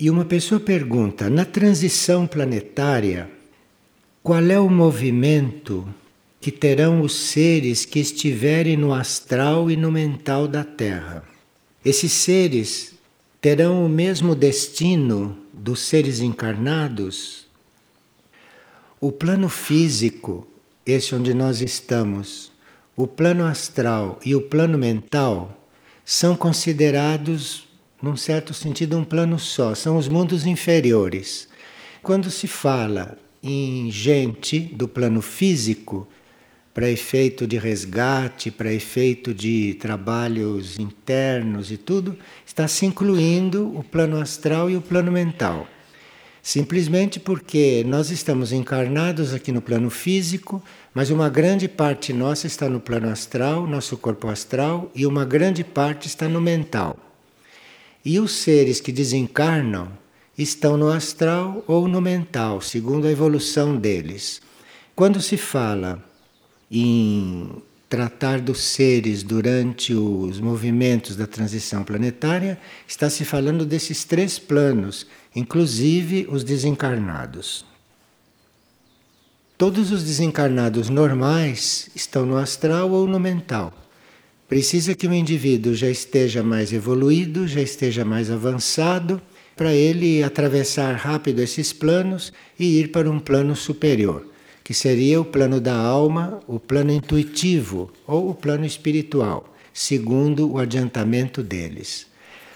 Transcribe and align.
E 0.00 0.08
uma 0.08 0.24
pessoa 0.24 0.60
pergunta: 0.60 1.28
na 1.28 1.44
transição 1.44 2.26
planetária, 2.26 3.28
qual 4.22 4.44
é 4.44 4.60
o 4.60 4.70
movimento 4.70 5.88
que 6.40 6.52
terão 6.52 7.00
os 7.00 7.14
seres 7.14 7.84
que 7.84 7.98
estiverem 7.98 8.76
no 8.76 8.94
astral 8.94 9.68
e 9.68 9.76
no 9.76 9.90
mental 9.90 10.46
da 10.46 10.62
Terra? 10.62 11.24
Esses 11.84 12.12
seres 12.12 12.94
terão 13.40 13.84
o 13.84 13.88
mesmo 13.88 14.36
destino 14.36 15.36
dos 15.52 15.80
seres 15.80 16.20
encarnados? 16.20 17.46
O 19.00 19.10
plano 19.10 19.48
físico, 19.48 20.46
esse 20.86 21.12
onde 21.14 21.34
nós 21.34 21.60
estamos, 21.60 22.52
o 22.96 23.06
plano 23.06 23.44
astral 23.44 24.20
e 24.24 24.34
o 24.34 24.42
plano 24.42 24.78
mental 24.78 25.66
são 26.04 26.36
considerados 26.36 27.67
num 28.00 28.16
certo 28.16 28.54
sentido, 28.54 28.96
um 28.96 29.04
plano 29.04 29.38
só, 29.38 29.74
são 29.74 29.96
os 29.96 30.08
mundos 30.08 30.46
inferiores. 30.46 31.48
Quando 32.02 32.30
se 32.30 32.46
fala 32.46 33.18
em 33.42 33.90
gente 33.90 34.60
do 34.60 34.86
plano 34.86 35.20
físico, 35.20 36.06
para 36.72 36.88
efeito 36.88 37.44
de 37.44 37.58
resgate, 37.58 38.52
para 38.52 38.72
efeito 38.72 39.34
de 39.34 39.74
trabalhos 39.80 40.78
internos 40.78 41.72
e 41.72 41.76
tudo, 41.76 42.16
está 42.46 42.68
se 42.68 42.86
incluindo 42.86 43.76
o 43.76 43.82
plano 43.82 44.20
astral 44.20 44.70
e 44.70 44.76
o 44.76 44.80
plano 44.80 45.10
mental. 45.10 45.66
Simplesmente 46.40 47.18
porque 47.18 47.84
nós 47.84 48.12
estamos 48.12 48.52
encarnados 48.52 49.34
aqui 49.34 49.50
no 49.50 49.60
plano 49.60 49.90
físico, 49.90 50.62
mas 50.94 51.10
uma 51.10 51.28
grande 51.28 51.66
parte 51.66 52.12
nossa 52.12 52.46
está 52.46 52.68
no 52.68 52.78
plano 52.78 53.08
astral, 53.08 53.66
nosso 53.66 53.96
corpo 53.96 54.28
astral, 54.28 54.88
e 54.94 55.04
uma 55.04 55.24
grande 55.24 55.64
parte 55.64 56.06
está 56.06 56.28
no 56.28 56.40
mental. 56.40 57.07
E 58.04 58.18
os 58.18 58.32
seres 58.32 58.80
que 58.80 58.92
desencarnam 58.92 59.90
estão 60.36 60.76
no 60.76 60.90
astral 60.90 61.64
ou 61.66 61.88
no 61.88 62.00
mental, 62.00 62.60
segundo 62.60 63.06
a 63.06 63.10
evolução 63.10 63.76
deles. 63.76 64.40
Quando 64.94 65.20
se 65.20 65.36
fala 65.36 66.02
em 66.70 67.62
tratar 67.88 68.40
dos 68.40 68.60
seres 68.60 69.22
durante 69.22 69.94
os 69.94 70.38
movimentos 70.40 71.16
da 71.16 71.26
transição 71.26 71.82
planetária, 71.82 72.58
está 72.86 73.08
se 73.08 73.24
falando 73.24 73.64
desses 73.64 74.04
três 74.04 74.38
planos, 74.38 75.06
inclusive 75.34 76.26
os 76.30 76.44
desencarnados. 76.44 77.64
Todos 79.56 79.90
os 79.90 80.04
desencarnados 80.04 80.88
normais 80.88 81.90
estão 81.94 82.24
no 82.24 82.36
astral 82.36 82.90
ou 82.90 83.08
no 83.08 83.18
mental. 83.18 83.72
Precisa 84.48 84.94
que 84.94 85.06
o 85.06 85.12
indivíduo 85.12 85.74
já 85.74 85.90
esteja 85.90 86.42
mais 86.42 86.72
evoluído, 86.72 87.46
já 87.46 87.60
esteja 87.60 88.02
mais 88.02 88.30
avançado, 88.30 89.20
para 89.54 89.74
ele 89.74 90.22
atravessar 90.22 90.94
rápido 90.94 91.40
esses 91.40 91.70
planos 91.70 92.32
e 92.58 92.80
ir 92.80 92.88
para 92.88 93.10
um 93.10 93.18
plano 93.18 93.54
superior, 93.54 94.26
que 94.64 94.72
seria 94.72 95.20
o 95.20 95.24
plano 95.24 95.60
da 95.60 95.76
alma, 95.76 96.40
o 96.46 96.58
plano 96.58 96.90
intuitivo 96.92 97.92
ou 98.06 98.30
o 98.30 98.34
plano 98.34 98.64
espiritual, 98.64 99.54
segundo 99.74 100.50
o 100.50 100.58
adiantamento 100.58 101.42
deles. 101.42 102.06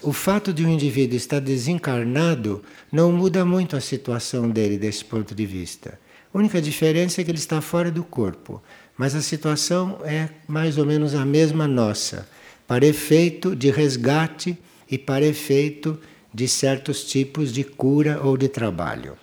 O 0.01 0.11
fato 0.11 0.51
de 0.51 0.65
um 0.65 0.69
indivíduo 0.69 1.15
estar 1.15 1.39
desencarnado 1.39 2.63
não 2.91 3.11
muda 3.11 3.45
muito 3.45 3.75
a 3.75 3.81
situação 3.81 4.49
dele 4.49 4.79
desse 4.79 5.05
ponto 5.05 5.35
de 5.35 5.45
vista. 5.45 5.99
A 6.33 6.39
única 6.39 6.59
diferença 6.59 7.21
é 7.21 7.23
que 7.23 7.29
ele 7.29 7.37
está 7.37 7.61
fora 7.61 7.91
do 7.91 8.03
corpo 8.03 8.59
mas 8.97 9.15
a 9.15 9.21
situação 9.21 9.99
é 10.03 10.29
mais 10.47 10.77
ou 10.77 10.85
menos 10.85 11.15
a 11.15 11.25
mesma 11.25 11.67
nossa, 11.67 12.27
para 12.67 12.85
efeito 12.85 13.55
de 13.55 13.69
resgate 13.71 14.57
e 14.89 14.97
para 14.97 15.25
efeito 15.25 15.99
de 16.33 16.47
certos 16.47 17.03
tipos 17.03 17.51
de 17.51 17.63
cura 17.63 18.19
ou 18.23 18.37
de 18.37 18.47
trabalho. 18.47 19.17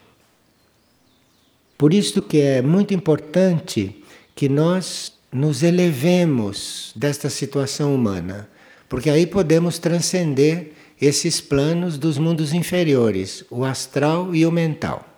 Por 1.76 1.94
isso 1.94 2.20
que 2.20 2.40
é 2.40 2.60
muito 2.60 2.92
importante 2.92 4.02
que 4.34 4.48
nós 4.48 5.12
nos 5.32 5.62
elevemos 5.62 6.92
desta 6.94 7.30
situação 7.30 7.94
humana, 7.94 8.48
porque 8.88 9.08
aí 9.08 9.26
podemos 9.26 9.78
transcender 9.78 10.72
esses 11.00 11.40
planos 11.40 11.96
dos 11.96 12.18
mundos 12.18 12.52
inferiores, 12.52 13.44
o 13.50 13.64
astral 13.64 14.34
e 14.34 14.44
o 14.44 14.52
mental. 14.52 15.09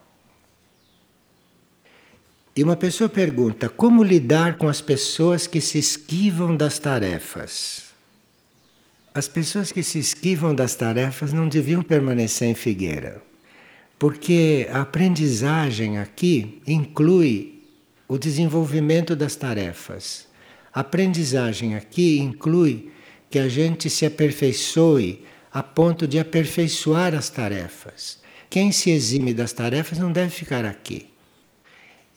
E 2.55 2.63
uma 2.63 2.77
pessoa 2.77 3.09
pergunta: 3.09 3.69
como 3.69 4.03
lidar 4.03 4.59
com 4.59 4.69
as 4.69 4.81
pessoas 4.81 5.47
que 5.47 5.61
se 5.61 5.79
esquivam 5.79 6.55
das 6.55 6.79
tarefas? 6.79 7.85
As 9.15 9.29
pessoas 9.29 9.73
que 9.73 9.83
se 9.83 9.99
esquivam 9.99 10.55
das 10.55 10.75
tarefas 10.75 11.33
não 11.33 11.49
deviam 11.49 11.83
permanecer 11.83 12.49
em 12.49 12.55
Figueira, 12.55 13.23
porque 13.99 14.67
a 14.71 14.83
aprendizagem 14.83 15.99
aqui 15.99 16.63
inclui 16.67 17.63
o 18.09 18.19
desenvolvimento 18.19 19.15
das 19.17 19.37
tarefas. 19.37 20.27
A 20.73 20.81
aprendizagem 20.81 21.75
aqui 21.75 22.19
inclui 22.19 22.91
que 23.31 23.39
a 23.39 23.49
gente 23.49 23.89
se 23.89 24.05
aperfeiçoe 24.05 25.25
a 25.53 25.63
ponto 25.63 26.07
de 26.07 26.19
aperfeiçoar 26.19 27.15
as 27.15 27.29
tarefas. 27.29 28.19
Quem 28.49 28.73
se 28.73 28.91
exime 28.91 29.33
das 29.33 29.53
tarefas 29.53 29.99
não 29.99 30.13
deve 30.13 30.31
ficar 30.31 30.65
aqui. 30.65 31.12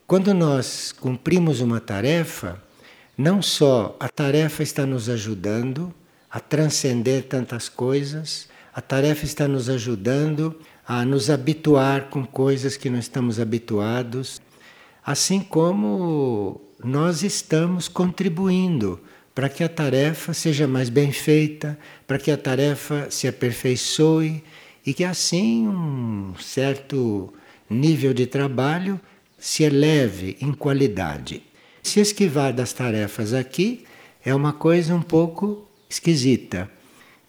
Quando 0.07 0.35
nós 0.35 0.91
cumprimos 0.91 1.61
uma 1.61 1.79
tarefa, 1.79 2.61
não 3.17 3.41
só 3.41 3.97
a 3.99 4.07
tarefa 4.07 4.61
está 4.61 4.85
nos 4.85 5.09
ajudando 5.09 5.91
a 6.29 6.39
transcender 6.39 7.23
tantas 7.23 7.67
coisas, 7.67 8.47
a 8.71 8.81
tarefa 8.81 9.25
está 9.25 9.47
nos 9.47 9.67
ajudando 9.67 10.55
a 10.87 11.03
nos 11.03 11.31
habituar 11.31 12.03
com 12.11 12.23
coisas 12.23 12.77
que 12.77 12.87
não 12.87 12.99
estamos 12.99 13.39
habituados, 13.39 14.39
assim 15.03 15.39
como 15.39 16.61
nós 16.83 17.23
estamos 17.23 17.87
contribuindo 17.87 18.99
para 19.33 19.49
que 19.49 19.63
a 19.63 19.69
tarefa 19.69 20.35
seja 20.35 20.67
mais 20.67 20.87
bem 20.87 21.11
feita, 21.11 21.79
para 22.05 22.19
que 22.19 22.29
a 22.29 22.37
tarefa 22.37 23.07
se 23.09 23.27
aperfeiçoe 23.27 24.43
e 24.85 24.93
que 24.93 25.03
assim 25.03 25.67
um 25.67 26.35
certo 26.39 27.33
nível 27.67 28.13
de 28.13 28.27
trabalho 28.27 29.01
se 29.45 29.61
eleve 29.61 30.35
em 30.41 30.51
qualidade. 30.51 31.43
Se 31.83 31.99
esquivar 31.99 32.51
das 32.51 32.73
tarefas 32.73 33.31
aqui 33.31 33.85
é 34.25 34.33
uma 34.33 34.51
coisa 34.51 34.95
um 34.95 35.03
pouco 35.03 35.69
esquisita. 35.87 36.67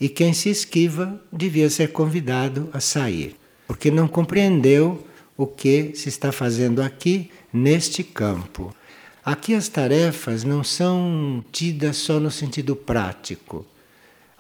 E 0.01 0.09
quem 0.09 0.33
se 0.33 0.49
esquiva 0.49 1.23
devia 1.31 1.69
ser 1.69 1.93
convidado 1.93 2.71
a 2.73 2.81
sair, 2.81 3.37
porque 3.67 3.91
não 3.91 4.09
compreendeu 4.09 5.07
o 5.37 5.47
que 5.47 5.93
se 5.95 6.09
está 6.09 6.33
fazendo 6.33 6.81
aqui 6.81 7.31
neste 7.53 8.03
campo. 8.03 8.75
Aqui 9.23 9.55
as 9.55 9.69
tarefas 9.69 10.43
não 10.43 10.65
são 10.65 11.45
tidas 11.53 11.99
só 11.99 12.19
no 12.19 12.31
sentido 12.31 12.75
prático. 12.75 13.67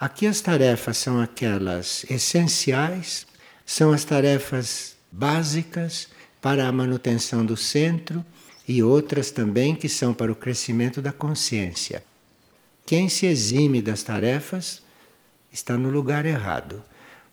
Aqui 0.00 0.26
as 0.26 0.40
tarefas 0.40 0.96
são 0.96 1.20
aquelas 1.20 2.06
essenciais, 2.08 3.26
são 3.66 3.92
as 3.92 4.02
tarefas 4.02 4.96
básicas 5.12 6.15
para 6.46 6.68
a 6.68 6.70
manutenção 6.70 7.44
do 7.44 7.56
centro 7.56 8.24
e 8.68 8.80
outras 8.80 9.32
também 9.32 9.74
que 9.74 9.88
são 9.88 10.14
para 10.14 10.30
o 10.30 10.36
crescimento 10.36 11.02
da 11.02 11.10
consciência. 11.10 12.04
Quem 12.86 13.08
se 13.08 13.26
exime 13.26 13.82
das 13.82 14.04
tarefas 14.04 14.80
está 15.52 15.76
no 15.76 15.90
lugar 15.90 16.24
errado, 16.24 16.84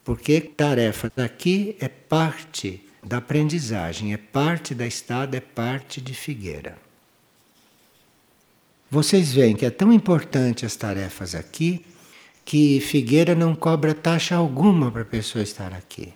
porque 0.04 0.42
tarefa 0.42 1.12
daqui 1.16 1.78
é 1.80 1.88
parte 1.88 2.84
da 3.04 3.18
aprendizagem, 3.18 4.14
é 4.14 4.18
parte 4.18 4.74
da 4.74 4.88
estada, 4.88 5.38
é 5.38 5.40
parte 5.40 6.02
de 6.02 6.16
Figueira. 6.16 6.76
Vocês 8.90 9.32
veem 9.32 9.56
que 9.56 9.68
é 9.68 9.70
tão 9.70 9.94
importante 9.94 10.66
as 10.66 10.76
tarefas 10.76 11.36
aqui 11.36 11.86
que 12.44 12.82
Figueira 12.82 13.36
não 13.36 13.54
cobra 13.54 13.94
taxa 13.94 14.36
alguma 14.36 14.90
para 14.92 15.04
a 15.04 15.06
pessoa 15.06 15.44
estar 15.44 15.72
aqui. 15.72 16.12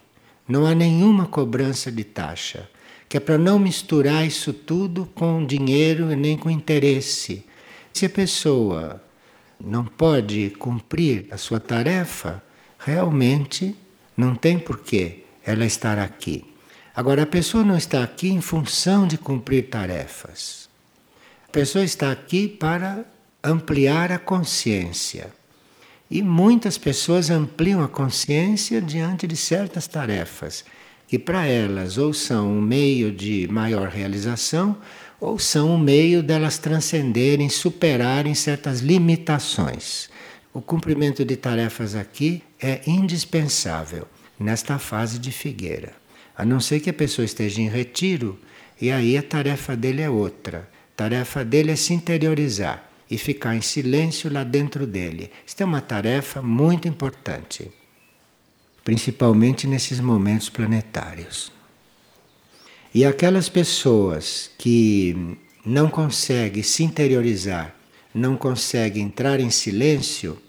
Não 0.48 0.66
há 0.66 0.74
nenhuma 0.74 1.28
cobrança 1.28 1.92
de 1.92 2.04
taxa 2.04 2.68
que 3.10 3.18
é 3.18 3.20
para 3.20 3.38
não 3.38 3.58
misturar 3.58 4.26
isso 4.26 4.52
tudo 4.52 5.06
com 5.16 5.46
dinheiro 5.46 6.12
e 6.12 6.16
nem 6.16 6.38
com 6.38 6.50
interesse. 6.50 7.46
Se 7.94 8.06
a 8.06 8.10
pessoa 8.10 9.02
não 9.60 9.86
pode 9.86 10.52
cumprir 10.60 11.28
a 11.32 11.38
sua 11.38 11.60
tarefa, 11.60 12.44
realmente 12.78 13.76
não 14.16 14.36
tem 14.36 14.60
porquê 14.60 15.24
ela 15.46 15.66
estar 15.66 15.98
aqui. 15.98 16.44
Agora, 16.96 17.24
a 17.24 17.28
pessoa 17.28 17.64
não 17.64 17.78
está 17.78 18.04
aqui 18.04 18.30
em 18.30 18.42
função 18.42 19.08
de 19.08 19.18
cumprir 19.18 19.70
tarefas. 19.70 20.68
A 21.48 21.52
pessoa 21.52 21.86
está 21.86 22.12
aqui 22.12 22.48
para 22.48 23.06
ampliar 23.44 24.12
a 24.12 24.20
consciência. 24.20 25.32
E 26.10 26.22
muitas 26.22 26.78
pessoas 26.78 27.30
ampliam 27.30 27.84
a 27.84 27.88
consciência 27.88 28.82
diante 28.82 29.28
de 29.28 29.36
certas 29.36 29.88
tarefas 29.88 30.66
que 31.08 31.18
para 31.18 31.46
elas 31.46 31.98
ou 31.98 32.14
são 32.14 32.58
um 32.58 32.62
meio 32.62 33.12
de 33.12 33.48
maior 33.50 33.88
realização 33.88 34.78
ou 35.20 35.40
são 35.40 35.72
um 35.72 35.78
meio 35.80 36.22
delas 36.22 36.58
transcenderem, 36.58 37.50
superarem 37.50 38.36
certas 38.36 38.82
limitações. 38.82 40.10
O 40.54 40.62
cumprimento 40.62 41.24
de 41.26 41.36
tarefas 41.36 41.96
aqui 41.96 42.44
é 42.60 42.82
indispensável. 42.86 44.08
nesta 44.40 44.78
fase 44.78 45.18
de 45.18 45.32
figueira. 45.32 45.94
A 46.36 46.46
não 46.46 46.60
ser 46.60 46.80
que 46.80 46.90
a 46.90 46.94
pessoa 46.94 47.26
esteja 47.26 47.62
em 47.62 47.68
retiro, 47.68 48.40
e 48.80 48.92
aí 48.92 49.18
a 49.18 49.24
tarefa 49.24 49.76
dele 49.76 50.02
é 50.02 50.10
outra. 50.10 50.70
A 50.94 50.96
tarefa 50.96 51.44
dele 51.44 51.72
é 51.72 51.76
se 51.76 51.94
interiorizar 51.94 52.88
e 53.10 53.18
ficar 53.18 53.56
em 53.56 53.62
silêncio 53.62 54.32
lá 54.32 54.44
dentro 54.44 54.86
dele. 54.86 55.32
Isso 55.46 55.56
é 55.60 55.66
uma 55.66 55.82
tarefa 55.82 56.42
muito 56.42 56.88
importante, 56.88 57.72
principalmente 58.88 59.68
nesses 59.68 60.00
momentos 60.00 60.48
planetários. 60.48 61.52
E 62.96 63.04
aquelas 63.04 63.50
pessoas 63.50 64.50
que 64.58 65.38
não 65.66 65.90
conseguem 65.90 66.64
se 66.64 66.86
interiorizar, 66.86 67.76
não 68.14 68.38
conseguem 68.38 69.04
entrar 69.04 69.42
em 69.42 69.50
silêncio, 69.50 70.42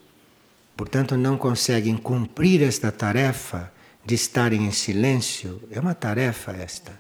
portanto 0.77 1.17
não 1.17 1.37
conseguem 1.37 1.97
cumprir 1.97 2.63
esta 2.63 2.93
tarefa 2.93 3.73
de 4.07 4.15
estarem 4.15 4.67
em 4.67 4.71
silêncio, 4.71 5.61
é 5.73 5.81
uma 5.81 5.93
tarefa 5.97 6.53
esta. 6.53 6.93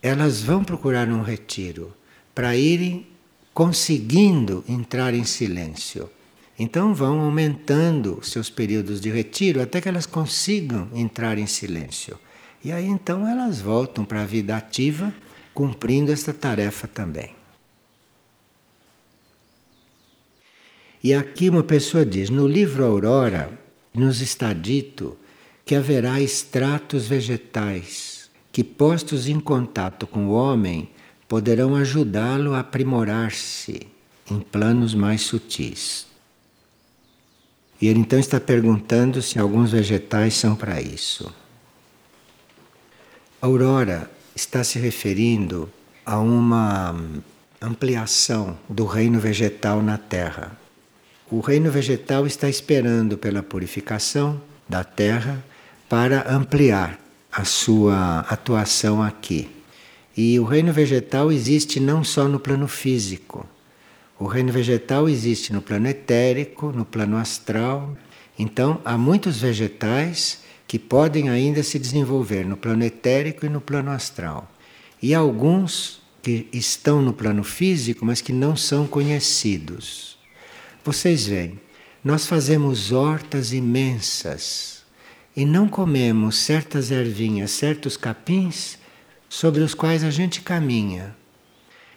Elas 0.00 0.40
vão 0.40 0.64
procurar 0.64 1.06
um 1.10 1.20
retiro 1.20 1.94
para 2.34 2.56
irem 2.56 3.06
conseguindo 3.52 4.64
entrar 4.66 5.12
em 5.12 5.24
silêncio. 5.24 6.08
Então 6.62 6.92
vão 6.92 7.20
aumentando 7.20 8.20
seus 8.22 8.50
períodos 8.50 9.00
de 9.00 9.08
retiro 9.08 9.62
até 9.62 9.80
que 9.80 9.88
elas 9.88 10.04
consigam 10.04 10.90
entrar 10.94 11.38
em 11.38 11.46
silêncio. 11.46 12.18
E 12.62 12.70
aí 12.70 12.84
então 12.84 13.26
elas 13.26 13.62
voltam 13.62 14.04
para 14.04 14.20
a 14.20 14.26
vida 14.26 14.54
ativa, 14.54 15.10
cumprindo 15.54 16.12
esta 16.12 16.34
tarefa 16.34 16.86
também. 16.86 17.34
E 21.02 21.14
aqui 21.14 21.48
uma 21.48 21.62
pessoa 21.62 22.04
diz: 22.04 22.28
no 22.28 22.46
livro 22.46 22.84
Aurora, 22.84 23.58
nos 23.94 24.20
está 24.20 24.52
dito 24.52 25.16
que 25.64 25.74
haverá 25.74 26.20
extratos 26.20 27.06
vegetais 27.06 28.28
que, 28.52 28.62
postos 28.62 29.26
em 29.26 29.40
contato 29.40 30.06
com 30.06 30.26
o 30.26 30.32
homem, 30.32 30.90
poderão 31.26 31.74
ajudá-lo 31.74 32.52
a 32.52 32.60
aprimorar-se 32.60 33.86
em 34.30 34.40
planos 34.40 34.92
mais 34.92 35.22
sutis. 35.22 36.09
E 37.80 37.88
ele 37.88 38.00
então 38.00 38.18
está 38.18 38.38
perguntando 38.38 39.22
se 39.22 39.38
alguns 39.38 39.72
vegetais 39.72 40.34
são 40.34 40.54
para 40.54 40.80
isso. 40.80 41.32
Aurora 43.40 44.10
está 44.36 44.62
se 44.62 44.78
referindo 44.78 45.68
a 46.04 46.18
uma 46.18 46.94
ampliação 47.60 48.58
do 48.68 48.84
reino 48.84 49.18
vegetal 49.18 49.80
na 49.82 49.96
Terra. 49.96 50.52
O 51.30 51.40
reino 51.40 51.70
vegetal 51.70 52.26
está 52.26 52.48
esperando 52.48 53.16
pela 53.16 53.42
purificação 53.42 54.40
da 54.68 54.84
Terra 54.84 55.42
para 55.88 56.30
ampliar 56.30 56.98
a 57.32 57.44
sua 57.44 58.20
atuação 58.28 59.02
aqui. 59.02 59.48
E 60.16 60.38
o 60.38 60.44
reino 60.44 60.72
vegetal 60.72 61.30
existe 61.30 61.80
não 61.80 62.02
só 62.04 62.28
no 62.28 62.40
plano 62.40 62.68
físico. 62.68 63.46
O 64.20 64.26
reino 64.26 64.52
vegetal 64.52 65.08
existe 65.08 65.50
no 65.50 65.62
plano 65.62 65.88
etérico, 65.88 66.70
no 66.72 66.84
plano 66.84 67.16
astral. 67.16 67.96
Então, 68.38 68.78
há 68.84 68.98
muitos 68.98 69.40
vegetais 69.40 70.42
que 70.68 70.78
podem 70.78 71.30
ainda 71.30 71.62
se 71.62 71.78
desenvolver 71.78 72.44
no 72.44 72.54
plano 72.54 72.84
etérico 72.84 73.46
e 73.46 73.48
no 73.48 73.62
plano 73.62 73.90
astral. 73.90 74.52
E 75.02 75.14
alguns 75.14 76.02
que 76.22 76.46
estão 76.52 77.00
no 77.00 77.14
plano 77.14 77.42
físico, 77.42 78.04
mas 78.04 78.20
que 78.20 78.30
não 78.30 78.54
são 78.54 78.86
conhecidos. 78.86 80.18
Vocês 80.84 81.26
veem, 81.26 81.58
nós 82.04 82.26
fazemos 82.26 82.92
hortas 82.92 83.54
imensas 83.54 84.82
e 85.34 85.46
não 85.46 85.66
comemos 85.66 86.36
certas 86.36 86.90
ervinhas, 86.90 87.52
certos 87.52 87.96
capins 87.96 88.76
sobre 89.30 89.62
os 89.62 89.72
quais 89.72 90.04
a 90.04 90.10
gente 90.10 90.42
caminha. 90.42 91.16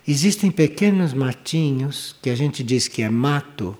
Existem 0.05 0.51
pequenos 0.51 1.13
matinhos 1.13 2.13
que 2.21 2.29
a 2.29 2.35
gente 2.35 2.61
diz 2.61 2.89
que 2.89 3.01
é 3.01 3.09
mato 3.09 3.77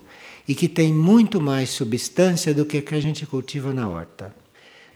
e 0.48 0.54
que 0.54 0.68
tem 0.68 0.90
muito 0.90 1.38
mais 1.38 1.68
substância 1.68 2.54
do 2.54 2.64
que 2.64 2.80
que 2.80 2.94
a 2.94 3.00
gente 3.00 3.26
cultiva 3.26 3.74
na 3.74 3.86
horta. 3.86 4.34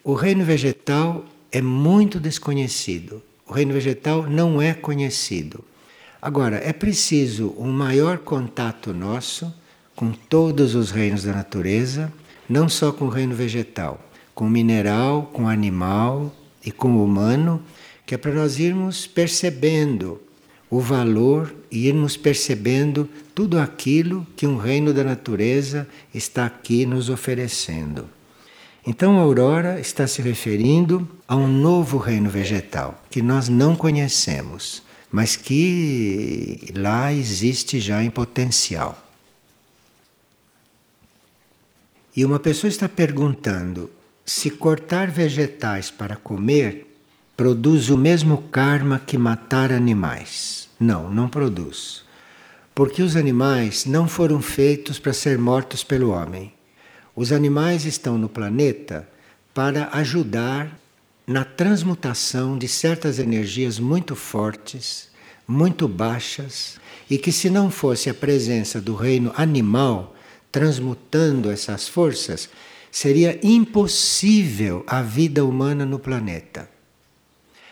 O 0.02 0.14
reino 0.14 0.42
vegetal 0.42 1.26
é 1.52 1.60
muito 1.60 2.18
desconhecido. 2.18 3.22
O 3.46 3.52
reino 3.52 3.74
vegetal 3.74 4.22
não 4.22 4.60
é 4.60 4.72
conhecido. 4.72 5.62
Agora, 6.20 6.56
é 6.56 6.72
preciso 6.72 7.54
um 7.58 7.70
maior 7.70 8.18
contato 8.18 8.94
nosso 8.94 9.52
com 9.94 10.12
todos 10.12 10.74
os 10.74 10.90
reinos 10.90 11.24
da 11.24 11.32
natureza, 11.34 12.10
não 12.48 12.70
só 12.70 12.90
com 12.90 13.04
o 13.04 13.10
reino 13.10 13.34
vegetal, 13.34 14.00
com 14.34 14.46
o 14.46 14.50
mineral, 14.50 15.30
com 15.32 15.44
o 15.44 15.48
animal 15.48 16.34
e 16.64 16.72
com 16.72 16.92
o 16.92 17.04
humano, 17.04 17.62
que 18.06 18.14
é 18.14 18.18
para 18.18 18.32
nós 18.32 18.58
irmos 18.58 19.06
percebendo 19.06 20.20
o 20.70 20.80
valor 20.80 21.54
e 21.70 21.86
irmos 21.88 22.16
percebendo 22.16 23.08
tudo 23.34 23.58
aquilo 23.58 24.26
que 24.36 24.46
um 24.46 24.56
reino 24.56 24.92
da 24.92 25.02
natureza 25.02 25.88
está 26.12 26.46
aqui 26.46 26.84
nos 26.84 27.08
oferecendo. 27.08 28.08
Então 28.86 29.18
a 29.18 29.20
aurora 29.20 29.80
está 29.80 30.06
se 30.06 30.22
referindo 30.22 31.08
a 31.26 31.36
um 31.36 31.46
novo 31.46 31.98
reino 31.98 32.30
vegetal 32.30 33.02
que 33.10 33.20
nós 33.20 33.48
não 33.48 33.76
conhecemos, 33.76 34.82
mas 35.10 35.36
que 35.36 36.72
lá 36.74 37.12
existe 37.12 37.80
já 37.80 38.02
em 38.02 38.10
potencial. 38.10 38.98
E 42.16 42.24
uma 42.24 42.38
pessoa 42.40 42.68
está 42.68 42.88
perguntando 42.88 43.90
se 44.24 44.50
cortar 44.50 45.10
vegetais 45.10 45.90
para 45.90 46.16
comer 46.16 46.87
produz 47.38 47.88
o 47.88 47.96
mesmo 47.96 48.38
karma 48.50 48.98
que 48.98 49.16
matar 49.16 49.70
animais. 49.70 50.68
Não, 50.80 51.08
não 51.08 51.28
produz. 51.28 52.02
Porque 52.74 53.00
os 53.00 53.14
animais 53.14 53.84
não 53.86 54.08
foram 54.08 54.42
feitos 54.42 54.98
para 54.98 55.12
ser 55.12 55.38
mortos 55.38 55.84
pelo 55.84 56.10
homem. 56.10 56.52
Os 57.14 57.30
animais 57.30 57.84
estão 57.84 58.18
no 58.18 58.28
planeta 58.28 59.08
para 59.54 59.88
ajudar 59.92 60.76
na 61.24 61.44
transmutação 61.44 62.58
de 62.58 62.66
certas 62.66 63.20
energias 63.20 63.78
muito 63.78 64.16
fortes, 64.16 65.08
muito 65.46 65.86
baixas, 65.86 66.76
e 67.08 67.18
que 67.18 67.30
se 67.30 67.48
não 67.48 67.70
fosse 67.70 68.10
a 68.10 68.14
presença 68.14 68.80
do 68.80 68.96
reino 68.96 69.32
animal 69.36 70.16
transmutando 70.50 71.52
essas 71.52 71.86
forças, 71.86 72.48
seria 72.90 73.38
impossível 73.44 74.82
a 74.88 75.02
vida 75.02 75.44
humana 75.44 75.86
no 75.86 76.00
planeta. 76.00 76.77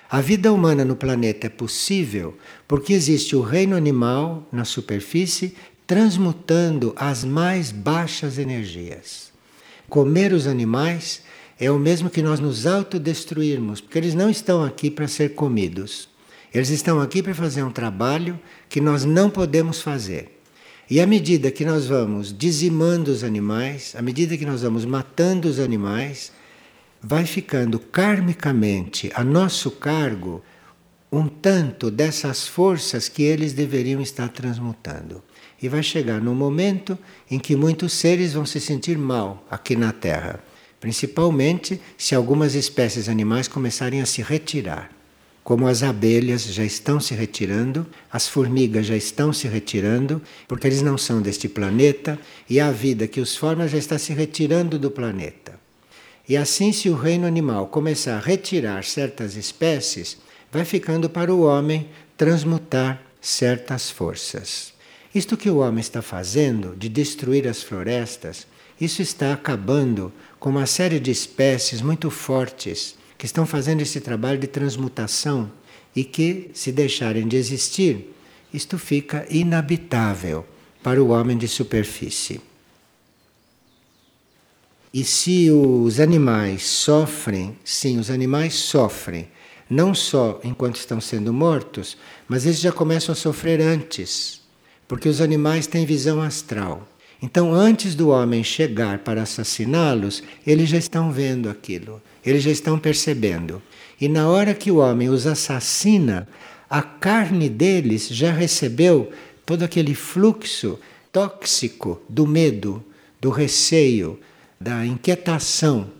A 0.08 0.20
vida 0.20 0.52
humana 0.52 0.84
no 0.84 0.94
planeta 0.94 1.48
é 1.48 1.50
possível 1.50 2.36
porque 2.68 2.92
existe 2.92 3.34
o 3.34 3.42
reino 3.42 3.74
animal 3.74 4.46
na 4.52 4.64
superfície 4.64 5.54
transmutando 5.86 6.92
as 6.96 7.24
mais 7.24 7.70
baixas 7.70 8.38
energias. 8.38 9.32
Comer 9.88 10.32
os 10.32 10.46
animais 10.46 11.22
é 11.58 11.70
o 11.70 11.78
mesmo 11.78 12.10
que 12.10 12.22
nós 12.22 12.40
nos 12.40 12.66
autodestruirmos, 12.66 13.80
porque 13.80 13.98
eles 13.98 14.14
não 14.14 14.28
estão 14.28 14.64
aqui 14.64 14.90
para 14.90 15.08
ser 15.08 15.34
comidos. 15.34 16.08
Eles 16.52 16.70
estão 16.70 17.00
aqui 17.00 17.22
para 17.22 17.34
fazer 17.34 17.62
um 17.62 17.70
trabalho 17.70 18.38
que 18.68 18.80
nós 18.80 19.04
não 19.04 19.30
podemos 19.30 19.80
fazer. 19.80 20.40
E 20.88 21.00
à 21.00 21.06
medida 21.06 21.50
que 21.50 21.64
nós 21.64 21.86
vamos 21.86 22.36
dizimando 22.36 23.10
os 23.10 23.24
animais, 23.24 23.94
à 23.96 24.02
medida 24.02 24.36
que 24.36 24.46
nós 24.46 24.62
vamos 24.62 24.84
matando 24.84 25.48
os 25.48 25.58
animais, 25.58 26.32
vai 27.02 27.24
ficando 27.24 27.78
karmicamente 27.78 29.10
a 29.14 29.22
nosso 29.22 29.70
cargo 29.70 30.42
um 31.10 31.28
tanto 31.28 31.90
dessas 31.90 32.46
forças 32.46 33.08
que 33.08 33.22
eles 33.22 33.52
deveriam 33.52 34.00
estar 34.00 34.28
transmutando. 34.28 35.22
E 35.62 35.68
vai 35.68 35.82
chegar 35.82 36.20
no 36.20 36.34
momento 36.34 36.98
em 37.30 37.38
que 37.38 37.56
muitos 37.56 37.92
seres 37.92 38.34
vão 38.34 38.44
se 38.44 38.60
sentir 38.60 38.98
mal 38.98 39.46
aqui 39.50 39.76
na 39.76 39.92
Terra, 39.92 40.40
principalmente 40.80 41.80
se 41.96 42.14
algumas 42.14 42.54
espécies 42.54 43.08
animais 43.08 43.48
começarem 43.48 44.02
a 44.02 44.06
se 44.06 44.20
retirar. 44.20 44.90
Como 45.42 45.68
as 45.68 45.84
abelhas 45.84 46.44
já 46.44 46.64
estão 46.64 46.98
se 46.98 47.14
retirando, 47.14 47.86
as 48.10 48.26
formigas 48.26 48.84
já 48.84 48.96
estão 48.96 49.32
se 49.32 49.46
retirando, 49.46 50.20
porque 50.48 50.66
eles 50.66 50.82
não 50.82 50.98
são 50.98 51.22
deste 51.22 51.48
planeta 51.48 52.18
e 52.50 52.58
a 52.58 52.72
vida 52.72 53.06
que 53.06 53.20
os 53.20 53.36
forma 53.36 53.68
já 53.68 53.78
está 53.78 53.96
se 53.96 54.12
retirando 54.12 54.76
do 54.76 54.90
planeta. 54.90 55.55
E 56.28 56.36
assim, 56.36 56.72
se 56.72 56.88
o 56.88 56.96
reino 56.96 57.26
animal 57.26 57.68
começar 57.68 58.16
a 58.16 58.20
retirar 58.20 58.84
certas 58.84 59.36
espécies, 59.36 60.16
vai 60.50 60.64
ficando 60.64 61.08
para 61.08 61.32
o 61.32 61.42
homem 61.42 61.88
transmutar 62.16 63.00
certas 63.20 63.90
forças. 63.90 64.72
Isto 65.14 65.36
que 65.36 65.48
o 65.48 65.58
homem 65.58 65.80
está 65.80 66.02
fazendo, 66.02 66.74
de 66.76 66.88
destruir 66.88 67.46
as 67.46 67.62
florestas, 67.62 68.46
isso 68.80 69.00
está 69.00 69.32
acabando 69.32 70.12
com 70.38 70.50
uma 70.50 70.66
série 70.66 71.00
de 71.00 71.10
espécies 71.10 71.80
muito 71.80 72.10
fortes 72.10 72.96
que 73.16 73.24
estão 73.24 73.46
fazendo 73.46 73.80
esse 73.80 74.00
trabalho 74.00 74.38
de 74.38 74.46
transmutação 74.46 75.50
e 75.94 76.04
que, 76.04 76.50
se 76.52 76.70
deixarem 76.70 77.26
de 77.26 77.36
existir, 77.36 78.14
isto 78.52 78.78
fica 78.78 79.26
inabitável 79.30 80.44
para 80.82 81.02
o 81.02 81.08
homem 81.08 81.38
de 81.38 81.48
superfície. 81.48 82.40
E 84.96 85.04
se 85.04 85.50
os 85.50 86.00
animais 86.00 86.64
sofrem, 86.64 87.54
sim, 87.62 87.98
os 87.98 88.10
animais 88.10 88.54
sofrem, 88.54 89.28
não 89.68 89.94
só 89.94 90.40
enquanto 90.42 90.76
estão 90.76 91.02
sendo 91.02 91.34
mortos, 91.34 91.98
mas 92.26 92.46
eles 92.46 92.58
já 92.58 92.72
começam 92.72 93.12
a 93.12 93.14
sofrer 93.14 93.60
antes, 93.60 94.40
porque 94.88 95.06
os 95.06 95.20
animais 95.20 95.66
têm 95.66 95.84
visão 95.84 96.22
astral. 96.22 96.88
Então, 97.22 97.52
antes 97.52 97.94
do 97.94 98.08
homem 98.08 98.42
chegar 98.42 99.00
para 99.00 99.20
assassiná-los, 99.20 100.22
eles 100.46 100.70
já 100.70 100.78
estão 100.78 101.12
vendo 101.12 101.50
aquilo, 101.50 102.00
eles 102.24 102.42
já 102.42 102.50
estão 102.50 102.78
percebendo. 102.78 103.60
E 104.00 104.08
na 104.08 104.30
hora 104.30 104.54
que 104.54 104.70
o 104.70 104.78
homem 104.78 105.10
os 105.10 105.26
assassina, 105.26 106.26
a 106.70 106.80
carne 106.80 107.50
deles 107.50 108.08
já 108.08 108.32
recebeu 108.32 109.12
todo 109.44 109.62
aquele 109.62 109.94
fluxo 109.94 110.78
tóxico 111.12 112.00
do 112.08 112.26
medo, 112.26 112.82
do 113.20 113.28
receio, 113.28 114.18
da 114.60 114.84
inquietação. 114.84 115.90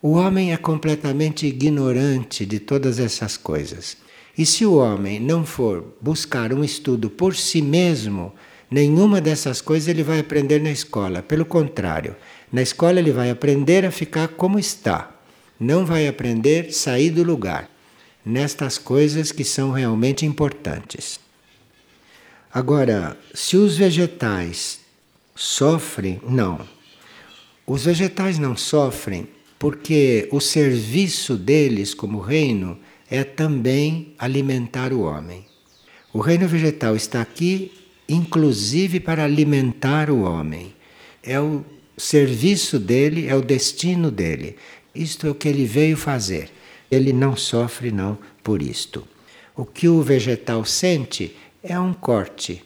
O 0.00 0.12
homem 0.12 0.52
é 0.52 0.56
completamente 0.56 1.46
ignorante 1.46 2.46
de 2.46 2.60
todas 2.60 2.98
essas 2.98 3.36
coisas. 3.36 3.96
E 4.36 4.46
se 4.46 4.64
o 4.64 4.76
homem 4.76 5.18
não 5.18 5.44
for 5.44 5.96
buscar 6.00 6.52
um 6.52 6.62
estudo 6.62 7.10
por 7.10 7.34
si 7.34 7.60
mesmo, 7.60 8.32
nenhuma 8.70 9.20
dessas 9.20 9.60
coisas 9.60 9.88
ele 9.88 10.04
vai 10.04 10.20
aprender 10.20 10.60
na 10.60 10.70
escola. 10.70 11.22
Pelo 11.22 11.44
contrário, 11.44 12.14
na 12.52 12.62
escola 12.62 13.00
ele 13.00 13.10
vai 13.10 13.30
aprender 13.30 13.84
a 13.84 13.90
ficar 13.90 14.28
como 14.28 14.58
está. 14.58 15.10
Não 15.58 15.84
vai 15.84 16.06
aprender 16.06 16.72
sair 16.72 17.10
do 17.10 17.24
lugar 17.24 17.68
nestas 18.24 18.78
coisas 18.78 19.32
que 19.32 19.42
são 19.42 19.72
realmente 19.72 20.24
importantes. 20.24 21.18
Agora, 22.52 23.16
se 23.34 23.56
os 23.56 23.76
vegetais 23.76 24.80
sofrem, 25.34 26.20
não. 26.22 26.60
Os 27.68 27.84
vegetais 27.84 28.38
não 28.38 28.56
sofrem 28.56 29.28
porque 29.58 30.26
o 30.32 30.40
serviço 30.40 31.36
deles 31.36 31.92
como 31.92 32.18
reino 32.18 32.78
é 33.10 33.22
também 33.22 34.14
alimentar 34.18 34.90
o 34.90 35.02
homem. 35.02 35.44
O 36.10 36.18
reino 36.18 36.48
vegetal 36.48 36.96
está 36.96 37.20
aqui, 37.20 37.70
inclusive, 38.08 38.98
para 38.98 39.22
alimentar 39.22 40.08
o 40.08 40.22
homem. 40.22 40.74
É 41.22 41.38
o 41.38 41.62
serviço 41.94 42.78
dele, 42.78 43.28
é 43.28 43.34
o 43.34 43.42
destino 43.42 44.10
dele. 44.10 44.56
Isto 44.94 45.26
é 45.26 45.30
o 45.30 45.34
que 45.34 45.46
ele 45.46 45.66
veio 45.66 45.98
fazer. 45.98 46.50
Ele 46.90 47.12
não 47.12 47.36
sofre, 47.36 47.92
não, 47.92 48.16
por 48.42 48.62
isto. 48.62 49.06
O 49.54 49.66
que 49.66 49.88
o 49.88 50.00
vegetal 50.00 50.64
sente 50.64 51.36
é 51.62 51.78
um 51.78 51.92
corte, 51.92 52.64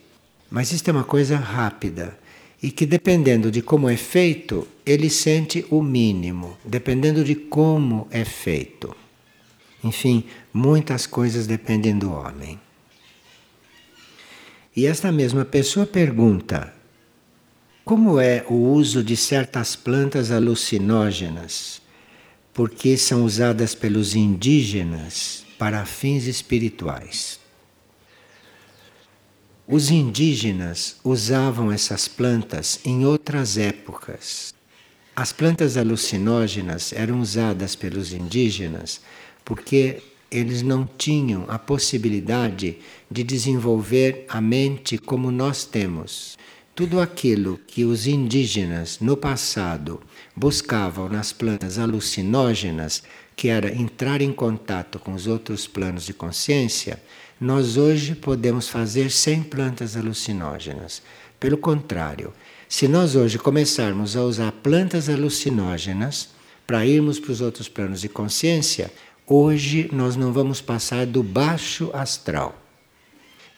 mas 0.49 0.71
isto 0.71 0.89
é 0.89 0.93
uma 0.93 1.03
coisa 1.03 1.37
rápida 1.39 2.22
e 2.63 2.71
que 2.71 2.87
dependendo 2.87 3.51
de 3.51 3.61
como 3.61 3.89
é 3.89 3.97
feito, 3.97 4.69
ele 4.87 5.11
sente 5.11 5.67
o 5.69 5.83
mínimo, 5.83 6.57
dependendo 6.65 7.25
de 7.25 7.35
como 7.35 8.07
é 8.11 8.25
feito. 8.25 8.95
Enfim, 9.83 10.25
muitas 10.55 11.07
coisas 11.07 11.47
dependem 11.47 11.99
do 11.99 12.13
homem. 12.13 12.61
E 14.77 14.87
esta 14.87 15.11
mesma 15.11 15.45
pessoa 15.45 15.85
pergunta: 15.85 16.73
como 17.85 18.21
é 18.21 18.45
o 18.49 18.55
uso 18.55 19.03
de 19.03 19.17
certas 19.17 19.75
plantas 19.75 20.31
alucinógenas? 20.31 21.83
Porque 22.55 22.97
são 22.97 23.25
usadas 23.25 23.75
pelos 23.75 24.15
indígenas 24.15 25.45
para 25.59 25.85
fins 25.85 26.27
espirituais. 26.27 27.42
Os 29.67 29.91
indígenas 29.91 30.97
usavam 31.05 31.71
essas 31.71 32.09
plantas 32.09 32.81
em 32.85 33.07
outras 33.07 33.57
épocas. 33.57 34.53
As 35.15 35.33
plantas 35.33 35.77
alucinógenas 35.77 36.93
eram 36.93 37.21
usadas 37.21 37.77
pelos 37.77 38.13
indígenas 38.13 39.01
porque 39.45 40.03
eles 40.31 40.63
não 40.63 40.89
tinham 40.99 41.45
a 41.49 41.59
possibilidade 41.61 42.79
de 43.09 43.23
desenvolver 43.23 44.25
a 44.29 44.41
mente 44.41 44.99
como 44.99 45.31
nós 45.31 45.65
temos. 45.65 46.37
Tudo 46.75 47.01
aquilo 47.01 47.61
que 47.67 47.85
os 47.85 48.07
indígenas 48.07 48.99
no 48.99 49.17
passado 49.17 50.01
buscavam 50.35 51.09
nas 51.09 51.33
plantas 51.33 51.79
alucinógenas, 51.79 53.03
que 53.43 53.49
era 53.49 53.75
entrar 53.75 54.23
em 54.23 54.33
contato 54.33 55.01
com 55.01 55.15
os 55.15 55.27
outros 55.27 55.67
planos 55.67 56.07
de 56.07 56.15
consciência, 56.15 57.03
nós 57.41 57.77
hoje 57.77 58.15
podemos 58.15 58.69
fazer 58.69 59.11
sem 59.11 59.43
plantas 59.43 59.97
alucinógenas. 59.97 61.03
Pelo 61.41 61.57
contrário, 61.57 62.33
se 62.69 62.87
nós 62.87 63.17
hoje 63.17 63.41
começarmos 63.41 64.17
a 64.17 64.23
usar 64.23 64.53
plantas 64.53 65.09
alucinógenas 65.09 66.29
para 66.65 66.87
irmos 66.87 67.19
para 67.19 67.33
os 67.33 67.41
outros 67.41 67.69
planos 67.69 68.01
de 68.01 68.09
consciência, 68.09 68.93
hoje 69.27 69.91
nós 69.93 70.15
não 70.15 70.33
vamos 70.33 70.61
passar 70.61 71.05
do 71.05 71.21
baixo 71.21 71.91
astral. 71.93 72.57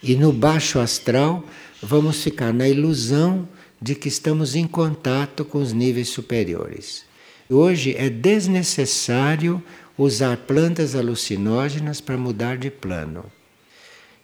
E 0.02 0.16
no 0.16 0.32
baixo 0.32 0.78
astral 0.78 1.44
vamos 1.82 2.22
ficar 2.22 2.54
na 2.54 2.66
ilusão 2.66 3.46
de 3.82 3.94
que 3.94 4.08
estamos 4.08 4.54
em 4.54 4.66
contato 4.66 5.44
com 5.44 5.58
os 5.58 5.74
níveis 5.74 6.08
superiores. 6.08 7.04
Hoje 7.48 7.94
é 7.96 8.08
desnecessário 8.08 9.62
usar 9.98 10.36
plantas 10.38 10.94
alucinógenas 10.94 12.00
para 12.00 12.16
mudar 12.16 12.56
de 12.56 12.70
plano. 12.70 13.24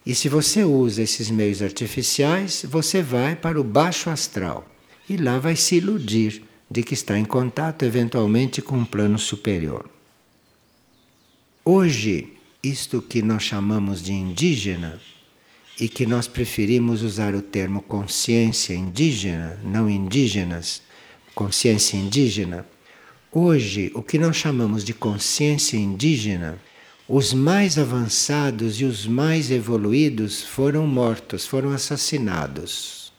E 0.05 0.15
se 0.15 0.29
você 0.29 0.65
usa 0.65 1.03
esses 1.03 1.31
meios 1.31 1.61
artificiais, 1.61 2.65
você 2.69 3.03
vai 3.03 3.37
para 3.37 3.61
o 3.61 3.65
baixo 3.65 4.09
astral 4.09 4.67
e 5.09 5.17
lá 5.17 5.39
vai 5.39 5.55
se 5.55 5.77
iludir 5.77 6.43
de 6.71 6.83
que 6.83 6.95
está 6.95 7.19
em 7.19 7.25
contato 7.25 7.85
eventualmente 7.85 8.62
com 8.62 8.79
um 8.79 8.85
plano 8.85 9.19
superior. 9.19 9.89
Hoje, 11.65 12.33
isto 12.62 13.03
que 13.03 13.21
nós 13.21 13.43
chamamos 13.43 14.03
de 14.03 14.12
indígena 14.12 15.00
e 15.79 15.89
que 15.89 16.07
nós 16.07 16.27
preferimos 16.27 17.03
usar 17.03 17.35
o 17.35 17.43
termo 17.43 17.83
consciência 17.83 18.75
indígena, 18.75 19.59
não 19.65 19.89
indígenas, 19.89 20.83
consciência 21.35 21.97
indígena. 21.97 22.67
Hoje, 23.33 23.93
o 23.95 24.03
que 24.03 24.19
nós 24.19 24.35
chamamos 24.35 24.83
de 24.83 24.93
consciência 24.93 25.77
indígena 25.77 26.59
os 27.07 27.33
mais 27.33 27.79
avançados 27.79 28.81
e 28.81 28.85
os 28.85 29.07
mais 29.07 29.53
evoluídos 29.53 30.43
foram 30.43 30.85
mortos, 30.85 31.47
foram 31.47 31.71
assassinados, 31.71 33.13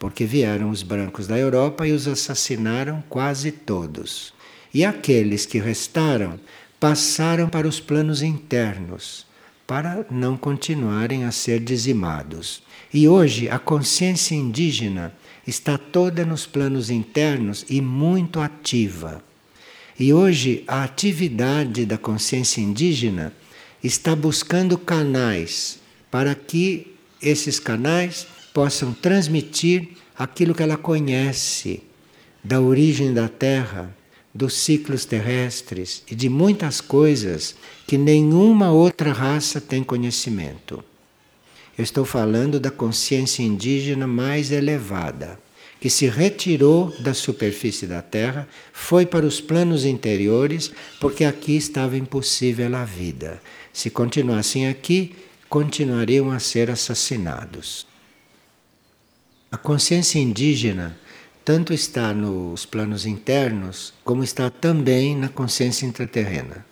porque 0.00 0.24
vieram 0.24 0.68
os 0.68 0.82
brancos 0.82 1.28
da 1.28 1.38
Europa 1.38 1.86
e 1.86 1.92
os 1.92 2.08
assassinaram 2.08 3.04
quase 3.08 3.52
todos. 3.52 4.34
E 4.74 4.84
aqueles 4.84 5.46
que 5.46 5.60
restaram 5.60 6.40
passaram 6.80 7.48
para 7.48 7.68
os 7.68 7.78
planos 7.78 8.20
internos, 8.20 9.24
para 9.64 10.04
não 10.10 10.36
continuarem 10.36 11.22
a 11.22 11.30
ser 11.30 11.60
dizimados. 11.60 12.64
E 12.92 13.06
hoje 13.06 13.48
a 13.48 13.60
consciência 13.60 14.34
indígena 14.34 15.14
está 15.46 15.78
toda 15.78 16.26
nos 16.26 16.46
planos 16.46 16.90
internos 16.90 17.64
e 17.70 17.80
muito 17.80 18.40
ativa. 18.40 19.22
E 20.02 20.12
hoje 20.12 20.64
a 20.66 20.82
atividade 20.82 21.86
da 21.86 21.96
consciência 21.96 22.60
indígena 22.60 23.32
está 23.84 24.16
buscando 24.16 24.76
canais 24.76 25.78
para 26.10 26.34
que 26.34 26.92
esses 27.22 27.60
canais 27.60 28.26
possam 28.52 28.92
transmitir 28.92 29.90
aquilo 30.18 30.56
que 30.56 30.62
ela 30.64 30.76
conhece 30.76 31.84
da 32.42 32.60
origem 32.60 33.14
da 33.14 33.28
Terra, 33.28 33.96
dos 34.34 34.54
ciclos 34.54 35.04
terrestres 35.04 36.02
e 36.10 36.16
de 36.16 36.28
muitas 36.28 36.80
coisas 36.80 37.54
que 37.86 37.96
nenhuma 37.96 38.72
outra 38.72 39.12
raça 39.12 39.60
tem 39.60 39.84
conhecimento. 39.84 40.82
Eu 41.78 41.84
estou 41.84 42.04
falando 42.04 42.58
da 42.58 42.72
consciência 42.72 43.44
indígena 43.44 44.08
mais 44.08 44.50
elevada 44.50 45.38
que 45.82 45.90
se 45.90 46.06
retirou 46.06 46.94
da 47.00 47.12
superfície 47.12 47.88
da 47.88 48.00
Terra, 48.00 48.46
foi 48.72 49.04
para 49.04 49.26
os 49.26 49.40
planos 49.40 49.84
interiores, 49.84 50.70
porque 51.00 51.24
aqui 51.24 51.56
estava 51.56 51.96
impossível 51.96 52.76
a 52.76 52.84
vida. 52.84 53.42
Se 53.72 53.90
continuassem 53.90 54.68
aqui, 54.68 55.16
continuariam 55.48 56.30
a 56.30 56.38
ser 56.38 56.70
assassinados. 56.70 57.84
A 59.50 59.56
consciência 59.56 60.20
indígena 60.20 60.96
tanto 61.44 61.74
está 61.74 62.14
nos 62.14 62.64
planos 62.64 63.04
internos, 63.04 63.92
como 64.04 64.22
está 64.22 64.50
também 64.50 65.16
na 65.16 65.28
consciência 65.28 65.84
intraterrena. 65.84 66.64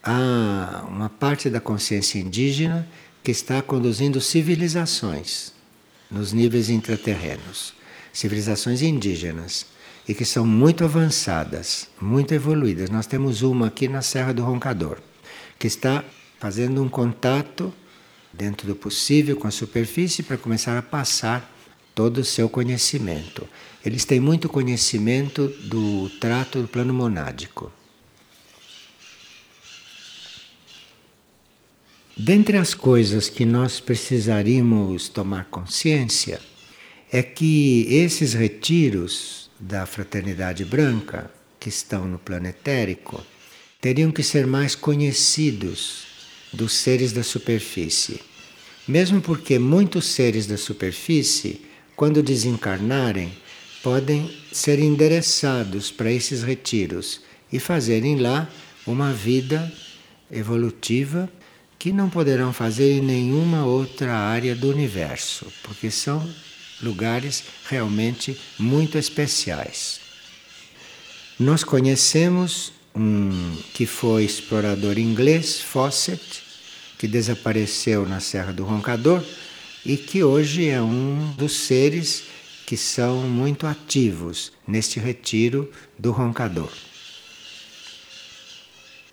Há 0.00 0.84
uma 0.88 1.08
parte 1.08 1.50
da 1.50 1.60
consciência 1.60 2.20
indígena 2.20 2.86
que 3.20 3.32
está 3.32 3.60
conduzindo 3.60 4.20
civilizações 4.20 5.52
nos 6.08 6.32
níveis 6.32 6.70
intraterrenos 6.70 7.81
civilizações 8.12 8.82
indígenas 8.82 9.66
e 10.06 10.14
que 10.14 10.24
são 10.24 10.44
muito 10.46 10.84
avançadas, 10.84 11.88
muito 12.00 12.34
evoluídas. 12.34 12.90
Nós 12.90 13.06
temos 13.06 13.42
uma 13.42 13.68
aqui 13.68 13.88
na 13.88 14.02
Serra 14.02 14.32
do 14.32 14.42
Roncador, 14.42 14.98
que 15.58 15.66
está 15.66 16.04
fazendo 16.38 16.82
um 16.82 16.88
contato 16.88 17.72
dentro 18.32 18.66
do 18.66 18.74
possível 18.74 19.36
com 19.36 19.46
a 19.46 19.50
superfície 19.50 20.22
para 20.22 20.36
começar 20.36 20.76
a 20.76 20.82
passar 20.82 21.50
todo 21.94 22.18
o 22.18 22.24
seu 22.24 22.48
conhecimento. 22.48 23.48
Eles 23.84 24.04
têm 24.04 24.18
muito 24.18 24.48
conhecimento 24.48 25.48
do 25.64 26.08
trato 26.20 26.62
do 26.62 26.68
plano 26.68 26.92
monádico. 26.92 27.70
Dentre 32.16 32.56
as 32.56 32.74
coisas 32.74 33.28
que 33.28 33.44
nós 33.44 33.80
precisaríamos 33.80 35.08
tomar 35.08 35.46
consciência 35.46 36.40
é 37.12 37.22
que 37.22 37.86
esses 37.90 38.32
retiros 38.32 39.50
da 39.60 39.84
Fraternidade 39.84 40.64
Branca, 40.64 41.30
que 41.60 41.68
estão 41.68 42.08
no 42.08 42.18
plano 42.18 42.46
etérico, 42.46 43.22
teriam 43.82 44.10
que 44.10 44.22
ser 44.22 44.46
mais 44.46 44.74
conhecidos 44.74 46.04
dos 46.50 46.72
seres 46.72 47.12
da 47.12 47.22
superfície. 47.22 48.18
Mesmo 48.88 49.20
porque 49.20 49.58
muitos 49.58 50.06
seres 50.06 50.46
da 50.46 50.56
superfície, 50.56 51.60
quando 51.94 52.22
desencarnarem, 52.22 53.30
podem 53.82 54.34
ser 54.50 54.78
endereçados 54.78 55.90
para 55.90 56.10
esses 56.10 56.42
retiros 56.42 57.20
e 57.52 57.58
fazerem 57.58 58.16
lá 58.16 58.48
uma 58.86 59.12
vida 59.12 59.70
evolutiva 60.30 61.28
que 61.78 61.92
não 61.92 62.08
poderão 62.08 62.54
fazer 62.54 62.92
em 62.92 63.02
nenhuma 63.02 63.66
outra 63.66 64.14
área 64.14 64.54
do 64.54 64.70
universo, 64.70 65.52
porque 65.62 65.90
são 65.90 66.26
lugares 66.82 67.44
realmente 67.68 68.38
muito 68.58 68.98
especiais. 68.98 70.00
Nós 71.38 71.64
conhecemos 71.64 72.72
um 72.94 73.56
que 73.72 73.86
foi 73.86 74.24
explorador 74.24 74.98
inglês, 74.98 75.60
Fawcett, 75.60 76.42
que 76.98 77.08
desapareceu 77.08 78.06
na 78.06 78.20
Serra 78.20 78.52
do 78.52 78.64
Roncador 78.64 79.24
e 79.84 79.96
que 79.96 80.22
hoje 80.22 80.68
é 80.68 80.80
um 80.80 81.32
dos 81.36 81.52
seres 81.52 82.24
que 82.66 82.76
são 82.76 83.22
muito 83.22 83.66
ativos 83.66 84.52
neste 84.66 85.00
retiro 85.00 85.70
do 85.98 86.12
Roncador. 86.12 86.70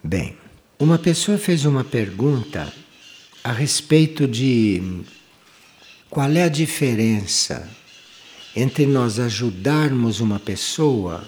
Bem, 0.03 0.37
uma 0.77 0.97
pessoa 0.97 1.37
fez 1.37 1.65
uma 1.65 1.83
pergunta 1.83 2.71
a 3.43 3.51
respeito 3.51 4.27
de 4.27 5.03
qual 6.09 6.31
é 6.31 6.43
a 6.43 6.49
diferença 6.49 7.69
entre 8.55 8.85
nós 8.85 9.19
ajudarmos 9.19 10.19
uma 10.19 10.39
pessoa 10.39 11.23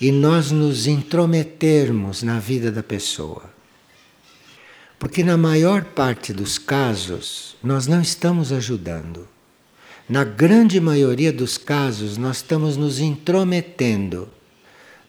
e 0.00 0.10
nós 0.10 0.50
nos 0.50 0.86
intrometermos 0.86 2.22
na 2.22 2.38
vida 2.38 2.70
da 2.72 2.82
pessoa. 2.82 3.44
Porque 4.98 5.22
na 5.22 5.36
maior 5.36 5.84
parte 5.84 6.32
dos 6.32 6.58
casos 6.58 7.56
nós 7.62 7.86
não 7.86 8.00
estamos 8.00 8.50
ajudando. 8.50 9.28
Na 10.08 10.24
grande 10.24 10.80
maioria 10.80 11.32
dos 11.32 11.56
casos 11.56 12.16
nós 12.16 12.38
estamos 12.38 12.76
nos 12.76 12.98
intrometendo. 12.98 14.28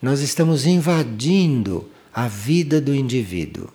Nós 0.02 0.22
estamos 0.22 0.66
invadindo 0.66 1.90
a 2.14 2.28
vida 2.28 2.80
do 2.80 2.94
indivíduo. 2.94 3.70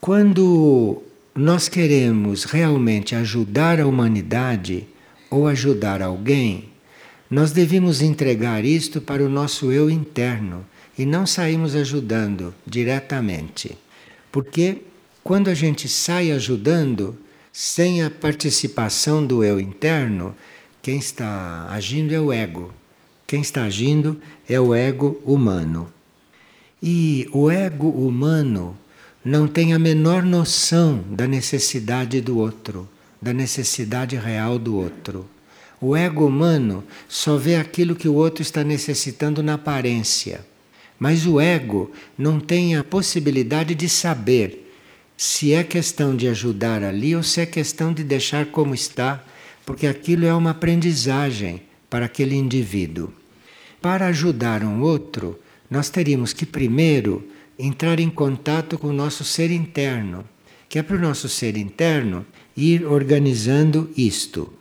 Quando 0.00 1.02
nós 1.34 1.68
queremos 1.68 2.44
realmente 2.44 3.14
ajudar 3.14 3.80
a 3.80 3.86
humanidade 3.86 4.86
ou 5.30 5.48
ajudar 5.48 6.02
alguém, 6.02 6.68
nós 7.30 7.52
devemos 7.52 8.02
entregar 8.02 8.64
isto 8.64 9.00
para 9.00 9.24
o 9.24 9.28
nosso 9.28 9.72
eu 9.72 9.88
interno 9.88 10.66
e 10.98 11.06
não 11.06 11.24
sairmos 11.24 11.74
ajudando 11.74 12.54
diretamente. 12.66 13.78
Porque 14.30 14.82
quando 15.24 15.48
a 15.48 15.54
gente 15.54 15.88
sai 15.88 16.30
ajudando 16.30 17.16
sem 17.50 18.02
a 18.02 18.10
participação 18.10 19.26
do 19.26 19.42
eu 19.42 19.58
interno, 19.58 20.34
quem 20.82 20.98
está 20.98 21.66
agindo 21.70 22.14
é 22.14 22.20
o 22.20 22.30
ego. 22.30 22.74
Quem 23.26 23.40
está 23.40 23.64
agindo 23.64 24.20
é 24.46 24.60
o 24.60 24.74
ego 24.74 25.18
humano. 25.24 25.90
E 26.82 27.26
o 27.32 27.50
ego 27.50 27.88
humano 27.88 28.76
não 29.24 29.46
tem 29.46 29.72
a 29.72 29.78
menor 29.78 30.22
noção 30.24 31.04
da 31.10 31.28
necessidade 31.28 32.20
do 32.20 32.38
outro, 32.38 32.88
da 33.20 33.32
necessidade 33.32 34.16
real 34.16 34.58
do 34.58 34.76
outro. 34.76 35.28
O 35.80 35.96
ego 35.96 36.26
humano 36.26 36.84
só 37.08 37.36
vê 37.36 37.56
aquilo 37.56 37.94
que 37.94 38.08
o 38.08 38.14
outro 38.14 38.42
está 38.42 38.64
necessitando 38.64 39.42
na 39.42 39.54
aparência. 39.54 40.44
Mas 40.98 41.26
o 41.26 41.40
ego 41.40 41.90
não 42.16 42.38
tem 42.38 42.76
a 42.76 42.84
possibilidade 42.84 43.74
de 43.74 43.88
saber 43.88 44.72
se 45.16 45.52
é 45.52 45.62
questão 45.62 46.16
de 46.16 46.26
ajudar 46.28 46.82
ali 46.82 47.14
ou 47.14 47.22
se 47.22 47.40
é 47.40 47.46
questão 47.46 47.92
de 47.92 48.02
deixar 48.02 48.46
como 48.46 48.74
está, 48.74 49.24
porque 49.64 49.86
aquilo 49.86 50.26
é 50.26 50.34
uma 50.34 50.50
aprendizagem 50.50 51.62
para 51.88 52.06
aquele 52.06 52.34
indivíduo. 52.34 53.12
Para 53.80 54.06
ajudar 54.06 54.64
um 54.64 54.80
outro, 54.80 55.38
nós 55.70 55.90
teríamos 55.90 56.32
que 56.32 56.46
primeiro 56.46 57.28
entrar 57.58 58.00
em 58.00 58.10
contato 58.10 58.78
com 58.78 58.88
o 58.88 58.92
nosso 58.92 59.24
ser 59.24 59.50
interno, 59.50 60.24
que 60.68 60.78
é 60.78 60.82
para 60.82 60.96
o 60.96 61.00
nosso 61.00 61.28
ser 61.28 61.56
interno 61.56 62.24
ir 62.56 62.84
organizando 62.84 63.90
isto. 63.96 64.52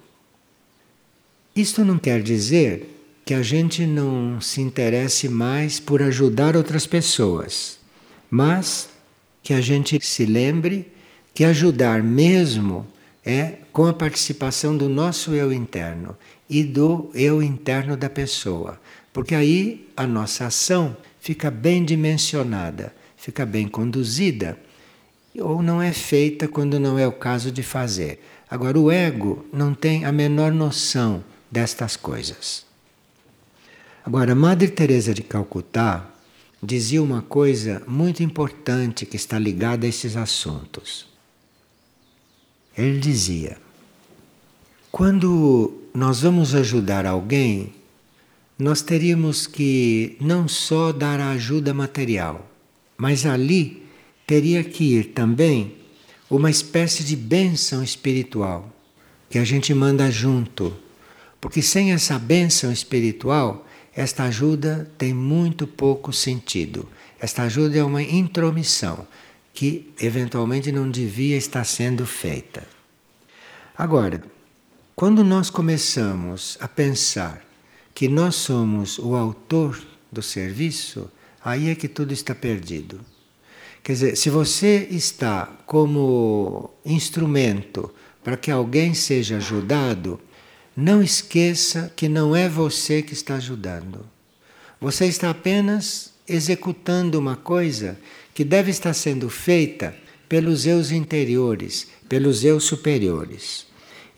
Isto 1.56 1.84
não 1.84 1.98
quer 1.98 2.22
dizer 2.22 2.88
que 3.26 3.34
a 3.34 3.42
gente 3.42 3.86
não 3.86 4.42
se 4.42 4.62
interesse 4.62 5.30
mais 5.30 5.80
por 5.80 6.02
ajudar 6.02 6.56
outras 6.56 6.86
pessoas, 6.86 7.80
mas 8.30 8.90
que 9.44 9.54
a 9.54 9.62
gente 9.62 10.00
se 10.06 10.26
lembre 10.26 10.92
que 11.34 11.44
ajudar 11.44 12.04
mesmo 12.04 12.88
é 13.24 13.58
com 13.72 13.86
a 13.86 13.94
participação 13.94 14.76
do 14.76 14.90
nosso 14.90 15.32
eu 15.32 15.54
interno 15.54 16.18
e 16.50 16.64
do 16.64 17.10
eu 17.14 17.42
interno 17.42 17.96
da 17.96 18.10
pessoa. 18.10 18.80
Porque 19.14 19.36
aí 19.36 19.88
a 19.96 20.08
nossa 20.08 20.48
ação 20.48 20.96
fica 21.22 21.52
bem 21.52 21.86
dimensionada, 21.86 22.94
fica 23.16 23.46
bem 23.46 23.68
conduzida, 23.68 24.58
ou 25.38 25.62
não 25.62 25.80
é 25.80 25.94
feita 25.94 26.48
quando 26.48 26.80
não 26.80 26.98
é 26.98 27.08
o 27.08 27.12
caso 27.12 27.52
de 27.52 27.62
fazer. 27.62 28.22
Agora, 28.50 28.78
o 28.78 28.92
ego 28.92 29.46
não 29.54 29.74
tem 29.74 30.04
a 30.04 30.12
menor 30.12 30.52
noção 30.52 31.24
destas 31.50 31.96
coisas. 31.96 32.66
Agora, 34.04 34.34
Madre 34.34 34.68
Teresa 34.68 35.14
de 35.14 35.22
Calcutá 35.22 36.10
dizia 36.62 37.02
uma 37.02 37.22
coisa 37.22 37.84
muito 37.88 38.24
importante 38.24 39.06
que 39.06 39.16
está 39.16 39.38
ligada 39.38 39.86
a 39.86 39.90
esses 39.90 40.18
assuntos. 40.18 41.08
Ele 42.76 43.00
dizia: 43.00 43.58
quando 44.92 45.82
nós 45.94 46.22
vamos 46.22 46.56
ajudar 46.56 47.06
alguém, 47.06 47.74
nós 48.62 48.84
teríamos 48.84 49.48
que 49.48 50.16
não 50.22 50.48
só 50.48 50.92
dar 50.92 51.20
a 51.20 51.32
ajuda 51.32 51.74
material, 51.74 52.48
mas 52.96 53.26
ali 53.26 53.88
teria 54.28 54.64
que 54.64 55.00
ir 55.00 55.06
também 55.06 55.78
uma 56.30 56.48
espécie 56.48 57.04
de 57.04 57.16
bênção 57.16 57.84
espiritual 57.84 58.72
que 59.28 59.40
a 59.40 59.44
gente 59.44 59.74
manda 59.74 60.12
junto. 60.12 60.78
Porque 61.42 61.60
sem 61.60 61.92
essa 61.92 62.20
bênção 62.20 62.72
espiritual, 62.72 63.66
esta 63.96 64.26
ajuda 64.26 64.92
tem 64.96 65.12
muito 65.12 65.66
pouco 65.66 66.14
sentido. 66.14 66.88
Esta 67.20 67.42
ajuda 67.42 67.80
é 67.80 67.84
uma 67.84 68.04
intromissão 68.04 69.08
que 69.56 69.92
eventualmente 70.00 70.72
não 70.72 70.88
devia 70.88 71.36
estar 71.36 71.64
sendo 71.64 72.06
feita. 72.06 72.68
Agora, 73.76 74.22
quando 74.96 75.24
nós 75.24 75.50
começamos 75.50 76.60
a 76.62 76.68
pensar 76.68 77.51
que 78.02 78.08
nós 78.08 78.34
somos 78.34 78.98
o 78.98 79.16
autor 79.16 79.80
do 80.12 80.24
serviço, 80.24 81.08
aí 81.46 81.70
é 81.70 81.76
que 81.76 81.88
tudo 81.88 82.12
está 82.12 82.34
perdido. 82.34 83.00
Quer 83.84 83.92
dizer, 83.92 84.18
se 84.18 84.28
você 84.28 84.88
está 84.90 85.46
como 85.68 86.72
instrumento 86.84 87.94
para 88.24 88.36
que 88.36 88.50
alguém 88.50 88.96
seja 88.96 89.38
ajudado, 89.38 90.20
não 90.76 91.04
esqueça 91.04 91.94
que 91.96 92.10
não 92.10 92.36
é 92.36 92.50
você 92.50 93.04
que 93.04 93.14
está 93.14 93.36
ajudando. 93.36 94.04
Você 94.80 95.06
está 95.06 95.30
apenas 95.30 96.12
executando 96.28 97.20
uma 97.20 97.36
coisa 97.36 98.00
que 98.34 98.44
deve 98.44 98.72
estar 98.72 98.96
sendo 98.96 99.30
feita 99.30 99.96
pelos 100.28 100.66
eus 100.66 100.90
interiores, 100.90 101.88
pelos 102.10 102.44
eus 102.44 102.64
superiores. 102.64 103.68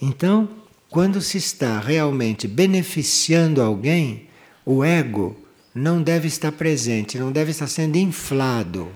Então, 0.01 0.62
quando 0.93 1.19
se 1.23 1.39
está 1.39 1.79
realmente 1.79 2.47
beneficiando 2.47 3.63
alguém, 3.63 4.27
o 4.63 4.83
ego 4.83 5.35
não 5.73 6.03
deve 6.03 6.27
estar 6.27 6.51
presente, 6.51 7.17
não 7.17 7.31
deve 7.31 7.49
estar 7.49 7.65
sendo 7.65 7.95
inflado. 7.97 8.95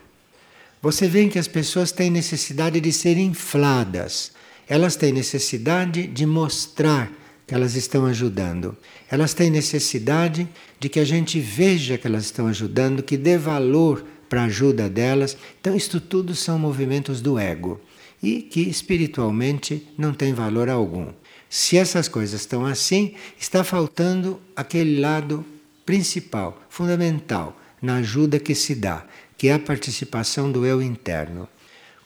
Você 0.79 1.07
vê 1.07 1.27
que 1.27 1.39
as 1.39 1.47
pessoas 1.47 1.91
têm 1.91 2.11
necessidade 2.11 2.79
de 2.79 2.93
ser 2.93 3.17
infladas. 3.17 4.31
Elas 4.69 4.95
têm 4.95 5.11
necessidade 5.11 6.05
de 6.05 6.23
mostrar 6.23 7.11
que 7.47 7.55
elas 7.55 7.73
estão 7.73 8.05
ajudando. 8.05 8.77
Elas 9.09 9.33
têm 9.33 9.49
necessidade 9.49 10.47
de 10.79 10.89
que 10.89 10.99
a 10.99 11.03
gente 11.03 11.39
veja 11.39 11.97
que 11.97 12.05
elas 12.05 12.25
estão 12.25 12.45
ajudando, 12.45 13.01
que 13.01 13.17
dê 13.17 13.39
valor 13.39 14.05
para 14.29 14.43
a 14.43 14.45
ajuda 14.45 14.87
delas. 14.87 15.35
Então, 15.59 15.75
isto 15.75 15.99
tudo 15.99 16.35
são 16.35 16.59
movimentos 16.59 17.21
do 17.21 17.39
ego 17.39 17.81
e 18.21 18.43
que 18.43 18.61
espiritualmente 18.61 19.87
não 19.97 20.13
tem 20.13 20.31
valor 20.31 20.69
algum. 20.69 21.07
Se 21.49 21.77
essas 21.77 22.07
coisas 22.07 22.41
estão 22.41 22.65
assim, 22.65 23.15
está 23.39 23.63
faltando 23.63 24.39
aquele 24.55 24.99
lado 24.99 25.45
principal, 25.85 26.61
fundamental, 26.69 27.57
na 27.81 27.97
ajuda 27.97 28.39
que 28.39 28.53
se 28.53 28.75
dá, 28.75 29.05
que 29.37 29.47
é 29.47 29.53
a 29.53 29.59
participação 29.59 30.51
do 30.51 30.65
eu 30.65 30.81
interno. 30.81 31.47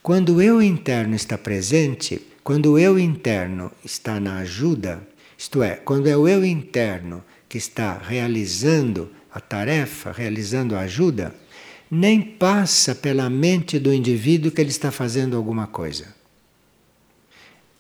Quando 0.04 0.36
o 0.36 0.42
eu 0.42 0.62
interno 0.62 1.16
está 1.16 1.38
presente, 1.38 2.22
quando 2.44 2.74
o 2.74 2.80
eu 2.80 3.00
interno 3.00 3.72
está 3.84 4.20
na 4.20 4.38
ajuda, 4.38 5.08
isto 5.38 5.64
é, 5.64 5.76
quando 5.76 6.08
é 6.08 6.16
o 6.16 6.28
eu 6.28 6.46
interno 6.46 7.24
que 7.48 7.58
está 7.58 7.98
realizando 7.98 9.10
a 9.34 9.40
tarefa, 9.40 10.12
realizando 10.12 10.76
a 10.76 10.82
ajuda, 10.82 11.34
nem 11.90 12.22
passa 12.22 12.94
pela 12.96 13.30
mente 13.30 13.80
do 13.80 13.94
indivíduo 13.94 14.52
que 14.52 14.62
ele 14.62 14.70
está 14.70 14.92
fazendo 14.92 15.36
alguma 15.36 15.68
coisa. 15.68 16.21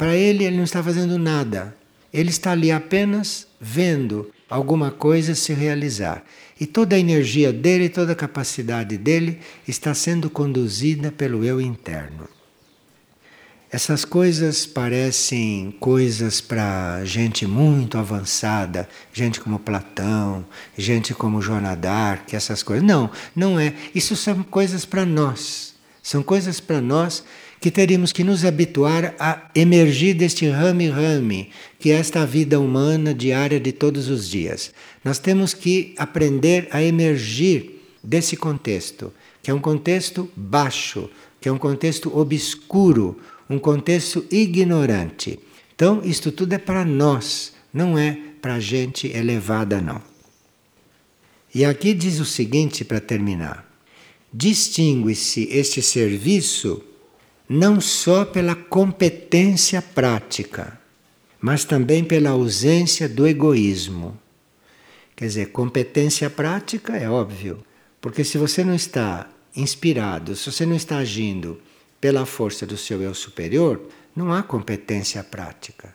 Para 0.01 0.15
ele, 0.15 0.45
ele 0.45 0.57
não 0.57 0.63
está 0.63 0.81
fazendo 0.81 1.19
nada. 1.19 1.75
Ele 2.11 2.31
está 2.31 2.53
ali 2.53 2.71
apenas 2.71 3.45
vendo 3.59 4.31
alguma 4.49 4.89
coisa 4.89 5.35
se 5.35 5.53
realizar. 5.53 6.23
E 6.59 6.65
toda 6.65 6.95
a 6.95 6.99
energia 6.99 7.53
dele, 7.53 7.87
toda 7.87 8.13
a 8.13 8.15
capacidade 8.15 8.97
dele 8.97 9.37
está 9.67 9.93
sendo 9.93 10.27
conduzida 10.27 11.11
pelo 11.11 11.45
eu 11.45 11.61
interno. 11.61 12.27
Essas 13.69 14.03
coisas 14.03 14.65
parecem 14.65 15.69
coisas 15.79 16.41
para 16.41 17.05
gente 17.05 17.45
muito 17.45 17.95
avançada, 17.99 18.89
gente 19.13 19.39
como 19.39 19.59
Platão, 19.59 20.43
gente 20.75 21.13
como 21.13 21.43
Joana 21.43 21.75
d'Arc, 21.75 22.35
essas 22.35 22.63
coisas. 22.63 22.83
Não, 22.83 23.11
não 23.35 23.59
é. 23.59 23.75
Isso 23.93 24.15
são 24.15 24.41
coisas 24.41 24.83
para 24.83 25.05
nós. 25.05 25.75
São 26.01 26.23
coisas 26.23 26.59
para 26.59 26.81
nós 26.81 27.23
que 27.61 27.69
teríamos 27.69 28.11
que 28.11 28.23
nos 28.23 28.43
habituar 28.43 29.13
a 29.19 29.51
emergir 29.53 30.15
deste 30.15 30.49
rame-rame, 30.49 31.51
que 31.77 31.91
é 31.91 31.93
esta 31.93 32.25
vida 32.25 32.59
humana 32.59 33.13
diária 33.13 33.59
de 33.59 33.71
todos 33.71 34.09
os 34.09 34.27
dias. 34.27 34.73
Nós 35.05 35.19
temos 35.19 35.53
que 35.53 35.93
aprender 35.95 36.67
a 36.71 36.81
emergir 36.81 37.79
desse 38.03 38.35
contexto, 38.35 39.13
que 39.43 39.51
é 39.51 39.53
um 39.53 39.59
contexto 39.59 40.27
baixo, 40.35 41.07
que 41.39 41.47
é 41.47 41.51
um 41.51 41.59
contexto 41.59 42.17
obscuro, 42.17 43.19
um 43.47 43.59
contexto 43.59 44.25
ignorante. 44.31 45.37
Então, 45.75 46.01
isto 46.03 46.31
tudo 46.31 46.53
é 46.53 46.57
para 46.57 46.83
nós, 46.83 47.53
não 47.71 47.95
é 47.95 48.17
para 48.41 48.59
gente 48.59 49.05
elevada, 49.05 49.79
não. 49.79 50.01
E 51.53 51.63
aqui 51.63 51.93
diz 51.93 52.19
o 52.19 52.25
seguinte 52.25 52.83
para 52.83 52.99
terminar: 52.99 53.71
distingue-se 54.33 55.47
este 55.51 55.79
serviço 55.83 56.81
não 57.53 57.81
só 57.81 58.23
pela 58.23 58.55
competência 58.55 59.81
prática, 59.81 60.79
mas 61.37 61.65
também 61.65 62.01
pela 62.01 62.29
ausência 62.29 63.09
do 63.09 63.27
egoísmo. 63.27 64.17
Quer 65.13 65.25
dizer, 65.25 65.45
competência 65.47 66.29
prática 66.29 66.95
é 66.95 67.09
óbvio, 67.09 67.61
porque 67.99 68.23
se 68.23 68.37
você 68.37 68.63
não 68.63 68.73
está 68.73 69.29
inspirado, 69.53 70.33
se 70.33 70.49
você 70.49 70.65
não 70.65 70.77
está 70.77 70.99
agindo 70.99 71.59
pela 71.99 72.25
força 72.25 72.65
do 72.65 72.77
seu 72.77 73.01
eu 73.01 73.13
superior, 73.13 73.81
não 74.15 74.31
há 74.31 74.41
competência 74.41 75.21
prática. 75.21 75.93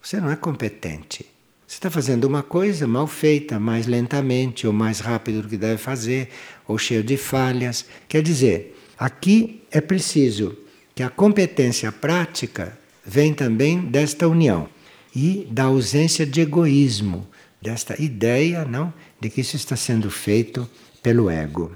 Você 0.00 0.18
não 0.18 0.30
é 0.30 0.36
competente. 0.36 1.26
Você 1.66 1.74
está 1.74 1.90
fazendo 1.90 2.24
uma 2.24 2.42
coisa 2.42 2.86
mal 2.86 3.06
feita, 3.06 3.60
mais 3.60 3.86
lentamente, 3.86 4.66
ou 4.66 4.72
mais 4.72 5.00
rápido 5.00 5.42
do 5.42 5.48
que 5.48 5.58
deve 5.58 5.76
fazer, 5.76 6.30
ou 6.66 6.78
cheio 6.78 7.04
de 7.04 7.18
falhas. 7.18 7.84
Quer 8.08 8.22
dizer, 8.22 8.74
aqui 8.98 9.62
é 9.70 9.82
preciso 9.82 10.56
que 10.96 11.02
a 11.02 11.10
competência 11.10 11.92
prática 11.92 12.76
vem 13.04 13.34
também 13.34 13.82
desta 13.82 14.26
união 14.26 14.66
e 15.14 15.46
da 15.50 15.64
ausência 15.64 16.24
de 16.24 16.40
egoísmo, 16.40 17.28
desta 17.60 18.00
ideia, 18.02 18.64
não, 18.64 18.92
de 19.20 19.28
que 19.28 19.42
isso 19.42 19.56
está 19.56 19.76
sendo 19.76 20.10
feito 20.10 20.66
pelo 21.02 21.28
ego. 21.28 21.70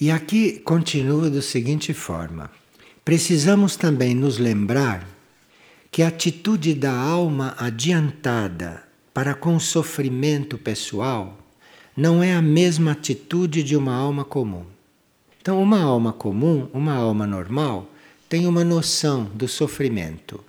E 0.00 0.12
aqui 0.12 0.60
continua 0.60 1.28
da 1.28 1.42
seguinte 1.42 1.92
forma: 1.92 2.48
precisamos 3.04 3.74
também 3.74 4.14
nos 4.14 4.38
lembrar 4.38 5.04
que 5.90 6.02
a 6.02 6.08
atitude 6.08 6.72
da 6.72 6.92
alma 6.92 7.56
adiantada 7.58 8.84
para 9.12 9.34
com 9.34 9.56
o 9.56 9.60
sofrimento 9.60 10.56
pessoal 10.56 11.36
não 11.96 12.22
é 12.22 12.32
a 12.32 12.42
mesma 12.42 12.92
atitude 12.92 13.64
de 13.64 13.76
uma 13.76 13.94
alma 13.94 14.24
comum. 14.24 14.73
Então, 15.44 15.62
uma 15.62 15.82
alma 15.82 16.10
comum, 16.10 16.70
uma 16.72 16.94
alma 16.94 17.26
normal, 17.26 17.86
tem 18.30 18.46
uma 18.46 18.64
noção 18.64 19.24
do 19.34 19.46
sofrimento. 19.46 20.42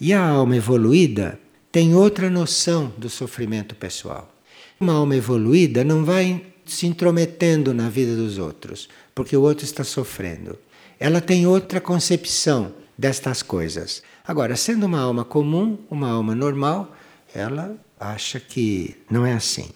E 0.00 0.12
a 0.12 0.24
alma 0.24 0.54
evoluída 0.54 1.40
tem 1.72 1.92
outra 1.92 2.30
noção 2.30 2.92
do 2.96 3.10
sofrimento 3.10 3.74
pessoal. 3.74 4.32
Uma 4.78 4.92
alma 4.92 5.16
evoluída 5.16 5.82
não 5.82 6.04
vai 6.04 6.40
se 6.64 6.86
intrometendo 6.86 7.74
na 7.74 7.88
vida 7.88 8.14
dos 8.14 8.38
outros, 8.38 8.88
porque 9.12 9.36
o 9.36 9.42
outro 9.42 9.64
está 9.64 9.82
sofrendo. 9.82 10.56
Ela 11.00 11.20
tem 11.20 11.44
outra 11.44 11.80
concepção 11.80 12.72
destas 12.96 13.42
coisas. 13.42 14.04
Agora, 14.24 14.54
sendo 14.54 14.86
uma 14.86 15.00
alma 15.00 15.24
comum, 15.24 15.78
uma 15.90 16.10
alma 16.10 16.32
normal, 16.36 16.94
ela 17.34 17.74
acha 17.98 18.38
que 18.38 18.94
não 19.10 19.26
é 19.26 19.32
assim. 19.32 19.70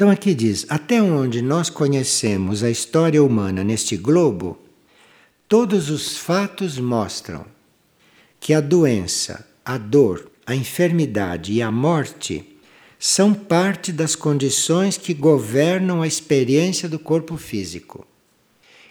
Então 0.00 0.08
aqui 0.08 0.32
diz: 0.32 0.64
até 0.70 1.02
onde 1.02 1.42
nós 1.42 1.68
conhecemos 1.68 2.62
a 2.62 2.70
história 2.70 3.22
humana 3.22 3.62
neste 3.62 3.98
globo, 3.98 4.58
todos 5.46 5.90
os 5.90 6.16
fatos 6.16 6.78
mostram 6.78 7.44
que 8.40 8.54
a 8.54 8.62
doença, 8.62 9.46
a 9.62 9.76
dor, 9.76 10.30
a 10.46 10.54
enfermidade 10.54 11.52
e 11.52 11.60
a 11.60 11.70
morte 11.70 12.56
são 12.98 13.34
parte 13.34 13.92
das 13.92 14.16
condições 14.16 14.96
que 14.96 15.12
governam 15.12 16.00
a 16.00 16.06
experiência 16.06 16.88
do 16.88 16.98
corpo 16.98 17.36
físico. 17.36 18.06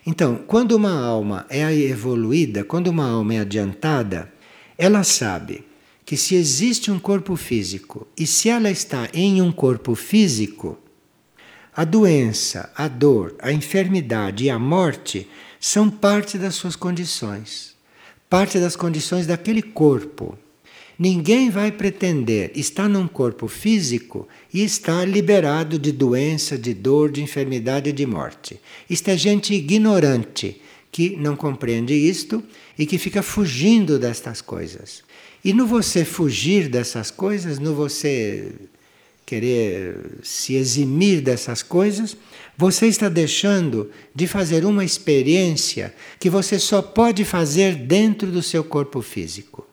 Então, 0.06 0.36
quando 0.46 0.74
uma 0.74 0.94
alma 0.94 1.48
é 1.50 1.74
evoluída, 1.74 2.64
quando 2.64 2.86
uma 2.86 3.10
alma 3.10 3.34
é 3.34 3.40
adiantada, 3.40 4.32
ela 4.78 5.04
sabe 5.04 5.66
que 6.06 6.16
se 6.16 6.36
existe 6.36 6.92
um 6.92 7.00
corpo 7.00 7.36
físico 7.36 8.06
e 8.16 8.28
se 8.28 8.48
ela 8.48 8.70
está 8.70 9.10
em 9.12 9.42
um 9.42 9.52
corpo 9.52 9.96
físico, 9.96 10.78
a 11.80 11.86
doença, 11.86 12.70
a 12.76 12.90
dor, 12.90 13.36
a 13.40 13.54
enfermidade 13.54 14.44
e 14.44 14.50
a 14.50 14.60
morte 14.60 15.26
são 15.62 15.90
parte 15.90 16.38
das 16.38 16.56
suas 16.56 16.76
condições, 16.76 17.74
parte 18.30 18.60
das 18.60 18.76
condições 18.76 19.26
daquele 19.26 19.62
corpo. 19.62 20.38
Ninguém 21.00 21.50
vai 21.50 21.72
pretender 21.72 22.52
estar 22.54 22.90
num 22.90 23.08
corpo 23.08 23.48
físico 23.48 24.28
e 24.54 24.62
estar 24.62 25.08
liberado 25.08 25.80
de 25.80 25.94
doença, 25.94 26.58
de 26.58 26.74
dor, 26.74 27.10
de 27.14 27.24
enfermidade 27.24 27.92
e 27.92 27.94
de 27.94 28.06
morte. 28.06 28.60
Isto 28.90 29.12
é 29.12 29.18
gente 29.18 29.54
ignorante 29.54 30.60
que 30.92 31.16
não 31.16 31.38
compreende 31.38 31.94
isto 31.94 32.44
e 32.78 32.86
que 32.86 32.98
fica 32.98 33.24
fugindo 33.24 33.98
destas 33.98 34.42
coisas. 34.42 35.02
E 35.46 35.54
no 35.54 35.66
você 35.66 36.04
fugir 36.04 36.68
dessas 36.68 37.10
coisas, 37.10 37.58
no 37.58 37.74
você 37.74 38.52
querer 39.30 39.96
se 40.24 40.56
eximir 40.56 41.22
dessas 41.22 41.62
coisas, 41.62 42.18
você 42.58 42.88
está 42.88 43.08
deixando 43.08 43.92
de 44.14 44.26
fazer 44.26 44.66
uma 44.66 44.84
experiência 44.84 45.94
que 46.20 46.32
você 46.32 46.58
só 46.58 46.82
pode 46.82 47.24
fazer 47.24 47.76
dentro 47.76 48.32
do 48.32 48.42
seu 48.42 48.64
corpo 48.64 49.04
físico. 49.04 49.68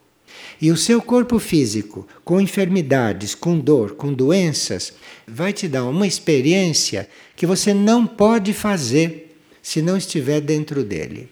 E 0.61 0.71
o 0.71 0.77
seu 0.77 1.01
corpo 1.01 1.39
físico, 1.39 2.07
com 2.23 2.39
enfermidades, 2.39 3.35
com 3.35 3.59
dor, 3.59 3.95
com 3.95 4.13
doenças, 4.13 4.93
vai 5.27 5.55
te 5.55 5.67
dar 5.67 5.85
uma 5.85 6.07
experiência 6.07 7.09
que 7.35 7.47
você 7.47 7.73
não 7.73 8.07
pode 8.07 8.53
fazer 8.53 9.39
se 9.63 9.81
não 9.81 9.97
estiver 9.97 10.43
dentro 10.43 10.85
dele. 10.85 11.31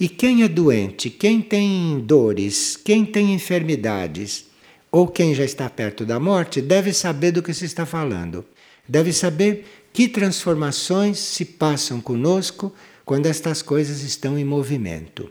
E 0.00 0.08
quem 0.08 0.42
é 0.42 0.48
doente, 0.48 1.08
quem 1.10 1.40
tem 1.40 2.00
dores, 2.04 2.76
quem 2.76 3.04
tem 3.04 3.32
enfermidades, 3.32 4.46
ou 4.92 5.08
quem 5.08 5.34
já 5.34 5.42
está 5.42 5.70
perto 5.70 6.04
da 6.04 6.20
morte, 6.20 6.60
deve 6.60 6.92
saber 6.92 7.32
do 7.32 7.42
que 7.42 7.54
se 7.54 7.64
está 7.64 7.86
falando. 7.86 8.44
Deve 8.86 9.10
saber 9.10 9.64
que 9.90 10.06
transformações 10.06 11.18
se 11.18 11.46
passam 11.46 11.98
conosco 11.98 12.72
quando 13.02 13.26
estas 13.26 13.62
coisas 13.62 14.02
estão 14.02 14.38
em 14.38 14.44
movimento. 14.44 15.30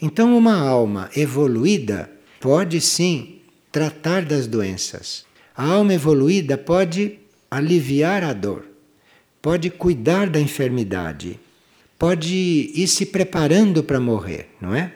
Então, 0.00 0.36
uma 0.36 0.58
alma 0.58 1.10
evoluída 1.14 2.10
pode 2.40 2.80
sim 2.80 3.40
tratar 3.70 4.24
das 4.24 4.46
doenças. 4.46 5.26
A 5.54 5.66
alma 5.66 5.92
evoluída 5.92 6.56
pode 6.56 7.18
aliviar 7.50 8.24
a 8.24 8.32
dor, 8.32 8.64
pode 9.42 9.68
cuidar 9.68 10.30
da 10.30 10.40
enfermidade, 10.40 11.38
pode 11.98 12.72
ir 12.74 12.86
se 12.86 13.04
preparando 13.04 13.82
para 13.82 14.00
morrer, 14.00 14.48
não 14.58 14.74
é? 14.74 14.94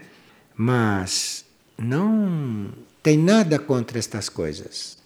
Mas 0.57 1.45
não 1.77 2.73
tem 3.05 3.17
nada 3.17 3.57
contra 3.57 4.01
estas 4.01 4.29
coisas. 4.29 4.99